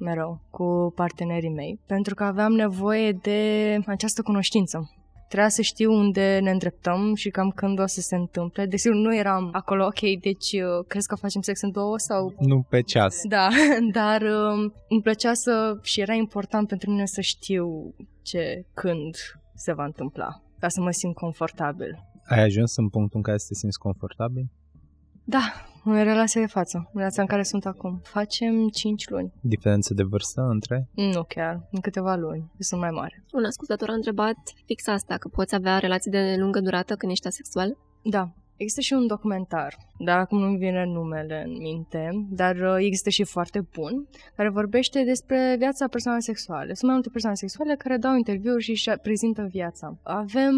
mereu 0.00 0.40
cu 0.50 0.92
partenerii 0.94 1.50
mei, 1.50 1.80
pentru 1.86 2.14
că 2.14 2.24
aveam 2.24 2.52
nevoie 2.52 3.12
de 3.12 3.78
această 3.86 4.22
cunoștință. 4.22 4.90
Trebuia 5.28 5.48
să 5.48 5.62
știu 5.62 5.92
unde 5.92 6.38
ne 6.42 6.50
îndreptăm 6.50 7.14
și 7.14 7.30
cam 7.30 7.50
când 7.50 7.80
o 7.80 7.86
să 7.86 8.00
se 8.00 8.16
întâmple. 8.16 8.66
Desigur, 8.66 8.96
nu 8.96 9.16
eram 9.16 9.48
acolo, 9.52 9.84
ok, 9.84 10.00
deci 10.20 10.52
uh, 10.52 10.84
crezi 10.86 11.06
că 11.06 11.14
facem 11.14 11.40
sex 11.40 11.62
în 11.62 11.70
două 11.70 11.98
sau... 11.98 12.34
Nu 12.38 12.66
pe 12.68 12.80
ceas. 12.80 13.20
Da, 13.28 13.48
dar 13.98 14.22
uh, 14.22 14.72
îmi 14.88 15.02
plăcea 15.02 15.34
să... 15.34 15.78
și 15.82 16.00
era 16.00 16.12
important 16.12 16.68
pentru 16.68 16.90
mine 16.90 17.06
să 17.06 17.20
știu 17.20 17.94
ce, 18.22 18.64
când 18.74 19.16
se 19.54 19.72
va 19.72 19.84
întâmpla, 19.84 20.42
ca 20.58 20.68
să 20.68 20.80
mă 20.80 20.90
simt 20.90 21.14
confortabil. 21.14 22.04
Ai 22.24 22.42
ajuns 22.42 22.76
în 22.76 22.88
punctul 22.88 23.16
în 23.16 23.22
care 23.22 23.38
să 23.38 23.46
te 23.48 23.54
simți 23.54 23.78
confortabil? 23.78 24.50
Da, 25.24 25.40
în 25.84 26.02
relația 26.02 26.40
de 26.40 26.46
față, 26.46 26.76
în 26.78 26.98
relația 26.98 27.22
în 27.22 27.28
care 27.28 27.42
sunt 27.42 27.66
acum. 27.66 28.00
Facem 28.02 28.68
5 28.68 29.08
luni. 29.08 29.32
Diferență 29.40 29.94
de 29.94 30.02
vârstă 30.02 30.40
între? 30.40 30.88
Nu 30.94 31.22
chiar, 31.22 31.68
în 31.70 31.80
câteva 31.80 32.14
luni. 32.14 32.50
Sunt 32.58 32.80
mai 32.80 32.90
mare. 32.90 33.24
Un 33.32 33.44
ascultător 33.44 33.88
a 33.88 33.92
întrebat 33.92 34.36
fix 34.64 34.86
asta, 34.86 35.16
că 35.16 35.28
poți 35.28 35.54
avea 35.54 35.78
relații 35.78 36.10
de 36.10 36.34
lungă 36.38 36.60
durată 36.60 36.94
când 36.94 37.12
ești 37.12 37.26
asexual? 37.26 37.76
Da, 38.02 38.32
Există 38.60 38.80
și 38.80 38.92
un 38.92 39.06
documentar, 39.06 39.76
dar 39.98 40.18
acum 40.18 40.38
nu-mi 40.38 40.58
vine 40.58 40.84
numele 40.84 41.42
în 41.46 41.56
minte, 41.62 42.26
dar 42.30 42.56
uh, 42.56 42.76
există 42.78 43.10
și 43.10 43.24
foarte 43.24 43.66
bun, 43.74 44.08
care 44.36 44.48
vorbește 44.48 45.02
despre 45.04 45.54
viața 45.58 45.88
persoanelor 45.88 46.26
sexuale. 46.26 46.74
Sunt 46.74 46.82
mai 46.82 46.92
multe 46.92 47.08
persoane 47.08 47.36
sexuale 47.36 47.74
care 47.74 47.96
dau 47.96 48.16
interviuri 48.16 48.62
și 48.62 48.70
își 48.70 48.90
prezintă 49.02 49.48
viața. 49.50 49.96
Avem 50.02 50.54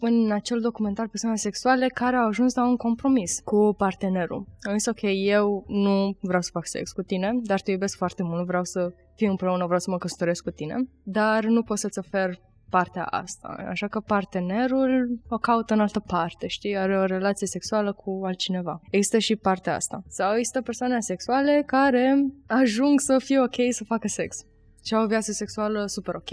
în 0.00 0.30
acel 0.30 0.60
documentar 0.60 1.08
persoane 1.08 1.36
sexuale 1.36 1.86
care 1.86 2.16
au 2.16 2.26
ajuns 2.26 2.54
la 2.54 2.66
un 2.66 2.76
compromis 2.76 3.40
cu 3.44 3.74
partenerul. 3.76 4.46
Am 4.60 4.78
zis, 4.78 4.86
ok, 4.86 5.00
eu 5.02 5.64
nu 5.68 6.16
vreau 6.20 6.40
să 6.40 6.50
fac 6.52 6.66
sex 6.66 6.92
cu 6.92 7.02
tine, 7.02 7.38
dar 7.42 7.60
te 7.60 7.70
iubesc 7.70 7.96
foarte 7.96 8.22
mult, 8.22 8.46
vreau 8.46 8.64
să 8.64 8.92
fiu 9.14 9.30
împreună, 9.30 9.64
vreau 9.64 9.80
să 9.80 9.90
mă 9.90 9.98
căsătoresc 9.98 10.42
cu 10.42 10.50
tine, 10.50 10.88
dar 11.02 11.44
nu 11.44 11.62
pot 11.62 11.78
să-ți 11.78 11.98
ofer 11.98 12.38
partea 12.70 13.04
asta. 13.04 13.48
Așa 13.68 13.88
că 13.88 14.00
partenerul 14.00 15.18
o 15.28 15.36
caută 15.36 15.74
în 15.74 15.80
altă 15.80 16.00
parte, 16.00 16.46
știi? 16.46 16.76
Are 16.76 16.98
o 16.98 17.04
relație 17.04 17.46
sexuală 17.46 17.92
cu 17.92 18.20
altcineva. 18.24 18.80
Există 18.90 19.18
și 19.18 19.36
partea 19.36 19.74
asta. 19.74 20.02
Sau 20.08 20.34
există 20.34 20.60
persoane 20.60 21.00
sexuale 21.00 21.62
care 21.66 22.26
ajung 22.46 23.00
să 23.00 23.18
fie 23.18 23.40
ok 23.40 23.56
să 23.70 23.84
facă 23.84 24.08
sex. 24.08 24.36
Și 24.84 24.94
au 24.94 25.04
o 25.04 25.06
viață 25.06 25.32
sexuală 25.32 25.86
super 25.86 26.14
ok, 26.14 26.30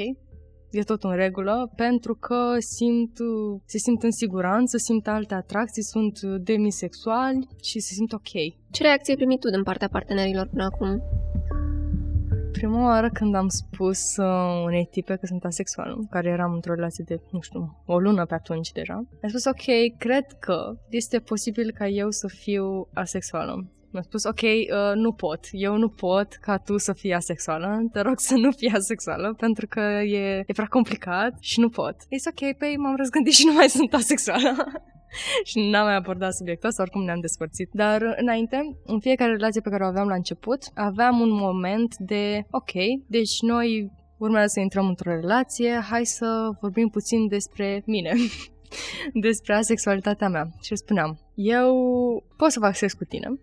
e 0.72 0.84
tot 0.84 1.04
în 1.04 1.16
regulă, 1.16 1.72
pentru 1.76 2.16
că 2.16 2.56
simt, 2.60 3.18
se 3.66 3.78
simt 3.78 4.04
în 4.04 4.12
siguranță, 4.12 4.78
simt 4.78 5.08
alte 5.08 5.34
atracții, 5.34 5.84
sunt 5.84 6.22
demisexuali 6.22 7.48
și 7.62 7.80
se 7.80 7.94
simt 7.94 8.14
ok. 8.14 8.30
Ce 8.72 8.84
reacție 8.84 9.14
ai 9.14 9.18
primit 9.18 9.40
tu 9.40 9.50
din 9.50 9.64
partea 9.64 9.88
partenerilor 9.88 10.48
până 10.48 10.64
acum? 10.64 11.02
Prima 12.58 12.84
oară 12.84 13.10
când 13.14 13.36
am 13.36 13.48
spus 13.48 14.18
uh, 14.18 14.64
unei 14.66 14.88
tipe 14.92 15.16
că 15.16 15.26
sunt 15.26 15.44
asexuală, 15.44 16.08
care 16.10 16.30
eram 16.30 16.54
într-o 16.54 16.74
relație 16.74 17.04
de, 17.08 17.20
nu 17.32 17.42
știu, 17.42 17.84
o 17.86 18.00
lună 18.00 18.26
pe 18.26 18.34
atunci 18.34 18.72
deja, 18.72 18.94
am 18.94 19.28
spus, 19.28 19.46
ok, 19.46 19.98
cred 19.98 20.26
că 20.40 20.74
este 20.90 21.20
posibil 21.20 21.72
ca 21.72 21.88
eu 21.88 22.12
să 22.12 22.28
fiu 22.28 22.88
asexuală. 22.94 23.68
Mi-a 23.92 24.02
spus, 24.02 24.24
ok, 24.24 24.42
uh, 24.42 24.96
nu 24.96 25.12
pot, 25.12 25.48
eu 25.52 25.78
nu 25.78 25.90
pot 25.90 26.38
ca 26.42 26.58
tu 26.58 26.78
să 26.78 26.94
fii 26.94 27.14
asexuală, 27.14 27.88
te 27.92 28.00
rog 28.00 28.20
să 28.20 28.34
nu 28.34 28.52
fii 28.52 28.70
asexuală, 28.70 29.34
pentru 29.34 29.68
că 29.68 29.80
e, 29.80 30.44
e 30.48 30.54
prea 30.54 30.68
complicat 30.70 31.38
și 31.40 31.60
nu 31.60 31.70
pot. 31.70 31.96
E 32.10 32.18
ok, 32.30 32.58
păi 32.58 32.76
m-am 32.78 32.96
răzgândit 32.96 33.34
și 33.34 33.46
nu 33.46 33.54
mai 33.54 33.70
sunt 33.70 33.94
asexuală. 33.94 34.56
și 35.50 35.70
n-am 35.70 35.86
mai 35.86 35.96
abordat 35.96 36.34
subiectul 36.34 36.70
ăsta, 36.70 36.82
oricum 36.82 37.04
ne-am 37.04 37.20
despărțit. 37.20 37.70
Dar 37.72 38.16
înainte, 38.18 38.78
în 38.86 39.00
fiecare 39.00 39.32
relație 39.32 39.62
pe 39.62 39.70
care 39.70 39.84
o 39.84 39.88
aveam 39.88 40.08
la 40.08 40.16
început, 40.16 40.64
aveam 40.74 41.20
un 41.20 41.32
moment 41.32 41.98
de, 41.98 42.46
ok, 42.52 42.72
deci 43.08 43.42
noi 43.42 43.92
urmează 44.18 44.48
să 44.48 44.60
intrăm 44.60 44.88
într-o 44.88 45.12
relație, 45.12 45.80
hai 45.90 46.06
să 46.06 46.50
vorbim 46.62 46.88
puțin 46.88 47.28
despre 47.28 47.84
mine. 47.86 48.14
despre 49.14 49.54
asexualitatea 49.54 50.30
mea. 50.30 50.50
Și 50.62 50.76
spuneam, 50.76 51.20
eu 51.36 51.74
pot 52.38 52.52
să 52.52 52.60
fac 52.60 52.76
sex 52.76 52.94
cu 52.94 53.04
tine, 53.04 53.40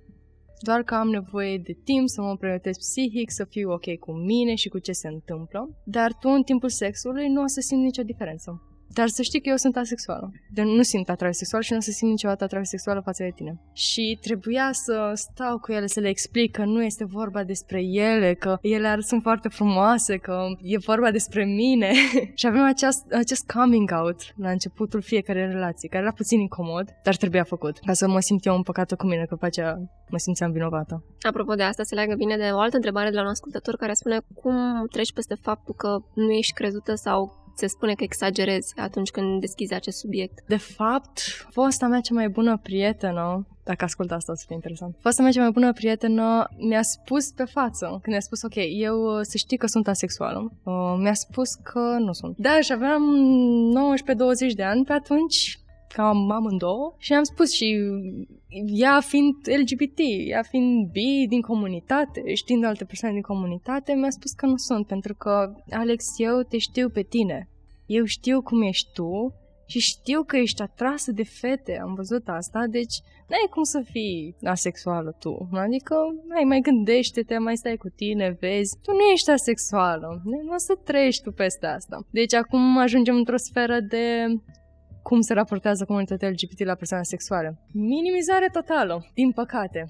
doar 0.60 0.82
că 0.82 0.94
am 0.94 1.08
nevoie 1.08 1.58
de 1.58 1.76
timp 1.84 2.08
să 2.08 2.20
mă 2.20 2.36
pregătesc 2.36 2.78
psihic, 2.78 3.30
să 3.30 3.44
fiu 3.44 3.70
ok 3.70 3.98
cu 3.98 4.12
mine 4.12 4.54
și 4.54 4.68
cu 4.68 4.78
ce 4.78 4.92
se 4.92 5.08
întâmplă, 5.08 5.68
dar 5.84 6.12
tu 6.12 6.28
în 6.28 6.42
timpul 6.42 6.68
sexului 6.68 7.28
nu 7.28 7.42
o 7.42 7.46
să 7.46 7.60
simți 7.60 7.84
nicio 7.84 8.02
diferență. 8.02 8.73
Dar 8.88 9.08
să 9.08 9.22
știi 9.22 9.40
că 9.40 9.48
eu 9.48 9.56
sunt 9.56 9.76
asexuală. 9.76 10.32
De 10.50 10.62
nu 10.62 10.82
simt 10.82 11.08
atracție 11.08 11.38
sexuală 11.38 11.64
și 11.64 11.72
nu 11.72 11.78
o 11.78 11.80
să 11.80 11.90
simt 11.90 12.10
niciodată 12.10 12.44
atracție 12.44 12.78
sexuală 12.78 13.00
față 13.00 13.22
de 13.22 13.32
tine. 13.34 13.60
Și 13.72 14.18
trebuia 14.20 14.68
să 14.72 15.10
stau 15.14 15.58
cu 15.58 15.72
ele, 15.72 15.86
să 15.86 16.00
le 16.00 16.08
explic 16.08 16.50
că 16.52 16.64
nu 16.64 16.82
este 16.82 17.04
vorba 17.04 17.44
despre 17.44 17.82
ele, 17.82 18.34
că 18.34 18.58
ele 18.60 18.88
ar, 18.88 19.00
sunt 19.00 19.22
foarte 19.22 19.48
frumoase, 19.48 20.16
că 20.16 20.46
e 20.60 20.78
vorba 20.78 21.10
despre 21.10 21.44
mine. 21.44 21.92
și 22.40 22.46
avem 22.46 22.64
acest, 22.64 23.12
acest 23.12 23.50
coming 23.50 23.90
out 23.92 24.20
la 24.36 24.50
începutul 24.50 25.02
fiecare 25.02 25.46
relație, 25.46 25.88
care 25.88 26.02
era 26.02 26.12
puțin 26.12 26.40
incomod, 26.40 26.88
dar 27.02 27.16
trebuia 27.16 27.44
făcut. 27.44 27.78
Ca 27.78 27.92
să 27.92 28.08
mă 28.08 28.20
simt 28.20 28.46
eu 28.46 28.54
împăcată 28.54 28.96
cu 28.96 29.06
mine, 29.06 29.20
că 29.20 29.34
după 29.34 29.46
aceea 29.46 29.78
mă 30.08 30.18
simțeam 30.18 30.52
vinovată. 30.52 31.04
Apropo 31.20 31.54
de 31.54 31.62
asta, 31.62 31.82
se 31.82 31.94
leagă 31.94 32.14
bine 32.14 32.36
de 32.36 32.50
o 32.52 32.58
altă 32.58 32.76
întrebare 32.76 33.10
de 33.10 33.16
la 33.16 33.22
un 33.22 33.28
ascultător 33.28 33.76
care 33.76 33.92
spune 33.92 34.18
cum 34.34 34.86
treci 34.90 35.12
peste 35.12 35.34
faptul 35.40 35.74
că 35.74 35.98
nu 36.14 36.30
ești 36.30 36.52
crezută 36.52 36.94
sau 36.94 37.43
se 37.54 37.66
spune 37.66 37.94
că 37.94 38.04
exagerezi 38.04 38.72
atunci 38.76 39.10
când 39.10 39.40
deschizi 39.40 39.74
acest 39.74 39.98
subiect. 39.98 40.44
De 40.46 40.56
fapt, 40.56 41.20
fosta 41.50 41.86
mea 41.86 42.00
cea 42.00 42.14
mai 42.14 42.28
bună 42.28 42.58
prietenă 42.62 43.46
dacă 43.64 43.84
ascult 43.84 44.10
asta 44.10 44.32
o 44.32 44.34
să 44.34 44.44
fie 44.46 44.54
interesant. 44.54 44.96
Fosta 45.00 45.22
mea 45.22 45.30
cea 45.30 45.40
mai 45.40 45.50
bună 45.50 45.72
prietenă 45.72 46.48
mi-a 46.58 46.82
spus 46.82 47.30
pe 47.30 47.44
față, 47.44 47.86
când 47.86 48.06
mi-a 48.06 48.20
spus, 48.20 48.42
ok, 48.42 48.54
eu 48.56 49.18
uh, 49.18 49.20
să 49.22 49.36
știi 49.36 49.56
că 49.56 49.66
sunt 49.66 49.88
asexuală, 49.88 50.52
uh, 50.62 50.94
mi-a 50.98 51.14
spus 51.14 51.54
că 51.54 51.96
nu 51.98 52.12
sunt. 52.12 52.36
Da, 52.36 52.60
și 52.60 52.72
aveam 52.72 53.02
19-20 54.50 54.54
de 54.54 54.62
ani 54.62 54.84
pe 54.84 54.92
atunci, 54.92 55.58
cam 55.94 56.30
amândouă 56.30 56.94
și 56.98 57.12
am 57.12 57.22
spus 57.22 57.52
și 57.52 57.66
ea 58.66 59.00
fiind 59.00 59.34
LGBT, 59.60 59.98
ea 60.26 60.42
fiind 60.42 60.90
bi 60.90 61.26
din 61.28 61.40
comunitate, 61.40 62.34
știind 62.34 62.64
alte 62.64 62.84
persoane 62.84 63.14
din 63.14 63.22
comunitate, 63.22 63.92
mi-a 63.92 64.10
spus 64.10 64.32
că 64.32 64.46
nu 64.46 64.56
sunt, 64.56 64.86
pentru 64.86 65.14
că, 65.14 65.52
Alex, 65.70 66.04
eu 66.16 66.40
te 66.48 66.58
știu 66.58 66.88
pe 66.88 67.02
tine. 67.02 67.48
Eu 67.86 68.04
știu 68.04 68.42
cum 68.42 68.62
ești 68.62 68.92
tu 68.92 69.34
și 69.66 69.78
știu 69.78 70.22
că 70.22 70.36
ești 70.36 70.62
atrasă 70.62 71.12
de 71.12 71.24
fete, 71.24 71.78
am 71.82 71.94
văzut 71.94 72.28
asta, 72.28 72.64
deci 72.70 72.96
n-ai 73.28 73.46
cum 73.50 73.62
să 73.62 73.80
fii 73.90 74.36
asexuală 74.42 75.16
tu. 75.18 75.48
Adică, 75.52 75.94
mai 76.28 76.44
mai 76.44 76.60
gândește-te, 76.60 77.38
mai 77.38 77.56
stai 77.56 77.76
cu 77.76 77.88
tine, 77.88 78.36
vezi, 78.40 78.78
tu 78.82 78.90
nu 78.92 79.04
ești 79.12 79.30
asexuală, 79.30 80.22
nu 80.24 80.52
o 80.54 80.56
să 80.56 80.78
trăiești 80.84 81.22
tu 81.22 81.32
peste 81.32 81.66
asta. 81.66 82.06
Deci 82.10 82.34
acum 82.34 82.78
ajungem 82.78 83.16
într-o 83.16 83.36
sferă 83.36 83.80
de 83.80 84.26
cum 85.08 85.20
se 85.20 85.32
raportează 85.34 85.84
comunitatea 85.84 86.28
LGBT 86.28 86.60
la 86.64 86.74
persoane 86.74 87.02
sexuale. 87.14 87.48
Minimizare 87.72 88.48
totală, 88.52 88.94
din 89.14 89.30
păcate. 89.32 89.80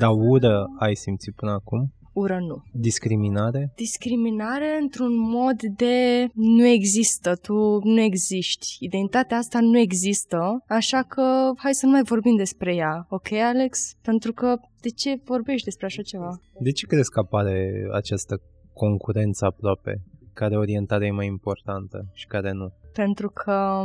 Dar 0.00 0.10
ură 0.32 0.66
ai 0.78 0.94
simțit 0.94 1.34
până 1.34 1.50
acum? 1.50 1.92
Ură 2.12 2.38
nu. 2.38 2.62
Discriminare? 2.72 3.72
Discriminare 3.76 4.78
într-un 4.80 5.14
mod 5.18 5.62
de 5.76 6.26
nu 6.34 6.66
există, 6.66 7.34
tu 7.34 7.54
nu 7.82 8.00
existi. 8.00 8.76
Identitatea 8.80 9.36
asta 9.36 9.58
nu 9.60 9.78
există, 9.78 10.64
așa 10.68 11.02
că 11.02 11.22
hai 11.56 11.74
să 11.74 11.86
nu 11.86 11.92
mai 11.92 12.02
vorbim 12.02 12.36
despre 12.36 12.74
ea, 12.74 13.06
ok, 13.08 13.32
Alex? 13.32 13.94
Pentru 14.02 14.32
că 14.32 14.56
de 14.80 14.88
ce 14.88 15.20
vorbești 15.24 15.64
despre 15.64 15.86
așa 15.86 16.02
ceva? 16.02 16.40
De 16.60 16.70
ce 16.70 16.86
crezi 16.86 17.10
că 17.10 17.18
apare 17.20 17.88
această 17.92 18.40
concurență 18.72 19.44
aproape? 19.44 20.02
Care 20.32 20.56
orientare 20.56 21.06
e 21.06 21.10
mai 21.10 21.26
importantă 21.26 21.98
și 22.12 22.26
care 22.26 22.52
nu? 22.52 22.68
Pentru 22.92 23.28
că 23.30 23.82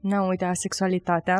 Na, 0.00 0.22
uite, 0.22 0.50
sexualitatea 0.52 1.36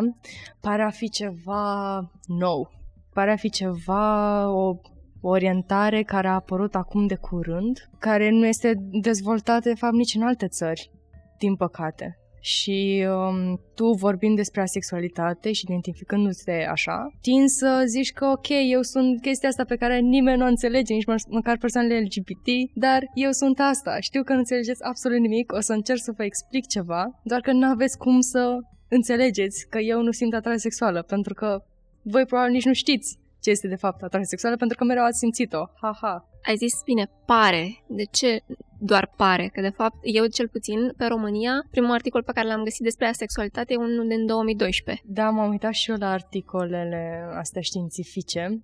pare 0.60 0.82
a 0.82 0.90
fi 0.90 1.08
ceva 1.08 1.98
nou. 2.26 2.70
Pare 3.12 3.30
a 3.30 3.36
fi 3.36 3.50
ceva, 3.50 4.48
o 4.50 4.76
orientare 5.20 6.02
care 6.02 6.28
a 6.28 6.34
apărut 6.34 6.74
acum 6.74 7.06
de 7.06 7.14
curând, 7.14 7.90
care 7.98 8.30
nu 8.30 8.46
este 8.46 8.74
dezvoltată, 9.00 9.68
de 9.68 9.74
fapt, 9.74 9.94
nici 9.94 10.14
în 10.14 10.22
alte 10.22 10.48
țări, 10.48 10.90
din 11.38 11.56
păcate. 11.56 12.17
Și 12.40 13.06
um, 13.08 13.60
tu 13.74 13.92
vorbind 13.92 14.36
despre 14.36 14.60
asexualitate 14.60 15.52
și 15.52 15.64
identificându-te 15.68 16.66
așa, 16.70 17.06
tin 17.20 17.48
să 17.48 17.82
zici 17.86 18.12
că 18.12 18.24
ok, 18.24 18.48
eu 18.70 18.82
sunt 18.82 19.20
chestia 19.20 19.48
asta 19.48 19.64
pe 19.64 19.76
care 19.76 19.98
nimeni 19.98 20.38
nu 20.38 20.46
înțelege, 20.46 20.94
nici 20.94 21.06
mă- 21.06 21.24
măcar 21.28 21.56
persoanele 21.58 22.00
LGBT, 22.00 22.48
dar 22.74 23.02
eu 23.14 23.30
sunt 23.30 23.60
asta. 23.60 24.00
Știu 24.00 24.22
că 24.22 24.32
nu 24.32 24.38
înțelegeți 24.38 24.84
absolut 24.84 25.18
nimic, 25.18 25.52
o 25.52 25.60
să 25.60 25.72
încerc 25.72 26.00
să 26.00 26.12
vă 26.16 26.24
explic 26.24 26.66
ceva, 26.66 27.20
doar 27.22 27.40
că 27.40 27.52
nu 27.52 27.66
aveți 27.66 27.98
cum 27.98 28.20
să 28.20 28.56
înțelegeți 28.88 29.66
că 29.68 29.78
eu 29.78 30.02
nu 30.02 30.10
simt 30.10 30.34
atracție 30.34 30.70
sexuală, 30.70 31.02
pentru 31.02 31.34
că 31.34 31.62
voi 32.02 32.24
probabil 32.24 32.52
nici 32.52 32.64
nu 32.64 32.72
știți 32.72 33.18
ce 33.48 33.54
este 33.54 33.68
de 33.76 33.82
fapt 33.84 34.02
atracție 34.02 34.28
sexuală, 34.34 34.56
pentru 34.56 34.76
că 34.76 34.84
mereu 34.84 35.04
ați 35.04 35.18
simțit-o. 35.18 35.62
Ha-ha. 35.80 36.28
Ai 36.48 36.56
zis 36.56 36.74
bine, 36.84 37.10
pare. 37.26 37.84
De 37.86 38.04
ce 38.10 38.40
doar 38.78 39.12
pare? 39.16 39.50
Că 39.52 39.60
de 39.60 39.68
fapt, 39.80 39.96
eu 40.02 40.26
cel 40.26 40.48
puțin, 40.48 40.92
pe 40.96 41.06
România, 41.06 41.52
primul 41.70 41.90
articol 41.90 42.22
pe 42.22 42.32
care 42.32 42.46
l-am 42.48 42.62
găsit 42.62 42.84
despre 42.84 43.06
asexualitate 43.06 43.72
e 43.72 43.76
unul 43.76 44.08
din 44.08 44.26
2012. 44.26 45.04
Da, 45.06 45.30
m-am 45.30 45.50
uitat 45.50 45.72
și 45.72 45.90
eu 45.90 45.96
la 45.98 46.10
articolele 46.10 47.02
astea 47.34 47.60
științifice. 47.60 48.62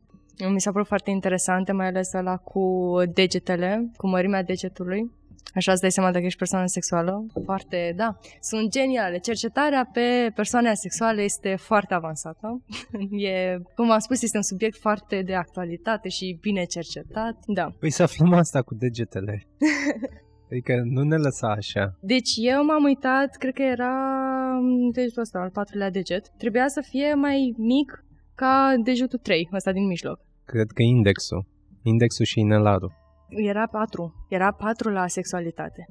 Mi 0.49 0.61
s-a 0.61 0.73
părut 0.73 0.87
foarte 0.87 1.11
interesante, 1.11 1.73
mai 1.73 1.87
ales 1.87 2.13
la 2.13 2.37
cu 2.37 2.93
degetele, 3.13 3.91
cu 3.97 4.07
mărimea 4.09 4.43
degetului. 4.43 5.11
Așa 5.55 5.73
îți 5.73 5.81
dai 5.81 5.91
seama 5.91 6.11
dacă 6.11 6.25
ești 6.25 6.39
persoană 6.39 6.67
sexuală. 6.67 7.27
Foarte, 7.45 7.93
da. 7.97 8.19
Sunt 8.41 8.71
geniale. 8.71 9.19
Cercetarea 9.19 9.89
pe 9.93 10.31
persoane 10.35 10.69
asexuale 10.69 11.23
este 11.23 11.57
foarte 11.57 11.95
avansată. 11.95 12.63
e, 13.31 13.59
cum 13.75 13.91
am 13.91 13.99
spus, 13.99 14.23
este 14.23 14.37
un 14.37 14.43
subiect 14.43 14.79
foarte 14.79 15.23
de 15.23 15.35
actualitate 15.35 16.09
și 16.09 16.39
bine 16.41 16.65
cercetat. 16.65 17.37
Da. 17.47 17.71
Păi 17.79 17.91
să 17.91 18.03
aflăm 18.03 18.33
asta 18.33 18.63
cu 18.63 18.75
degetele. 18.75 19.43
Adică 20.51 20.83
nu 20.85 21.03
ne 21.03 21.17
lăsa 21.17 21.49
așa. 21.49 21.99
Deci 22.01 22.33
eu 22.37 22.65
m-am 22.65 22.85
uitat, 22.85 23.37
cred 23.37 23.55
că 23.55 23.63
era 23.63 23.95
degetul 24.93 25.23
ăsta, 25.23 25.39
al 25.39 25.51
patrulea 25.51 25.91
deget. 25.91 26.29
Trebuia 26.39 26.69
să 26.69 26.85
fie 26.91 27.15
mai 27.15 27.55
mic 27.57 28.05
ca 28.35 28.75
degetul 28.85 29.19
3, 29.19 29.49
ăsta 29.53 29.73
din 29.73 29.87
mijloc. 29.87 30.21
Cred 30.45 30.71
că 30.71 30.83
indexul. 30.83 31.47
Indexul 31.83 32.25
și 32.25 32.41
inelarul. 32.41 32.93
Era 33.29 33.67
4. 33.67 34.27
Era 34.29 34.53
4 34.53 34.91
la 34.91 35.07
sexualitate. 35.07 35.89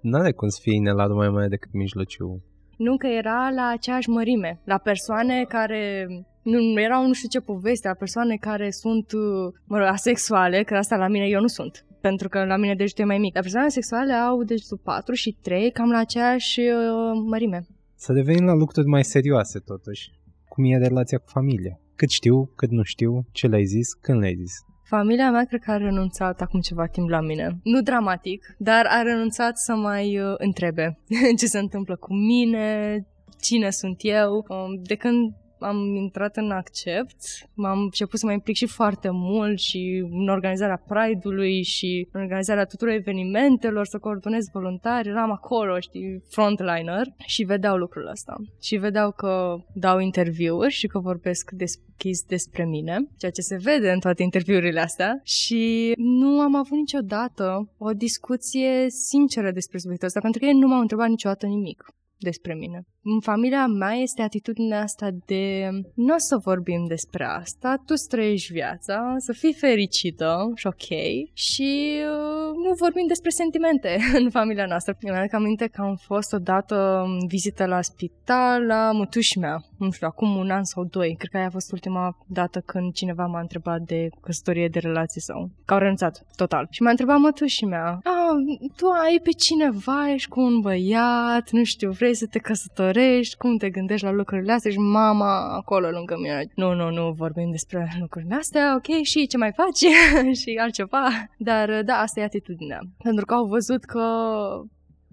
N-are 0.00 0.32
cum 0.32 0.48
să 0.48 0.58
fie 0.62 0.74
inelarul 0.74 1.16
mai 1.16 1.28
mare 1.28 1.48
decât 1.48 1.72
mijlociu. 1.72 2.44
Nu 2.76 2.96
că 2.96 3.06
era 3.06 3.50
la 3.50 3.66
aceeași 3.66 4.08
mărime, 4.08 4.60
la 4.64 4.78
persoane 4.78 5.44
care 5.44 6.06
nu 6.42 6.80
erau 6.80 7.06
nu 7.06 7.12
știu 7.12 7.28
ce 7.28 7.40
poveste, 7.40 7.88
la 7.88 7.94
persoane 7.94 8.36
care 8.36 8.70
sunt, 8.70 9.12
uh, 9.12 9.52
mă 9.64 9.78
rog, 9.78 9.86
asexuale, 9.86 10.62
că 10.62 10.76
asta 10.76 10.96
la 10.96 11.08
mine 11.08 11.26
eu 11.26 11.40
nu 11.40 11.46
sunt 11.46 11.86
pentru 12.06 12.28
că 12.28 12.44
la 12.44 12.56
mine 12.56 12.74
degetul 12.74 13.04
e 13.04 13.06
mai 13.06 13.18
mic. 13.18 13.32
Dar 13.32 13.42
persoanele 13.42 13.72
sexuale 13.72 14.12
au 14.12 14.42
degetul 14.42 14.80
4 14.82 15.14
și 15.14 15.36
3 15.42 15.70
cam 15.70 15.90
la 15.90 15.98
aceeași 15.98 16.60
uh, 16.60 17.22
mărime. 17.30 17.66
Să 17.94 18.12
devenim 18.12 18.44
la 18.44 18.54
lucruri 18.54 18.86
mai 18.86 19.04
serioase 19.04 19.58
totuși. 19.58 20.10
Cum 20.48 20.64
e 20.64 20.76
relația 20.76 21.18
cu 21.18 21.28
familia? 21.28 21.80
Cât 21.94 22.10
știu, 22.10 22.36
cât 22.56 22.70
nu 22.70 22.82
știu, 22.82 23.26
ce 23.32 23.46
le-ai 23.46 23.64
zis, 23.64 23.92
când 23.92 24.18
le-ai 24.20 24.34
zis. 24.34 24.54
Familia 24.96 25.30
mea 25.30 25.44
cred 25.44 25.60
că 25.60 25.70
a 25.70 25.76
renunțat 25.76 26.40
acum 26.40 26.60
ceva 26.60 26.86
timp 26.86 27.08
la 27.08 27.20
mine. 27.20 27.58
Nu 27.62 27.80
dramatic, 27.80 28.54
dar 28.58 28.86
a 28.88 29.02
renunțat 29.02 29.58
să 29.58 29.74
mai 29.74 30.18
uh, 30.18 30.34
întrebe 30.36 30.98
ce 31.38 31.46
se 31.46 31.58
întâmplă 31.58 31.96
cu 31.96 32.14
mine, 32.14 32.96
cine 33.40 33.70
sunt 33.70 33.96
eu. 34.00 34.44
Um, 34.48 34.82
de 34.82 34.94
când 34.94 35.32
am 35.62 35.94
intrat 35.94 36.36
în 36.36 36.50
accept, 36.50 37.16
m-am 37.54 37.78
început 37.78 38.18
să 38.18 38.26
mă 38.26 38.32
implic 38.32 38.56
și 38.56 38.66
foarte 38.66 39.08
mult 39.10 39.58
și 39.58 40.06
în 40.10 40.28
organizarea 40.28 40.82
Pride-ului 40.88 41.62
și 41.62 42.08
în 42.12 42.20
organizarea 42.20 42.64
tuturor 42.64 42.94
evenimentelor, 42.94 43.86
să 43.86 43.98
coordonez 43.98 44.44
voluntari, 44.52 45.08
eram 45.08 45.30
acolo, 45.30 45.80
știi, 45.80 46.22
frontliner 46.30 47.06
și 47.26 47.42
vedeau 47.42 47.76
lucrul 47.76 48.08
ăsta. 48.10 48.36
Și 48.60 48.76
vedeau 48.76 49.10
că 49.10 49.56
dau 49.74 49.98
interviuri 49.98 50.72
și 50.72 50.86
că 50.86 50.98
vorbesc 50.98 51.50
deschis 51.50 52.22
despre 52.22 52.64
mine, 52.64 53.08
ceea 53.18 53.30
ce 53.30 53.40
se 53.40 53.56
vede 53.56 53.90
în 53.90 53.98
toate 53.98 54.22
interviurile 54.22 54.80
astea 54.80 55.20
și 55.22 55.92
nu 55.96 56.40
am 56.40 56.54
avut 56.54 56.78
niciodată 56.78 57.72
o 57.78 57.90
discuție 57.90 58.86
sinceră 58.88 59.50
despre 59.50 59.78
subiectul 59.78 60.06
ăsta, 60.06 60.20
pentru 60.20 60.40
că 60.40 60.46
ei 60.46 60.58
nu 60.58 60.66
m-au 60.66 60.80
întrebat 60.80 61.08
niciodată 61.08 61.46
nimic 61.46 61.84
despre 62.18 62.54
mine. 62.54 62.86
În 63.04 63.20
familia 63.20 63.66
mea 63.66 63.92
este 63.92 64.22
atitudinea 64.22 64.82
asta 64.82 65.10
de 65.26 65.68
nu 65.94 66.14
o 66.14 66.18
să 66.18 66.36
vorbim 66.36 66.84
despre 66.86 67.24
asta, 67.24 67.82
tu 67.86 67.94
trăiești 68.08 68.52
viața, 68.52 69.14
să 69.18 69.32
fii 69.32 69.52
fericită 69.52 70.52
și 70.54 70.66
ok 70.66 70.88
și 71.32 72.00
uh, 72.00 72.54
nu 72.64 72.74
vorbim 72.78 73.06
despre 73.06 73.30
sentimente 73.30 73.98
în 74.20 74.30
familia 74.30 74.66
noastră. 74.66 74.96
Îmi 75.00 75.16
aduc 75.16 75.32
aminte 75.32 75.66
că 75.66 75.80
am 75.80 75.96
fost 75.96 76.32
odată 76.32 77.02
în 77.04 77.26
vizită 77.26 77.66
la 77.66 77.82
spital 77.82 78.66
la 78.66 78.90
mătuși 78.92 79.38
mea, 79.38 79.64
nu 79.78 79.90
știu, 79.90 80.06
acum 80.06 80.36
un 80.36 80.50
an 80.50 80.64
sau 80.64 80.84
doi. 80.84 81.14
Cred 81.18 81.30
că 81.30 81.36
aia 81.36 81.46
a 81.46 81.50
fost 81.50 81.72
ultima 81.72 82.16
dată 82.26 82.60
când 82.60 82.92
cineva 82.92 83.26
m-a 83.26 83.40
întrebat 83.40 83.80
de 83.80 84.08
căsătorie, 84.20 84.68
de 84.68 84.78
relații 84.78 85.20
sau 85.20 85.50
că 85.64 85.72
au 85.72 85.78
renunțat 85.80 86.26
total. 86.36 86.66
Și 86.70 86.82
m-a 86.82 86.90
întrebat 86.90 87.18
mătuși 87.18 87.64
mea, 87.64 88.00
ah, 88.02 88.68
tu 88.76 88.86
ai 88.86 89.20
pe 89.22 89.30
cineva, 89.30 90.12
ești 90.12 90.28
cu 90.28 90.40
un 90.40 90.60
băiat, 90.60 91.50
nu 91.50 91.64
știu, 91.64 91.90
vrei 91.90 92.14
să 92.14 92.26
te 92.26 92.38
căsătorești 92.38 92.91
căsătorești, 92.92 93.36
cum 93.36 93.56
te 93.56 93.70
gândești 93.70 94.04
la 94.04 94.12
lucrurile 94.12 94.52
astea 94.52 94.70
și 94.70 94.78
mama 94.78 95.56
acolo 95.56 95.90
lângă 95.90 96.16
mine. 96.20 96.46
Nu, 96.54 96.74
nu, 96.74 96.90
nu 96.90 97.12
vorbim 97.12 97.50
despre 97.50 97.88
lucrurile 98.00 98.34
astea, 98.34 98.74
ok, 98.76 99.02
și 99.02 99.26
ce 99.26 99.36
mai 99.36 99.52
faci? 99.52 99.84
și 100.40 100.58
altceva. 100.60 101.08
Dar 101.38 101.82
da, 101.82 101.94
asta 101.94 102.20
e 102.20 102.24
atitudinea. 102.24 102.78
Pentru 103.02 103.24
că 103.24 103.34
au 103.34 103.46
văzut 103.46 103.84
că 103.84 104.06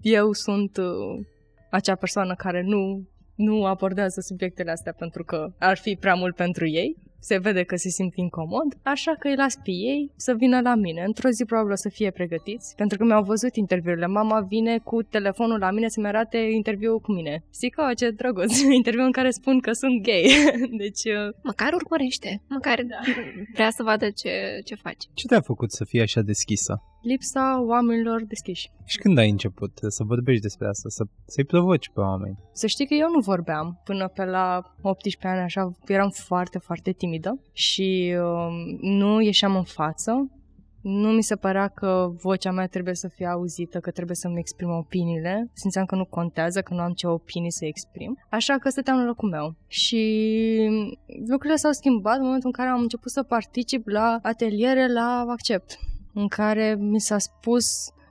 eu 0.00 0.32
sunt 0.32 0.76
uh, 0.76 1.26
acea 1.70 1.94
persoană 1.94 2.34
care 2.34 2.62
nu 2.62 3.08
nu 3.34 3.64
abordează 3.64 4.20
subiectele 4.20 4.70
astea 4.70 4.92
pentru 4.92 5.24
că 5.24 5.46
ar 5.58 5.76
fi 5.76 5.96
prea 6.00 6.14
mult 6.14 6.36
pentru 6.36 6.66
ei 6.66 6.96
se 7.20 7.38
vede 7.38 7.62
că 7.62 7.76
se 7.76 7.88
simt 7.88 8.16
incomod, 8.16 8.78
așa 8.82 9.12
că 9.18 9.28
îi 9.28 9.36
las 9.36 9.54
pe 9.54 9.70
ei 9.70 10.12
să 10.16 10.34
vină 10.34 10.60
la 10.60 10.74
mine. 10.74 11.02
Într-o 11.06 11.28
zi 11.28 11.44
probabil 11.44 11.72
o 11.72 11.74
să 11.74 11.88
fie 11.88 12.10
pregătiți, 12.10 12.74
pentru 12.76 12.98
că 12.98 13.04
mi-au 13.04 13.22
văzut 13.22 13.56
interviurile. 13.56 14.06
Mama 14.06 14.40
vine 14.40 14.78
cu 14.78 15.02
telefonul 15.02 15.58
la 15.58 15.70
mine 15.70 15.88
să-mi 15.88 16.06
arate 16.06 16.38
interviul 16.38 16.98
cu 16.98 17.12
mine. 17.12 17.44
Zic, 17.54 17.76
oh, 17.78 17.96
ce 17.96 18.10
drăguț, 18.10 18.60
interviu 18.80 19.04
în 19.04 19.12
care 19.12 19.30
spun 19.30 19.60
că 19.60 19.72
sunt 19.72 20.02
gay. 20.02 20.30
deci... 20.82 21.04
Uh... 21.04 21.34
Măcar 21.42 21.72
urmărește, 21.72 22.42
măcar 22.48 22.82
da. 22.82 22.96
vrea 23.52 23.70
să 23.70 23.82
vadă 23.82 24.10
ce, 24.10 24.60
ce 24.64 24.74
faci. 24.74 25.04
Ce 25.14 25.26
te-a 25.26 25.40
făcut 25.40 25.72
să 25.72 25.84
fii 25.84 26.00
așa 26.00 26.20
deschisă? 26.20 26.82
Lipsa 27.02 27.62
oamenilor 27.66 28.24
deschiși. 28.24 28.70
Și 28.84 28.98
când 28.98 29.18
ai 29.18 29.30
început 29.30 29.78
să 29.88 30.04
vorbești 30.04 30.42
despre 30.42 30.66
asta, 30.66 30.88
să, 30.88 31.04
să-i 31.26 31.44
provoci 31.44 31.90
pe 31.94 32.00
oameni? 32.00 32.38
Să 32.52 32.66
știi 32.66 32.86
că 32.86 32.94
eu 32.94 33.10
nu 33.10 33.20
vorbeam 33.20 33.80
până 33.84 34.08
pe 34.08 34.24
la 34.24 34.74
18 34.80 35.26
ani, 35.26 35.40
așa, 35.40 35.72
eram 35.86 36.10
foarte, 36.10 36.58
foarte 36.58 36.90
timidă 36.92 37.40
și 37.52 38.14
uh, 38.16 38.78
nu 38.80 39.20
ieșeam 39.20 39.56
în 39.56 39.64
față. 39.64 40.30
Nu 40.82 41.08
mi 41.08 41.22
se 41.22 41.36
părea 41.36 41.68
că 41.68 42.08
vocea 42.22 42.50
mea 42.50 42.66
trebuie 42.66 42.94
să 42.94 43.08
fie 43.08 43.26
auzită, 43.26 43.78
că 43.78 43.90
trebuie 43.90 44.16
să-mi 44.16 44.38
exprim 44.38 44.70
opiniile. 44.70 45.50
Simțeam 45.52 45.84
că 45.84 45.94
nu 45.94 46.04
contează, 46.04 46.60
că 46.60 46.74
nu 46.74 46.80
am 46.80 46.92
ce 46.92 47.06
opinii 47.06 47.52
să 47.52 47.64
exprim. 47.64 48.18
Așa 48.30 48.58
că 48.58 48.68
stăteam 48.68 48.98
în 48.98 49.06
locul 49.06 49.28
meu. 49.28 49.54
Și 49.66 50.02
lucrurile 51.28 51.56
s-au 51.56 51.72
schimbat 51.72 52.16
în 52.16 52.24
momentul 52.24 52.50
în 52.52 52.64
care 52.64 52.68
am 52.68 52.80
început 52.80 53.10
să 53.10 53.22
particip 53.22 53.86
la 53.86 54.18
ateliere 54.22 54.92
la 54.92 55.24
Accept 55.28 55.78
în 56.14 56.28
care 56.28 56.76
mi 56.78 57.00
s-a 57.00 57.18
spus 57.18 57.66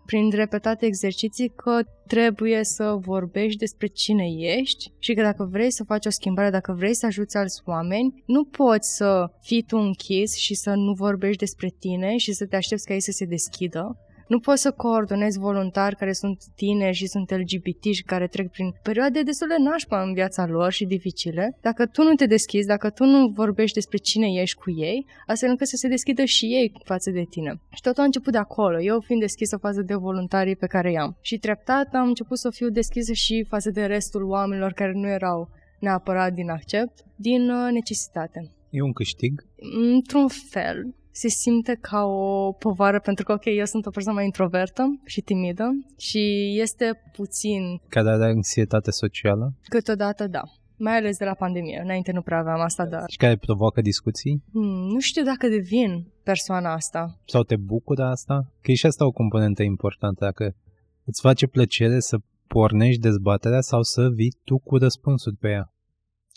prin 0.06 0.30
repetate 0.30 0.86
exerciții 0.86 1.50
că 1.56 1.80
trebuie 2.08 2.64
să 2.64 2.98
vorbești 3.00 3.60
despre 3.60 3.88
cine 3.88 4.26
ești 4.38 4.92
și 5.00 5.14
că 5.14 5.22
dacă 5.22 5.48
vrei 5.52 5.72
să 5.72 5.84
faci 5.84 6.06
o 6.06 6.10
schimbare, 6.10 6.50
dacă 6.50 6.74
vrei 6.74 6.94
să 6.94 7.06
ajuți 7.06 7.38
alți 7.38 7.62
oameni, 7.66 8.24
nu 8.26 8.44
poți 8.44 8.96
să 8.96 9.32
fii 9.42 9.64
tu 9.64 9.78
închis 9.78 10.36
și 10.36 10.54
să 10.54 10.70
nu 10.70 10.94
vorbești 10.94 11.38
despre 11.38 11.74
tine 11.80 12.18
și 12.18 12.34
să 12.34 12.46
te 12.46 12.56
aștepți 12.56 12.86
ca 12.86 12.94
ei 12.94 13.02
să 13.02 13.12
se 13.12 13.26
deschidă, 13.26 13.98
nu 14.30 14.40
poți 14.40 14.62
să 14.62 14.72
coordonezi 14.72 15.40
voluntari 15.40 15.96
care 15.96 16.14
sunt 16.14 16.38
tineri 16.56 16.96
și 16.96 17.08
sunt 17.08 17.32
LGBT 17.32 17.84
și 17.84 18.04
care 18.04 18.28
trec 18.28 18.52
prin 18.52 18.70
perioade 18.84 19.22
destul 19.22 19.48
de 19.48 19.56
nașpa 19.64 20.02
în 20.02 20.14
viața 20.14 20.46
lor 20.46 20.72
și 20.72 20.86
dificile. 20.86 21.58
Dacă 21.62 21.86
tu 21.86 22.04
nu 22.04 22.14
te 22.14 22.26
deschizi, 22.26 22.68
dacă 22.68 22.90
tu 22.90 23.04
nu 23.04 23.28
vorbești 23.28 23.74
despre 23.74 23.98
cine 23.98 24.28
ești 24.42 24.58
cu 24.58 24.72
ei, 24.72 25.06
astfel 25.26 25.50
încât 25.50 25.68
să 25.68 25.76
se 25.76 25.88
deschidă 25.88 26.24
și 26.24 26.46
ei 26.46 26.72
față 26.84 27.12
de 27.12 27.24
tine. 27.30 27.62
Și 27.70 27.82
totul 27.82 28.02
a 28.02 28.06
început 28.06 28.32
de 28.32 28.38
acolo, 28.38 28.82
eu 28.82 29.00
fiind 29.00 29.22
deschisă 29.22 29.58
față 29.58 29.82
de 29.82 29.96
voluntarii 29.96 30.56
pe 30.56 30.68
care 30.68 30.92
i-am. 30.92 31.18
Și 31.22 31.38
treptat 31.38 31.94
am 31.94 32.08
început 32.08 32.38
să 32.38 32.50
fiu 32.50 32.70
deschisă 32.70 33.14
și 33.14 33.46
față 33.48 33.70
de 33.70 33.86
restul 33.86 34.24
oamenilor 34.24 34.72
care 34.72 34.92
nu 34.94 35.08
erau 35.08 35.50
neapărat 35.80 36.34
din 36.34 36.50
accept, 36.50 36.94
din 37.16 37.50
uh, 37.50 37.72
necesitate. 37.72 38.52
E 38.70 38.82
un 38.82 38.94
câștig? 38.94 39.42
Într-un 39.96 40.28
fel 40.28 40.94
se 41.22 41.28
simte 41.28 41.78
ca 41.82 42.02
o 42.04 42.52
povară 42.52 43.00
pentru 43.00 43.24
că, 43.26 43.32
ok, 43.32 43.46
eu 43.46 43.66
sunt 43.66 43.86
o 43.86 43.90
persoană 43.90 44.18
mai 44.18 44.26
introvertă 44.26 44.84
și 45.06 45.22
timidă 45.22 45.66
și 45.98 46.22
este 46.62 47.02
puțin... 47.12 47.62
Ca 47.88 48.04
de 48.04 48.10
anxietate 48.10 48.92
socială? 48.92 49.54
Câteodată, 49.64 50.28
da. 50.28 50.42
Mai 50.78 50.98
ales 50.98 51.18
de 51.18 51.26
la 51.26 51.34
pandemie. 51.34 51.80
Înainte 51.84 52.12
nu 52.12 52.22
prea 52.22 52.38
aveam 52.38 52.60
asta, 52.60 52.86
dar... 52.86 53.04
Și 53.10 53.18
care 53.18 53.38
provoacă 53.38 53.82
discuții? 53.82 54.44
Hmm, 54.52 54.88
nu 54.94 55.00
știu 55.00 55.24
dacă 55.24 55.48
devin 55.48 56.12
persoana 56.24 56.74
asta. 56.74 57.20
Sau 57.26 57.44
te 57.44 57.56
bucură 57.56 58.04
asta? 58.04 58.52
Că 58.62 58.72
e 58.72 58.74
și 58.74 58.86
asta 58.86 59.06
o 59.06 59.12
componentă 59.12 59.64
importantă. 59.64 60.26
Dacă 60.26 60.56
îți 61.04 61.22
face 61.22 61.48
plăcere 61.48 62.00
să 62.00 62.18
pornești 62.48 63.02
dezbaterea 63.02 63.62
sau 63.62 63.82
să 63.82 64.10
vii 64.14 64.34
tu 64.44 64.58
cu 64.58 64.78
răspunsuri 64.78 65.36
pe 65.36 65.50
ea? 65.50 65.74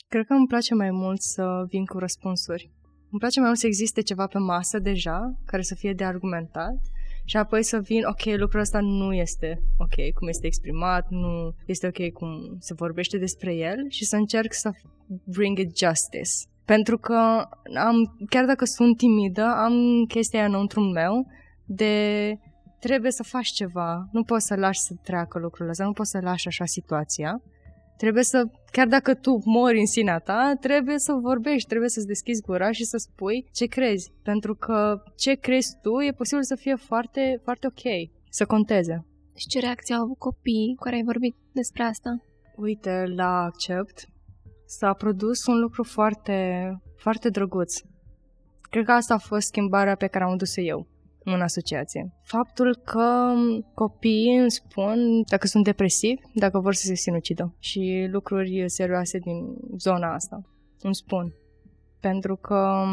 Cred 0.09 0.27
că 0.27 0.33
îmi 0.33 0.47
place 0.47 0.75
mai 0.75 0.91
mult 0.91 1.21
să 1.21 1.65
vin 1.69 1.85
cu 1.85 1.99
răspunsuri. 1.99 2.71
Îmi 3.13 3.21
place 3.21 3.39
mai 3.39 3.49
mult 3.49 3.61
să 3.61 3.67
existe 3.67 4.01
ceva 4.01 4.27
pe 4.27 4.39
masă 4.39 4.79
deja, 4.79 5.39
care 5.45 5.63
să 5.63 5.75
fie 5.75 5.93
de 5.93 6.05
argumentat, 6.05 6.81
și 7.25 7.37
apoi 7.37 7.63
să 7.63 7.79
vin, 7.79 8.05
ok, 8.05 8.25
lucrul 8.39 8.61
ăsta 8.61 8.81
nu 8.81 9.15
este 9.15 9.63
ok 9.79 10.13
cum 10.15 10.29
este 10.29 10.47
exprimat, 10.47 11.07
nu 11.09 11.55
este 11.67 11.87
ok 11.87 12.13
cum 12.13 12.57
se 12.59 12.75
vorbește 12.75 13.19
despre 13.19 13.55
el 13.55 13.77
și 13.89 14.05
să 14.05 14.17
încerc 14.17 14.53
să 14.53 14.71
bring 15.25 15.59
it 15.59 15.79
justice. 15.79 16.31
Pentru 16.65 16.99
că 16.99 17.49
am, 17.79 18.27
chiar 18.29 18.45
dacă 18.45 18.65
sunt 18.65 18.97
timidă, 18.97 19.45
am 19.45 20.05
chestia 20.09 20.39
aia 20.39 20.49
înăuntru 20.49 20.81
meu 20.81 21.27
de 21.65 22.39
trebuie 22.79 23.11
să 23.11 23.23
faci 23.23 23.49
ceva, 23.49 24.09
nu 24.13 24.23
poți 24.23 24.47
să 24.47 24.55
lași 24.55 24.81
să 24.81 24.95
treacă 25.03 25.39
lucrul 25.39 25.69
ăsta, 25.69 25.85
nu 25.85 25.93
poți 25.93 26.11
să 26.11 26.19
lași 26.23 26.47
așa 26.47 26.65
situația 26.65 27.43
Trebuie 27.97 28.23
să, 28.23 28.45
chiar 28.71 28.87
dacă 28.87 29.15
tu 29.15 29.43
mori 29.45 29.79
în 29.79 29.87
sinea 29.87 30.19
ta, 30.19 30.57
trebuie 30.61 30.99
să 30.99 31.13
vorbești, 31.13 31.69
trebuie 31.69 31.89
să-ți 31.89 32.07
deschizi 32.07 32.43
gura 32.43 32.71
și 32.71 32.85
să 32.85 32.97
spui 32.97 33.47
ce 33.53 33.67
crezi. 33.67 34.13
Pentru 34.23 34.55
că 34.55 35.03
ce 35.17 35.35
crezi 35.35 35.77
tu 35.83 36.01
e 36.01 36.13
posibil 36.13 36.43
să 36.43 36.55
fie 36.55 36.75
foarte, 36.75 37.41
foarte 37.43 37.67
ok, 37.67 38.11
să 38.31 38.45
conteze. 38.47 39.07
Și 39.37 39.47
ce 39.47 39.61
reacție 39.61 39.95
au 39.95 40.03
avut 40.03 40.19
copiii 40.19 40.75
cu 40.77 40.83
care 40.83 40.97
ai 40.97 41.03
vorbit 41.03 41.37
despre 41.53 41.83
asta? 41.83 42.11
Uite, 42.57 43.05
la 43.17 43.43
Accept 43.43 44.07
s-a 44.67 44.93
produs 44.93 45.47
un 45.47 45.59
lucru 45.59 45.83
foarte, 45.83 46.69
foarte 46.97 47.29
drăguț. 47.29 47.75
Cred 48.71 48.85
că 48.85 48.93
asta 48.93 49.15
a 49.15 49.19
fost 49.19 49.47
schimbarea 49.47 49.95
pe 49.95 50.07
care 50.07 50.25
am 50.25 50.37
dus 50.37 50.57
eu 50.57 50.87
în 51.25 51.41
asociație. 51.41 52.13
Faptul 52.23 52.77
că 52.85 53.33
copiii 53.75 54.37
îmi 54.37 54.51
spun 54.51 55.23
dacă 55.31 55.47
sunt 55.47 55.65
depresivi, 55.65 56.23
dacă 56.35 56.59
vor 56.59 56.75
să 56.75 56.87
se 56.87 56.95
sinucidă 56.95 57.55
și 57.59 58.09
lucruri 58.11 58.65
serioase 58.67 59.19
din 59.19 59.57
zona 59.77 60.15
asta. 60.15 60.41
Îmi 60.81 60.95
spun. 60.95 61.35
Pentru 62.01 62.37
că 62.37 62.85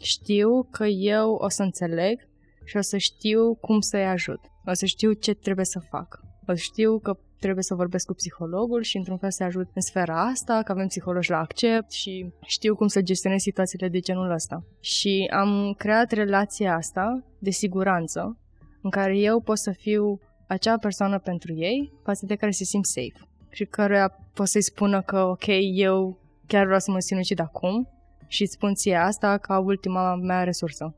știu 0.00 0.62
că 0.70 0.84
eu 0.86 1.30
o 1.32 1.48
să 1.48 1.62
înțeleg 1.62 2.28
și 2.64 2.76
o 2.76 2.80
să 2.80 2.96
știu 2.96 3.54
cum 3.54 3.80
să-i 3.80 4.06
ajut. 4.06 4.40
O 4.66 4.72
să 4.72 4.86
știu 4.86 5.12
ce 5.12 5.34
trebuie 5.34 5.64
să 5.64 5.80
fac. 5.90 6.20
O 6.50 6.54
știu 6.54 6.98
că 6.98 7.16
trebuie 7.38 7.62
să 7.62 7.74
vorbesc 7.74 8.06
cu 8.06 8.14
psihologul 8.14 8.82
și 8.82 8.96
într-un 8.96 9.18
fel 9.18 9.30
să 9.30 9.44
ajut 9.44 9.68
în 9.74 9.82
sfera 9.82 10.22
asta, 10.22 10.62
că 10.62 10.72
avem 10.72 10.86
psihologi 10.86 11.30
la 11.30 11.38
accept 11.38 11.90
și 11.90 12.32
știu 12.44 12.74
cum 12.74 12.86
să 12.86 13.02
gestionez 13.02 13.40
situațiile 13.40 13.88
de 13.88 13.98
genul 13.98 14.30
ăsta. 14.30 14.64
Și 14.80 15.30
am 15.32 15.74
creat 15.78 16.12
relația 16.12 16.74
asta 16.74 17.24
de 17.38 17.50
siguranță 17.50 18.36
în 18.82 18.90
care 18.90 19.18
eu 19.18 19.40
pot 19.40 19.58
să 19.58 19.70
fiu 19.70 20.20
acea 20.46 20.78
persoană 20.78 21.18
pentru 21.18 21.54
ei 21.54 21.92
față 22.04 22.26
de 22.26 22.34
care 22.34 22.50
se 22.50 22.64
simt 22.64 22.86
safe 22.86 23.28
și 23.50 23.64
căruia 23.64 24.08
pot 24.34 24.46
să-i 24.46 24.62
spună 24.62 25.02
că 25.02 25.18
ok, 25.20 25.46
eu 25.72 26.18
chiar 26.46 26.64
vreau 26.64 26.80
să 26.80 26.90
mă 26.90 26.98
sinucid 26.98 27.40
acum 27.40 27.88
și 28.26 28.42
îți 28.42 28.52
spun 28.52 28.74
ție 28.74 28.96
asta 28.96 29.38
ca 29.38 29.58
ultima 29.58 30.14
mea 30.14 30.44
resursă. 30.44 30.94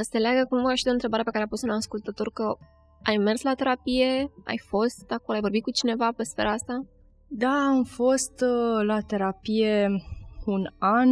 Asta 0.00 0.18
leagă 0.18 0.46
cumva 0.48 0.74
și 0.74 0.82
de 0.82 0.88
o 0.88 0.92
întrebare 0.92 1.22
pe 1.22 1.30
care 1.30 1.44
a 1.44 1.48
pus 1.48 1.62
un 1.62 1.70
ascultător 1.70 2.32
că 2.32 2.56
ai 3.02 3.16
mers 3.16 3.42
la 3.42 3.54
terapie, 3.54 4.30
ai 4.44 4.58
fost 4.58 5.10
acolo, 5.10 5.36
ai 5.36 5.40
vorbit 5.40 5.62
cu 5.62 5.70
cineva 5.70 6.12
pe 6.12 6.22
sfera 6.22 6.50
asta? 6.50 6.84
Da, 7.26 7.50
am 7.50 7.82
fost 7.84 8.40
uh, 8.40 8.84
la 8.84 9.00
terapie 9.00 10.02
un 10.44 10.66
an 10.78 11.08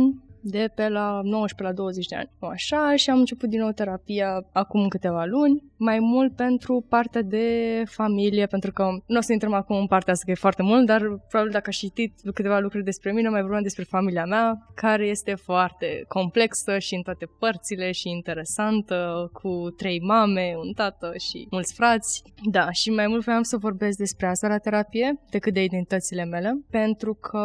de 0.51 0.71
pe 0.75 0.89
la 0.89 1.21
19 1.23 1.63
la 1.63 1.73
20 1.73 2.07
de 2.07 2.17
ani. 2.17 2.31
Așa, 2.39 2.97
și 2.97 3.11
am 3.11 3.19
început 3.19 3.49
din 3.49 3.61
nou 3.61 3.71
terapia 3.71 4.47
acum 4.53 4.89
câteva 4.89 5.25
luni, 5.25 5.63
mai 5.77 5.99
mult 5.99 6.37
pentru 6.37 6.85
partea 6.89 7.23
de 7.23 7.83
familie, 7.87 8.47
pentru 8.47 8.73
că 8.73 8.83
nu 9.07 9.19
o 9.19 9.21
să 9.21 9.33
intrăm 9.33 9.53
acum 9.53 9.77
în 9.77 9.87
partea 9.87 10.13
asta, 10.13 10.25
că 10.25 10.31
e 10.31 10.35
foarte 10.35 10.63
mult, 10.63 10.87
dar 10.87 11.01
probabil 11.29 11.53
dacă 11.53 11.69
aș 11.69 11.77
citit 11.77 12.13
câteva 12.35 12.59
lucruri 12.59 12.85
despre 12.85 13.13
mine, 13.13 13.29
mai 13.29 13.41
vorbim 13.41 13.63
despre 13.63 13.85
familia 13.85 14.25
mea, 14.25 14.67
care 14.75 15.07
este 15.07 15.35
foarte 15.35 16.05
complexă 16.09 16.79
și 16.79 16.95
în 16.95 17.03
toate 17.03 17.27
părțile 17.39 17.93
și 17.93 18.09
interesantă, 18.09 19.31
cu 19.33 19.71
trei 19.77 20.01
mame, 20.01 20.55
un 20.65 20.73
tată 20.73 21.13
și 21.31 21.47
mulți 21.51 21.75
frați. 21.75 22.23
Da, 22.51 22.71
și 22.71 22.91
mai 22.91 23.07
mult 23.07 23.25
vreau 23.25 23.43
să 23.43 23.57
vorbesc 23.57 23.99
despre 23.99 24.27
asta 24.27 24.49
la 24.49 24.59
terapie 24.59 25.21
decât 25.31 25.53
de 25.53 25.63
identitățile 25.63 26.25
mele, 26.25 26.65
pentru 26.71 27.15
că 27.15 27.45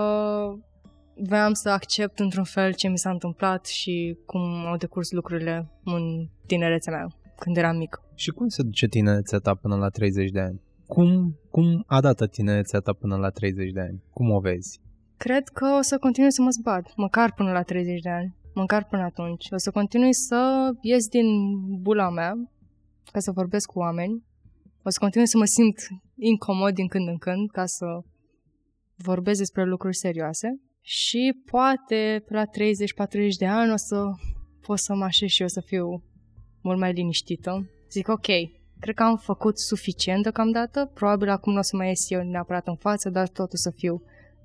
voiam 1.16 1.54
să 1.54 1.70
accept 1.70 2.20
într-un 2.20 2.44
fel 2.44 2.74
ce 2.74 2.88
mi 2.88 2.98
s-a 2.98 3.10
întâmplat 3.10 3.66
și 3.66 4.18
cum 4.26 4.42
au 4.42 4.78
decurs 4.78 5.12
lucrurile 5.12 5.72
în 5.84 6.28
tinerețea 6.46 6.94
mea, 6.94 7.08
când 7.40 7.58
eram 7.58 7.78
mic. 7.78 8.02
Și 8.16 8.32
cum 8.32 8.48
se 8.48 8.64
duce 8.64 8.88
tinerețea 8.88 9.40
ta 9.40 9.56
până 9.56 9.76
la 9.76 9.90
30 9.90 10.30
de 10.30 10.40
ani? 10.40 10.62
Cum, 10.88 11.40
cum 11.50 11.84
a 11.88 12.02
dată 12.02 12.28
tinerețea 12.28 12.80
ta 12.80 12.94
până 12.94 13.16
la 13.16 13.30
30 13.30 13.72
de 13.72 13.80
ani? 13.80 14.04
Cum 14.14 14.30
o 14.30 14.40
vezi? 14.40 14.80
Cred 15.18 15.48
că 15.48 15.76
o 15.78 15.82
să 15.82 15.98
continui 15.98 16.32
să 16.32 16.42
mă 16.42 16.50
zbat, 16.50 16.94
măcar 16.96 17.34
până 17.34 17.52
la 17.52 17.62
30 17.62 18.02
de 18.02 18.10
ani, 18.10 18.36
măcar 18.54 18.86
până 18.86 19.02
atunci. 19.02 19.48
O 19.52 19.58
să 19.58 19.72
continui 19.72 20.14
să 20.14 20.72
ies 20.82 21.08
din 21.08 21.26
bula 21.82 22.10
mea, 22.10 22.34
ca 23.12 23.20
să 23.20 23.32
vorbesc 23.32 23.68
cu 23.72 23.80
oameni. 23.80 24.24
O 24.84 24.90
să 24.90 25.00
continui 25.00 25.28
să 25.28 25.38
mă 25.38 25.46
simt 25.46 25.78
incomod 26.16 26.74
din 26.74 26.88
când 26.88 27.08
în 27.08 27.18
când, 27.18 27.52
ca 27.52 27.66
să 27.66 27.86
vorbesc 28.96 29.40
despre 29.40 29.66
lucruri 29.66 29.96
serioase 29.96 30.60
și 30.82 31.42
poate 31.46 32.24
pe 32.28 32.34
la 32.34 32.46
30-40 32.46 32.50
de 33.40 33.46
ani 33.46 33.72
o 33.72 33.76
să 33.76 34.12
pot 34.62 34.80
să 34.80 34.94
mă 34.94 35.04
așez 35.04 35.30
și 35.30 35.42
eu 35.42 35.48
să 35.48 35.62
fiu 35.62 36.04
mult 36.62 36.80
mai 36.80 36.94
liniștită. 36.94 37.70
Zic, 37.92 38.08
ok, 38.08 38.28
cred 38.80 38.96
că 38.96 39.04
am 39.04 39.18
făcut 39.18 39.60
suficient 39.60 40.24
deocamdată, 40.24 40.92
probabil 40.94 41.30
acum 41.30 41.54
nu 41.54 41.60
o 41.60 41.62
să 41.62 41.76
mai 41.76 41.88
ies 41.88 42.10
eu 42.10 42.24
neapărat 42.24 42.68
în 42.68 42.76
față, 42.76 43.10
dar 43.10 43.28
tot 43.28 43.54
o 43.54 43.56
să 43.56 43.72
fiu 43.76 44.04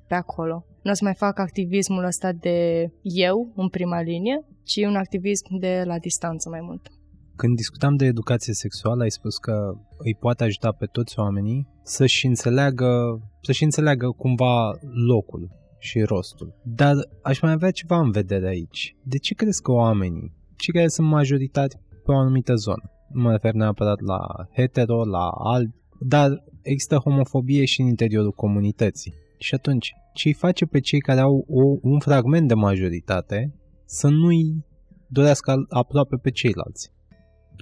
pe 0.08 0.14
acolo. 0.14 0.64
Nu 0.82 0.90
o 0.90 0.94
să 0.94 1.04
mai 1.04 1.14
fac 1.14 1.38
activismul 1.38 2.04
ăsta 2.04 2.32
de 2.32 2.90
eu 3.02 3.52
în 3.56 3.68
prima 3.68 4.00
linie, 4.00 4.44
ci 4.64 4.76
un 4.76 4.96
activism 4.96 5.58
de 5.58 5.82
la 5.84 5.98
distanță 5.98 6.48
mai 6.48 6.60
mult. 6.60 6.88
Când 7.36 7.56
discutam 7.56 7.96
de 7.96 8.04
educație 8.04 8.52
sexuală, 8.52 9.02
ai 9.02 9.10
spus 9.10 9.38
că 9.38 9.72
îi 9.98 10.14
poate 10.14 10.44
ajuta 10.44 10.72
pe 10.72 10.86
toți 10.86 11.18
oamenii 11.18 11.68
să-și 11.82 12.26
înțeleagă, 12.26 13.20
să-și 13.42 13.64
înțeleagă 13.64 14.10
cumva 14.10 14.78
locul 15.06 15.50
și 15.78 16.00
rostul. 16.00 16.54
Dar 16.62 16.94
aș 17.22 17.40
mai 17.40 17.52
avea 17.52 17.70
ceva 17.70 17.98
în 17.98 18.10
vedere 18.10 18.48
aici. 18.48 18.96
De 19.02 19.18
ce 19.18 19.34
crezi 19.34 19.62
că 19.62 19.72
oamenii, 19.72 20.32
cei 20.56 20.74
care 20.74 20.88
sunt 20.88 21.08
majoritate 21.08 21.80
pe 22.04 22.12
o 22.12 22.16
anumită 22.16 22.54
zonă, 22.54 22.90
nu 23.12 23.22
mă 23.22 23.30
refer 23.30 23.52
neapărat 23.52 24.00
la 24.00 24.18
hetero, 24.52 25.04
la 25.04 25.28
alb, 25.28 25.70
dar 26.00 26.44
există 26.62 26.96
homofobie 26.96 27.64
și 27.64 27.80
în 27.80 27.86
interiorul 27.86 28.32
comunității. 28.32 29.14
Și 29.38 29.54
atunci, 29.54 29.92
ce 30.14 30.28
îi 30.28 30.34
face 30.34 30.64
pe 30.66 30.80
cei 30.80 31.00
care 31.00 31.20
au 31.20 31.44
o, 31.48 31.78
un 31.82 31.98
fragment 31.98 32.48
de 32.48 32.54
majoritate 32.54 33.54
să 33.84 34.08
nu-i 34.08 34.64
dorească 35.08 35.66
aproape 35.68 36.16
pe 36.16 36.30
ceilalți? 36.30 36.90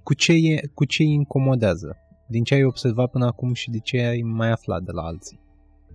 Cu 0.03 0.15
ce, 0.15 0.33
e, 0.33 0.61
cu 0.75 0.85
ce 0.85 1.03
îi 1.03 1.13
incomodează? 1.13 1.97
Din 2.29 2.43
ce 2.45 2.55
ai 2.55 2.65
observat 2.65 3.11
până 3.11 3.27
acum 3.27 3.53
și 3.53 3.71
de 3.71 3.79
ce 3.79 4.01
ai 4.01 4.21
mai 4.21 4.51
aflat 4.51 4.83
de 4.83 4.93
la 4.93 5.03
alții? 5.03 5.41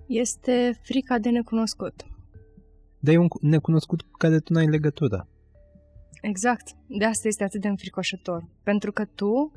Este 0.09 0.79
frica 0.81 1.19
de 1.19 1.29
necunoscut. 1.29 2.05
Dar 2.99 3.13
e 3.13 3.17
un 3.17 3.27
necunoscut 3.41 4.01
cu 4.01 4.17
care 4.17 4.39
tu 4.39 4.53
n-ai 4.53 4.65
legătură. 4.65 5.27
Exact. 6.21 6.67
De 6.87 7.05
asta 7.05 7.27
este 7.27 7.43
atât 7.43 7.61
de 7.61 7.67
înfricoșător. 7.67 8.47
Pentru 8.63 8.91
că 8.91 9.05
tu 9.05 9.51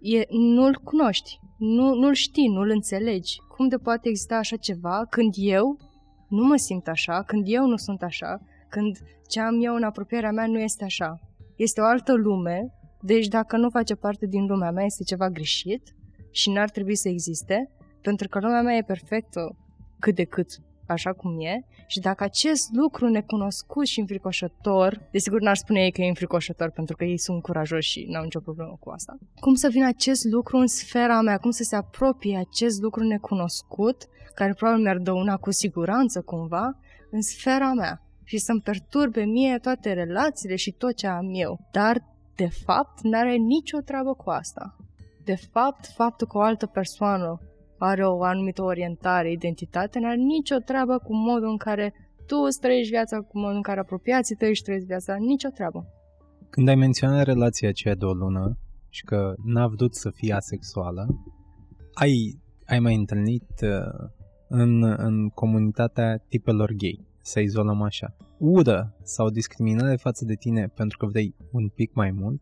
e, 0.00 0.24
nu-l 0.28 0.80
cunoști, 0.84 1.40
nu, 1.58 1.94
nu-l 1.94 2.14
știi, 2.14 2.48
nu-l 2.48 2.70
înțelegi. 2.70 3.40
Cum 3.48 3.68
de 3.68 3.76
poate 3.76 4.08
exista 4.08 4.36
așa 4.36 4.56
ceva 4.56 5.06
când 5.10 5.34
eu 5.36 5.78
nu 6.28 6.44
mă 6.44 6.56
simt 6.56 6.88
așa, 6.88 7.22
când 7.22 7.44
eu 7.46 7.66
nu 7.66 7.76
sunt 7.76 8.02
așa, 8.02 8.40
când 8.68 8.98
ce 9.28 9.40
am 9.40 9.62
eu 9.62 9.74
în 9.74 9.82
apropierea 9.82 10.30
mea 10.30 10.46
nu 10.46 10.58
este 10.58 10.84
așa. 10.84 11.20
Este 11.56 11.80
o 11.80 11.84
altă 11.84 12.12
lume, 12.12 12.72
deci 13.00 13.26
dacă 13.26 13.56
nu 13.56 13.70
face 13.70 13.94
parte 13.94 14.26
din 14.26 14.46
lumea 14.46 14.70
mea 14.70 14.84
este 14.84 15.02
ceva 15.02 15.30
greșit 15.30 15.94
și 16.30 16.50
n-ar 16.50 16.70
trebui 16.70 16.96
să 16.96 17.08
existe, 17.08 17.70
pentru 18.02 18.28
că 18.28 18.38
lumea 18.38 18.62
mea 18.62 18.76
e 18.76 18.82
perfectă 18.82 19.56
cât 20.04 20.14
de 20.14 20.24
cât 20.24 20.48
așa 20.86 21.12
cum 21.12 21.40
e 21.40 21.64
și 21.86 22.00
dacă 22.00 22.24
acest 22.24 22.72
lucru 22.72 23.08
necunoscut 23.08 23.86
și 23.86 24.00
înfricoșător, 24.00 25.08
desigur 25.10 25.40
n-ar 25.40 25.56
spune 25.56 25.80
ei 25.80 25.92
că 25.92 26.00
e 26.02 26.08
înfricoșător 26.08 26.70
pentru 26.70 26.96
că 26.96 27.04
ei 27.04 27.18
sunt 27.18 27.42
curajoși 27.42 27.90
și 27.90 28.06
n-au 28.08 28.22
nicio 28.22 28.40
problemă 28.40 28.76
cu 28.80 28.90
asta, 28.90 29.18
cum 29.40 29.54
să 29.54 29.68
vină 29.68 29.86
acest 29.86 30.24
lucru 30.24 30.56
în 30.56 30.66
sfera 30.66 31.20
mea, 31.20 31.38
cum 31.38 31.50
să 31.50 31.62
se 31.62 31.76
apropie 31.76 32.36
acest 32.36 32.80
lucru 32.80 33.04
necunoscut, 33.04 34.06
care 34.34 34.52
probabil 34.52 34.82
mi-ar 34.82 34.98
dăuna 34.98 35.36
cu 35.36 35.50
siguranță 35.50 36.20
cumva, 36.20 36.78
în 37.10 37.22
sfera 37.22 37.72
mea 37.72 38.02
și 38.24 38.38
să-mi 38.38 38.60
perturbe 38.60 39.22
mie 39.22 39.58
toate 39.58 39.92
relațiile 39.92 40.56
și 40.56 40.70
tot 40.72 40.94
ce 40.94 41.06
am 41.06 41.28
eu. 41.32 41.58
Dar, 41.72 42.04
de 42.34 42.48
fapt, 42.64 43.00
n-are 43.02 43.34
nicio 43.34 43.78
treabă 43.78 44.14
cu 44.14 44.30
asta. 44.30 44.76
De 45.24 45.36
fapt, 45.52 45.86
faptul 45.86 46.26
că 46.26 46.38
o 46.38 46.40
altă 46.40 46.66
persoană 46.66 47.40
are 47.78 48.06
o 48.06 48.22
anumită 48.22 48.62
orientare, 48.62 49.30
identitate, 49.30 49.98
n-are 49.98 50.16
nicio 50.16 50.56
treabă 50.56 50.98
cu 50.98 51.14
modul 51.14 51.48
în 51.48 51.56
care 51.56 51.94
tu 52.26 52.36
îți 52.46 52.60
trăiești 52.60 52.90
viața, 52.90 53.18
cu 53.18 53.38
modul 53.38 53.56
în 53.56 53.62
care 53.62 53.80
apropiații 53.80 54.36
tăi 54.36 54.48
își 54.48 54.62
trăiesc 54.62 54.86
viața, 54.86 55.14
nicio 55.14 55.48
treabă. 55.48 55.86
Când 56.50 56.68
ai 56.68 56.74
menționat 56.74 57.24
relația 57.24 57.68
aceea 57.68 57.94
de 57.94 58.04
o 58.04 58.12
lună 58.12 58.58
și 58.88 59.04
că 59.04 59.34
n-a 59.44 59.66
vrut 59.66 59.94
să 59.94 60.10
fie 60.10 60.32
asexuală, 60.32 61.06
ai, 61.94 62.40
ai 62.66 62.78
mai 62.78 62.94
întâlnit 62.94 63.50
uh, 63.62 64.08
în, 64.48 64.82
în 64.82 65.28
comunitatea 65.28 66.16
tipelor 66.28 66.72
gay, 66.72 67.06
să 67.20 67.40
izolăm 67.40 67.82
așa, 67.82 68.16
ură 68.38 68.96
sau 69.02 69.28
discriminare 69.30 69.96
față 69.96 70.24
de 70.24 70.34
tine 70.34 70.66
pentru 70.74 70.98
că 70.98 71.06
vrei 71.06 71.34
un 71.50 71.68
pic 71.68 71.94
mai 71.94 72.10
mult? 72.10 72.40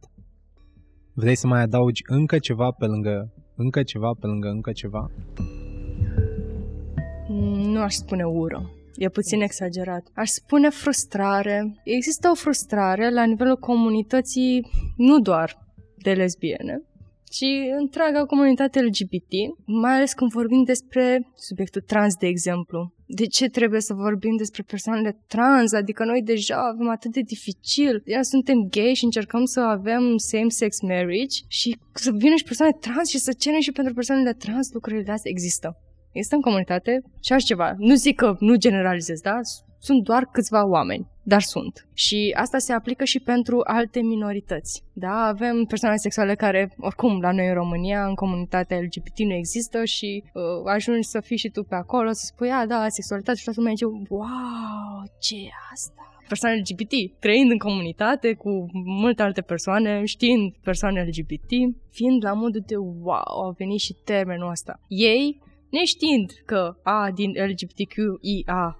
Vrei 1.14 1.34
să 1.34 1.46
mai 1.46 1.60
adaugi 1.60 2.02
încă 2.06 2.38
ceva 2.38 2.70
pe 2.70 2.86
lângă 2.86 3.32
încă 3.56 3.82
ceva 3.82 4.12
pe 4.20 4.26
lângă 4.26 4.48
încă 4.48 4.72
ceva? 4.72 5.10
Nu 7.72 7.80
aș 7.80 7.94
spune 7.94 8.24
ură. 8.24 8.70
E 8.96 9.08
puțin 9.08 9.40
exagerat. 9.40 10.06
Aș 10.14 10.28
spune 10.28 10.68
frustrare. 10.68 11.80
Există 11.84 12.28
o 12.28 12.34
frustrare 12.34 13.10
la 13.10 13.24
nivelul 13.24 13.56
comunității, 13.56 14.66
nu 14.96 15.18
doar 15.20 15.66
de 15.96 16.12
lesbiene, 16.12 16.82
ci 17.24 17.44
întreaga 17.78 18.24
comunitate 18.24 18.80
LGBT, 18.80 19.32
mai 19.64 19.94
ales 19.94 20.12
când 20.12 20.30
vorbim 20.30 20.62
despre 20.62 21.28
subiectul 21.36 21.80
trans, 21.80 22.14
de 22.16 22.26
exemplu. 22.26 22.92
De 23.14 23.26
ce 23.26 23.48
trebuie 23.48 23.80
să 23.80 23.94
vorbim 23.94 24.36
despre 24.36 24.62
persoanele 24.62 25.18
trans? 25.26 25.72
Adică 25.72 26.04
noi 26.04 26.22
deja 26.22 26.56
avem 26.72 26.88
atât 26.88 27.12
de 27.12 27.20
dificil. 27.20 28.02
Ia 28.04 28.22
suntem 28.22 28.68
gay 28.70 28.94
și 28.94 29.04
încercăm 29.04 29.44
să 29.44 29.60
avem 29.60 30.16
same-sex 30.16 30.80
marriage 30.80 31.36
și 31.48 31.78
să 31.92 32.10
vină 32.14 32.34
și 32.36 32.44
persoane 32.44 32.72
trans 32.80 33.08
și 33.08 33.18
să 33.18 33.32
cerem 33.32 33.60
și 33.60 33.72
pentru 33.72 33.94
persoanele 33.94 34.32
trans 34.32 34.72
lucrurile 34.72 35.12
astea 35.12 35.30
există. 35.30 35.76
Este 36.12 36.34
în 36.34 36.40
comunitate 36.40 37.02
și 37.20 37.32
așa 37.32 37.44
ceva. 37.44 37.74
Nu 37.78 37.94
zic 37.94 38.16
că 38.16 38.36
nu 38.38 38.54
generalizez, 38.54 39.20
da? 39.20 39.38
Sunt 39.78 40.02
doar 40.02 40.28
câțiva 40.32 40.66
oameni, 40.66 41.06
dar 41.22 41.40
sunt. 41.40 41.86
Și 41.94 42.34
asta 42.36 42.58
se 42.58 42.72
aplică 42.72 43.04
și 43.04 43.20
pentru 43.20 43.60
alte 43.64 44.00
minorități. 44.00 44.82
Da, 44.92 45.24
avem 45.26 45.64
persoane 45.64 45.96
sexuale 45.96 46.34
care, 46.34 46.74
oricum, 46.78 47.20
la 47.20 47.32
noi 47.32 47.48
în 47.48 47.54
România, 47.54 48.06
în 48.06 48.14
comunitatea 48.14 48.80
LGBT 48.80 49.18
nu 49.18 49.34
există 49.34 49.84
și 49.84 50.22
uh, 50.32 50.42
ajungi 50.64 51.08
să 51.08 51.20
fii 51.20 51.36
și 51.36 51.48
tu 51.48 51.62
pe 51.62 51.74
acolo, 51.74 52.12
să 52.12 52.24
spui, 52.24 52.50
a, 52.50 52.66
da, 52.66 52.88
sexualitate 52.88 53.38
și 53.38 53.44
toată 53.44 53.60
lumea 53.60 53.74
zice, 53.74 53.86
wow, 54.08 55.02
ce 55.20 55.34
e 55.36 55.48
asta? 55.72 56.12
persoane 56.32 56.56
LGBT, 56.56 57.20
trăind 57.20 57.50
în 57.50 57.58
comunitate 57.58 58.32
cu 58.32 58.66
multe 58.84 59.22
alte 59.22 59.40
persoane, 59.40 60.04
știind 60.04 60.54
persoane 60.62 61.02
LGBT, 61.02 61.50
fiind 61.90 62.24
la 62.24 62.32
modul 62.32 62.62
de 62.66 62.76
wow, 62.76 63.42
au 63.44 63.54
venit 63.58 63.80
și 63.80 63.96
termenul 64.04 64.50
ăsta. 64.50 64.80
Ei, 64.88 65.40
neștiind 65.76 66.30
că 66.46 66.76
A 66.82 67.10
din 67.14 67.30
LGBTQIA+, 67.30 68.76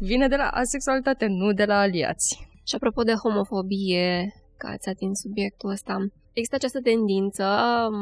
vine 0.00 0.28
de 0.28 0.36
la 0.36 0.48
asexualitate, 0.48 1.26
nu 1.26 1.52
de 1.52 1.64
la 1.64 1.78
aliați. 1.78 2.48
Și 2.68 2.74
apropo 2.74 3.02
de 3.02 3.12
homofobie, 3.22 4.32
că 4.56 4.66
ați 4.66 4.88
atins 4.88 5.20
subiectul 5.20 5.70
ăsta, 5.70 5.96
există 6.32 6.56
această 6.56 6.80
tendință, 6.80 7.44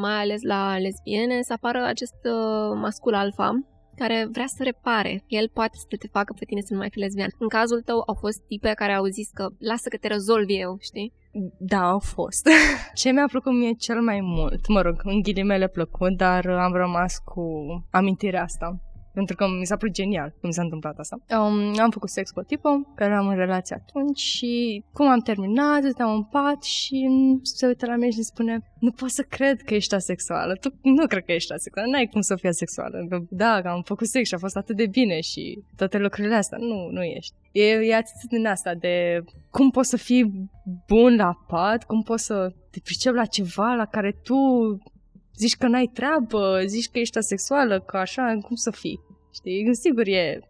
mai 0.01 0.20
ales 0.20 0.43
la 0.43 0.78
lesbiene, 0.78 1.43
să 1.43 1.53
apară 1.53 1.84
acest 1.84 2.20
uh, 2.24 2.78
mascul 2.80 3.14
alfa, 3.14 3.51
care 3.97 4.28
vrea 4.32 4.47
să 4.47 4.62
repare. 4.62 5.24
El 5.26 5.49
poate 5.53 5.76
să 5.76 5.97
te 5.99 6.07
facă 6.07 6.34
pe 6.38 6.45
tine 6.45 6.61
să 6.61 6.72
nu 6.72 6.78
mai 6.78 6.90
fii 6.90 7.01
lesbian. 7.01 7.28
În 7.38 7.49
cazul 7.49 7.80
tău 7.80 8.03
au 8.07 8.16
fost 8.20 8.40
tipe 8.47 8.72
care 8.74 8.93
au 8.93 9.05
zis 9.05 9.28
că 9.30 9.49
lasă 9.59 9.88
că 9.88 9.97
te 9.97 10.09
rezolv 10.09 10.47
eu, 10.49 10.76
știi? 10.80 11.12
Da, 11.59 11.82
au 11.90 11.99
fost. 11.99 12.49
Ce 13.01 13.11
mi-a 13.11 13.26
plăcut 13.30 13.53
mie 13.53 13.72
cel 13.72 14.01
mai 14.01 14.20
mult, 14.22 14.66
mă 14.68 14.80
rog, 14.80 15.01
în 15.05 15.20
ghilimele 15.20 15.68
plăcut, 15.68 16.16
dar 16.16 16.47
am 16.47 16.72
rămas 16.72 17.18
cu 17.24 17.43
amintirea 17.90 18.43
asta 18.43 18.80
pentru 19.12 19.36
că 19.36 19.46
mi 19.58 19.66
s-a 19.66 19.76
părut 19.76 19.94
genial 19.94 20.28
cum 20.28 20.48
mi 20.48 20.54
s-a 20.54 20.62
întâmplat 20.62 20.98
asta. 20.98 21.18
Um, 21.30 21.80
am 21.80 21.90
făcut 21.90 22.08
sex 22.08 22.30
cu 22.30 22.38
o 22.38 22.42
tipă 22.42 22.92
care 22.94 23.14
am 23.14 23.26
în 23.26 23.36
relație 23.36 23.76
atunci 23.76 24.18
și 24.18 24.84
cum 24.92 25.08
am 25.08 25.20
terminat, 25.20 25.82
stăteam 25.82 26.14
în 26.14 26.22
pat 26.22 26.62
și 26.62 27.08
se 27.42 27.66
uită 27.66 27.86
la 27.86 27.94
mine 27.94 28.10
și 28.10 28.16
îmi 28.16 28.24
spune 28.24 28.72
nu 28.78 28.90
pot 28.90 29.10
să 29.10 29.22
cred 29.22 29.62
că 29.62 29.74
ești 29.74 29.94
asexuală. 29.94 30.54
Tu 30.54 30.74
nu 30.82 31.06
cred 31.06 31.24
că 31.24 31.32
ești 31.32 31.52
asexuală, 31.52 31.90
n-ai 31.90 32.06
cum 32.06 32.20
să 32.20 32.36
fii 32.36 32.48
asexuală. 32.48 33.26
Da, 33.30 33.60
că 33.62 33.68
am 33.68 33.82
făcut 33.82 34.06
sex 34.06 34.28
și 34.28 34.34
a 34.34 34.38
fost 34.38 34.56
atât 34.56 34.76
de 34.76 34.86
bine 34.86 35.20
și 35.20 35.62
toate 35.76 35.98
lucrurile 35.98 36.34
astea. 36.34 36.58
Nu, 36.58 36.88
nu 36.90 37.02
ești. 37.02 37.34
E, 37.52 37.64
e 37.64 37.94
atitudinea 37.94 38.50
asta 38.50 38.74
de 38.74 39.24
cum 39.50 39.70
poți 39.70 39.88
să 39.88 39.96
fii 39.96 40.50
bun 40.86 41.16
la 41.16 41.44
pat, 41.46 41.84
cum 41.84 42.02
poți 42.02 42.24
să 42.24 42.52
te 42.70 42.80
pricepi 42.84 43.16
la 43.16 43.24
ceva 43.24 43.74
la 43.74 43.86
care 43.86 44.16
tu 44.22 44.36
zici 45.37 45.57
că 45.57 45.66
n-ai 45.66 45.91
treabă, 45.93 46.62
zici 46.66 46.91
că 46.91 46.99
ești 46.99 47.18
asexuală, 47.18 47.80
că 47.80 47.97
așa, 47.97 48.39
cum 48.43 48.57
să 48.57 48.70
fii? 48.70 49.01
Știi? 49.35 49.74
Sigur 49.74 50.07
e... 50.07 50.41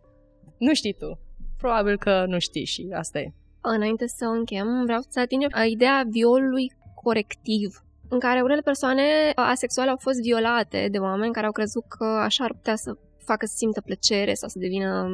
Nu 0.59 0.75
știi 0.75 0.93
tu. 0.93 1.19
Probabil 1.59 1.99
că 1.99 2.25
nu 2.27 2.39
știi 2.39 2.65
și 2.65 2.89
asta 2.93 3.19
e. 3.19 3.33
Înainte 3.61 4.07
să 4.07 4.25
închem, 4.25 4.83
vreau 4.85 5.01
să 5.09 5.21
atingem 5.21 5.51
ideea 5.69 6.05
violului 6.09 6.73
corectiv 6.95 7.85
în 8.09 8.19
care 8.19 8.41
unele 8.41 8.61
persoane 8.61 9.03
asexuale 9.35 9.91
au 9.91 9.97
fost 9.97 10.21
violate 10.21 10.89
de 10.91 10.99
oameni 10.99 11.33
care 11.33 11.47
au 11.47 11.53
crezut 11.53 11.85
că 11.89 12.05
așa 12.05 12.45
ar 12.45 12.53
putea 12.53 12.77
să 12.77 12.97
facă 13.19 13.47
să 13.47 13.55
simtă 13.57 13.81
plăcere 13.81 14.35
sau 14.35 14.49
să 14.49 14.59
devină 14.59 15.09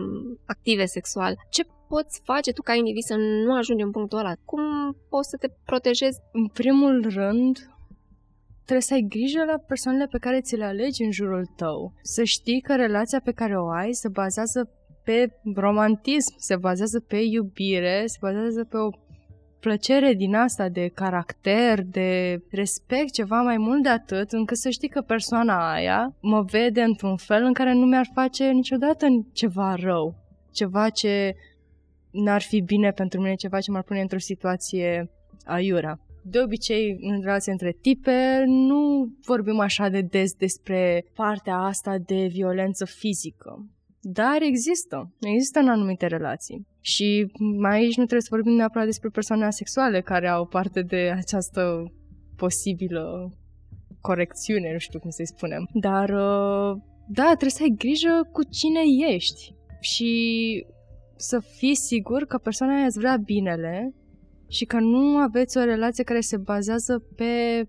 active 0.47 0.85
sexual. 0.85 1.37
Ce 1.51 1.63
poți 1.89 2.21
face 2.25 2.53
tu 2.53 2.63
ca 2.63 2.75
individ 2.75 3.03
să 3.03 3.17
nu 3.17 3.55
ajungi 3.55 3.83
în 3.83 3.91
punctul 3.91 4.19
ăla? 4.19 4.33
Cum 4.45 4.63
poți 5.09 5.29
să 5.29 5.37
te 5.37 5.49
protejezi? 5.65 6.19
În 6.33 6.47
primul 6.47 7.07
rând, 7.09 7.71
trebuie 8.69 8.91
să 8.91 8.95
ai 8.95 9.07
grijă 9.09 9.45
la 9.45 9.59
persoanele 9.67 10.07
pe 10.07 10.19
care 10.19 10.41
ți 10.41 10.57
le 10.57 10.65
alegi 10.65 11.03
în 11.03 11.11
jurul 11.11 11.45
tău. 11.57 11.93
Să 12.03 12.25
știi 12.25 12.61
că 12.61 12.77
relația 12.77 13.21
pe 13.25 13.33
care 13.33 13.59
o 13.59 13.69
ai 13.69 13.93
se 13.93 14.09
bazează 14.09 14.71
pe 15.05 15.33
romantism, 15.55 16.35
se 16.39 16.57
bazează 16.57 17.01
pe 17.01 17.17
iubire, 17.17 18.03
se 18.07 18.17
bazează 18.21 18.65
pe 18.65 18.77
o 18.77 18.91
plăcere 19.61 20.13
din 20.13 20.35
asta 20.35 20.69
de 20.69 20.89
caracter, 20.89 21.83
de 21.83 22.41
respect, 22.51 23.13
ceva 23.13 23.43
mai 23.43 23.57
mult 23.57 23.83
de 23.83 23.89
atât, 23.89 24.33
încât 24.33 24.57
să 24.57 24.71
știi 24.71 24.89
că 24.89 25.01
persoana 25.01 25.73
aia 25.73 26.15
mă 26.21 26.43
vede 26.43 26.83
într-un 26.83 27.17
fel 27.17 27.43
în 27.45 27.53
care 27.53 27.73
nu 27.73 27.87
mi-ar 27.87 28.09
face 28.15 28.45
niciodată 28.51 29.07
ceva 29.33 29.75
rău, 29.75 30.15
ceva 30.53 30.89
ce 30.89 31.35
n-ar 32.11 32.43
fi 32.43 32.61
bine 32.61 32.91
pentru 32.91 33.21
mine, 33.21 33.35
ceva 33.35 33.61
ce 33.61 33.71
m-ar 33.71 33.83
pune 33.83 34.01
într-o 34.01 34.19
situație 34.19 35.11
aiurea 35.45 36.01
de 36.31 36.41
obicei, 36.41 36.97
în 37.01 37.21
relație 37.21 37.53
între 37.53 37.77
tipe, 37.81 38.45
nu 38.47 39.09
vorbim 39.25 39.59
așa 39.59 39.89
de 39.89 40.01
des 40.01 40.33
despre 40.35 41.05
partea 41.15 41.57
asta 41.57 41.99
de 42.07 42.27
violență 42.27 42.85
fizică. 42.85 43.67
Dar 44.01 44.39
există. 44.41 45.15
Există 45.21 45.59
în 45.59 45.69
anumite 45.69 46.07
relații. 46.07 46.67
Și 46.81 47.33
mai 47.59 47.77
aici 47.77 47.97
nu 47.97 48.05
trebuie 48.05 48.21
să 48.21 48.29
vorbim 48.31 48.53
neapărat 48.53 48.87
despre 48.87 49.09
persoane 49.09 49.45
asexuale 49.45 50.01
care 50.01 50.29
au 50.29 50.47
parte 50.47 50.83
de 50.83 51.13
această 51.17 51.93
posibilă 52.37 53.33
corecțiune, 54.01 54.73
nu 54.73 54.79
știu 54.79 54.99
cum 54.99 55.11
să-i 55.11 55.27
spunem. 55.27 55.69
Dar, 55.73 56.09
uh, 56.09 56.81
da, 57.09 57.27
trebuie 57.27 57.51
să 57.51 57.63
ai 57.63 57.75
grijă 57.79 58.29
cu 58.33 58.43
cine 58.45 58.81
ești 59.15 59.55
și 59.81 60.13
să 61.17 61.41
fii 61.41 61.75
sigur 61.75 62.25
că 62.25 62.39
persoana 62.39 62.77
aia 62.77 62.85
îți 62.85 62.99
vrea 62.99 63.17
binele 63.17 63.95
și 64.49 64.65
că 64.65 64.79
nu 64.79 65.17
aveți 65.17 65.59
o 65.59 65.65
relație 65.65 66.05
care 66.05 66.21
se 66.21 66.37
bazează 66.37 67.03
pe 67.17 67.65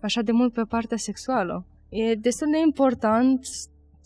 așa 0.00 0.22
de 0.22 0.32
mult 0.32 0.52
pe 0.52 0.62
partea 0.62 0.96
sexuală. 0.96 1.66
E 1.88 2.14
destul 2.14 2.50
de 2.50 2.58
important 2.58 3.46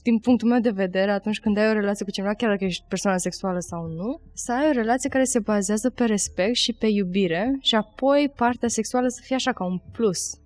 din 0.03 0.19
punctul 0.19 0.49
meu 0.49 0.61
de 0.61 0.71
vedere, 0.71 1.11
atunci 1.11 1.41
când 1.41 1.57
ai 1.57 1.69
o 1.69 1.73
relație 1.73 2.05
cu 2.05 2.11
cineva, 2.11 2.35
chiar 2.35 2.51
dacă 2.51 2.65
ești 2.65 2.85
persoană 2.89 3.17
sexuală 3.17 3.59
sau 3.59 3.87
nu, 3.87 4.21
să 4.33 4.53
ai 4.53 4.69
o 4.69 4.73
relație 4.73 5.09
care 5.09 5.25
se 5.25 5.39
bazează 5.39 5.91
pe 5.91 6.05
respect 6.05 6.55
și 6.55 6.73
pe 6.73 6.87
iubire 6.87 7.57
și 7.61 7.75
apoi 7.75 8.33
partea 8.37 8.69
sexuală 8.69 9.09
să 9.09 9.21
fie 9.25 9.35
așa 9.35 9.53
ca 9.53 9.65
un 9.65 9.81
plus, 9.93 10.41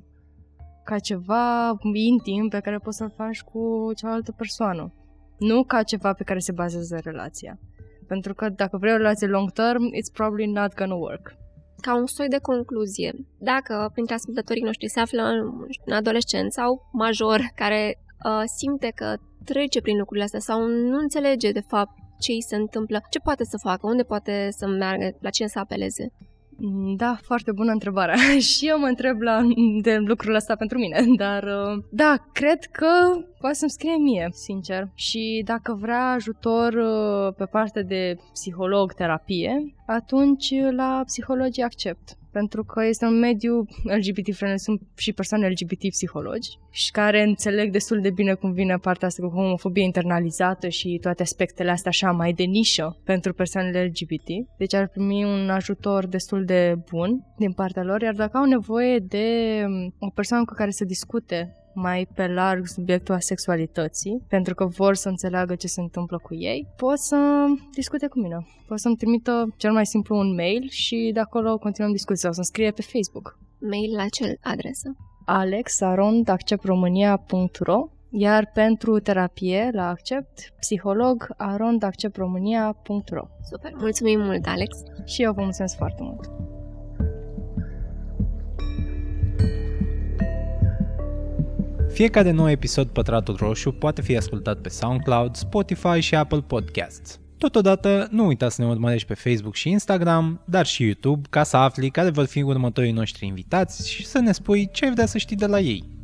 ca 0.85 0.99
ceva 0.99 1.79
intim 1.93 2.49
pe 2.49 2.61
care 2.61 2.79
poți 2.79 2.97
să-l 2.97 3.13
faci 3.17 3.41
cu 3.41 3.91
cealaltă 3.97 4.33
persoană, 4.33 4.93
nu 5.39 5.63
ca 5.63 5.83
ceva 5.83 6.13
pe 6.13 6.25
care 6.25 6.39
se 6.39 6.53
bazează 6.53 7.01
relația. 7.03 7.59
Pentru 8.09 8.35
că 8.35 8.49
dacă 8.49 8.77
vrei 8.77 8.93
o 8.93 8.97
relație 8.97 9.27
long 9.27 9.51
term, 9.51 9.83
it's 9.83 10.13
probably 10.13 10.47
not 10.47 10.75
gonna 10.75 10.95
work. 10.95 11.35
Ca 11.81 11.95
un 11.95 12.07
soi 12.07 12.29
de 12.29 12.39
concluzie, 12.43 13.13
dacă 13.39 13.91
printre 13.93 14.15
ascultătorii 14.15 14.63
noștri 14.63 14.89
se 14.89 15.01
află 15.01 15.23
în 15.85 15.93
adolescent 15.93 16.53
sau 16.53 16.89
major 16.93 17.41
care 17.55 17.99
uh, 18.25 18.43
simte 18.57 18.93
că 18.95 19.15
trece 19.45 19.81
prin 19.81 19.99
lucrurile 19.99 20.25
astea 20.25 20.41
sau 20.41 20.67
nu 20.67 20.99
înțelege 20.99 21.53
de 21.53 21.65
fapt 21.67 21.93
ce 22.19 22.33
îi 22.33 22.43
se 22.43 22.57
întâmplă, 22.57 23.01
ce 23.11 23.19
poate 23.19 23.45
să 23.45 23.57
facă, 23.63 23.87
unde 23.87 24.03
poate 24.03 24.49
să 24.51 24.67
meargă, 24.67 25.17
la 25.21 25.31
cine 25.31 25.49
să 25.49 25.59
apeleze? 25.59 26.13
Mm, 26.61 26.95
da, 26.97 27.19
foarte 27.23 27.53
bună 27.53 27.73
întrebare. 27.73 28.17
și 28.51 28.69
eu 28.69 28.79
mă 28.79 28.87
întreb 28.87 29.21
la, 29.21 29.41
de 29.81 29.97
lucrul 29.97 30.35
ăsta 30.35 30.55
pentru 30.57 30.79
mine, 30.79 31.05
dar 31.25 31.43
uh, 31.43 31.85
da, 31.91 32.15
cred 32.33 32.65
că 32.65 32.89
poate 33.41 33.57
să-mi 33.57 33.71
scrie 33.71 33.97
mie, 33.97 34.29
sincer. 34.33 34.89
Și 34.95 35.43
dacă 35.45 35.79
vrea 35.81 36.11
ajutor 36.11 36.73
uh, 36.73 37.35
pe 37.37 37.45
partea 37.45 37.83
de 37.83 38.17
psiholog, 38.33 38.93
terapie, 38.93 39.75
atunci 39.87 40.55
la 40.71 41.03
psihologii 41.07 41.63
accept 41.63 42.19
pentru 42.33 42.65
că 42.65 42.85
este 42.85 43.05
un 43.05 43.19
mediu 43.19 43.67
LGBT 43.85 44.35
friendly, 44.35 44.59
sunt 44.59 44.81
și 44.97 45.13
persoane 45.13 45.49
LGBT 45.49 45.89
psihologi 45.89 46.59
și 46.71 46.91
care 46.91 47.23
înțeleg 47.23 47.71
destul 47.73 48.01
de 48.01 48.11
bine 48.11 48.35
cum 48.35 48.53
vine 48.53 48.77
partea 48.77 49.09
asta 49.09 49.27
cu 49.27 49.35
homofobie 49.35 49.83
internalizată 49.83 50.69
și 50.69 50.99
toate 51.01 51.23
aspectele 51.23 51.71
astea 51.71 51.91
așa 51.91 52.11
mai 52.11 52.33
de 52.33 52.43
nișă 52.43 52.97
pentru 53.05 53.33
persoanele 53.33 53.85
LGBT. 53.85 54.29
Deci 54.59 54.75
ar 54.75 54.89
primi 54.89 55.25
un 55.25 55.51
ajutor 55.51 56.07
destul 56.07 56.45
de 56.45 56.75
bun 56.91 57.25
din 57.37 57.53
partea 57.53 57.83
lor, 57.83 58.03
iar 58.03 58.15
dacă 58.15 58.37
au 58.37 58.45
nevoie 58.45 58.99
de 58.99 59.27
um, 59.67 59.95
o 59.99 60.11
persoană 60.11 60.45
cu 60.45 60.55
care 60.55 60.71
să 60.71 60.85
discute 60.85 61.53
mai 61.81 62.09
pe 62.15 62.27
larg 62.27 62.67
subiectul 62.67 63.15
asexualității, 63.15 64.23
pentru 64.29 64.55
că 64.55 64.67
vor 64.67 64.95
să 64.95 65.09
înțeleagă 65.09 65.55
ce 65.55 65.67
se 65.67 65.81
întâmplă 65.81 66.19
cu 66.19 66.35
ei, 66.35 66.67
pot 66.77 66.99
să 66.99 67.45
discute 67.75 68.07
cu 68.07 68.19
mine. 68.19 68.47
Pot 68.67 68.79
să-mi 68.79 68.97
trimită 68.97 69.55
cel 69.57 69.73
mai 69.73 69.87
simplu 69.87 70.17
un 70.17 70.35
mail 70.35 70.69
și 70.69 71.11
de 71.15 71.21
acolo 71.21 71.59
continuăm 71.59 71.93
discuția 71.93 72.23
sau 72.23 72.33
să-mi 72.33 72.47
scrie 72.47 72.71
pe 72.71 72.83
Facebook. 72.83 73.39
Mail 73.59 73.95
la 73.97 74.09
ce 74.09 74.39
adresă? 74.43 74.97
alexarondacceptromânia.ro 75.25 77.89
iar 78.11 78.51
pentru 78.55 78.99
terapie 78.99 79.71
la 79.73 79.89
Accept, 79.89 80.53
psiholog 80.59 81.27
arondacceptromânia.ro 81.37 83.27
Super, 83.51 83.73
mulțumim 83.79 84.21
mult, 84.21 84.47
Alex! 84.47 84.77
Și 85.05 85.23
eu 85.23 85.33
vă 85.33 85.43
mulțumesc 85.43 85.77
foarte 85.77 86.03
mult! 86.03 86.58
Fiecare 91.93 92.31
nou 92.31 92.51
episod 92.51 92.89
Pătratul 92.89 93.37
Roșu 93.37 93.71
poate 93.71 94.03
fi 94.03 94.17
ascultat 94.17 94.59
pe 94.59 94.69
SoundCloud, 94.69 95.37
Spotify 95.37 96.01
și 96.01 96.15
Apple 96.15 96.41
Podcasts. 96.41 97.21
Totodată, 97.39 98.09
nu 98.11 98.27
uita 98.27 98.49
să 98.49 98.63
ne 98.63 98.69
urmărești 98.69 99.07
pe 99.07 99.15
Facebook 99.15 99.55
și 99.55 99.69
Instagram, 99.69 100.41
dar 100.45 100.67
și 100.67 100.83
YouTube, 100.83 101.29
ca 101.31 101.43
să 101.43 101.57
afli 101.57 101.91
care 101.91 102.11
vor 102.11 102.25
fi 102.25 102.43
următorii 102.43 102.93
noștri 102.93 103.27
invitați 103.27 103.91
și 103.91 104.07
să 104.07 104.19
ne 104.19 104.33
spui 104.33 104.69
ce 104.73 104.85
ai 104.85 104.91
vrea 104.91 105.07
să 105.07 105.19
știi 105.19 105.37
de 105.37 105.47
la 105.47 105.61
ei. 105.61 105.98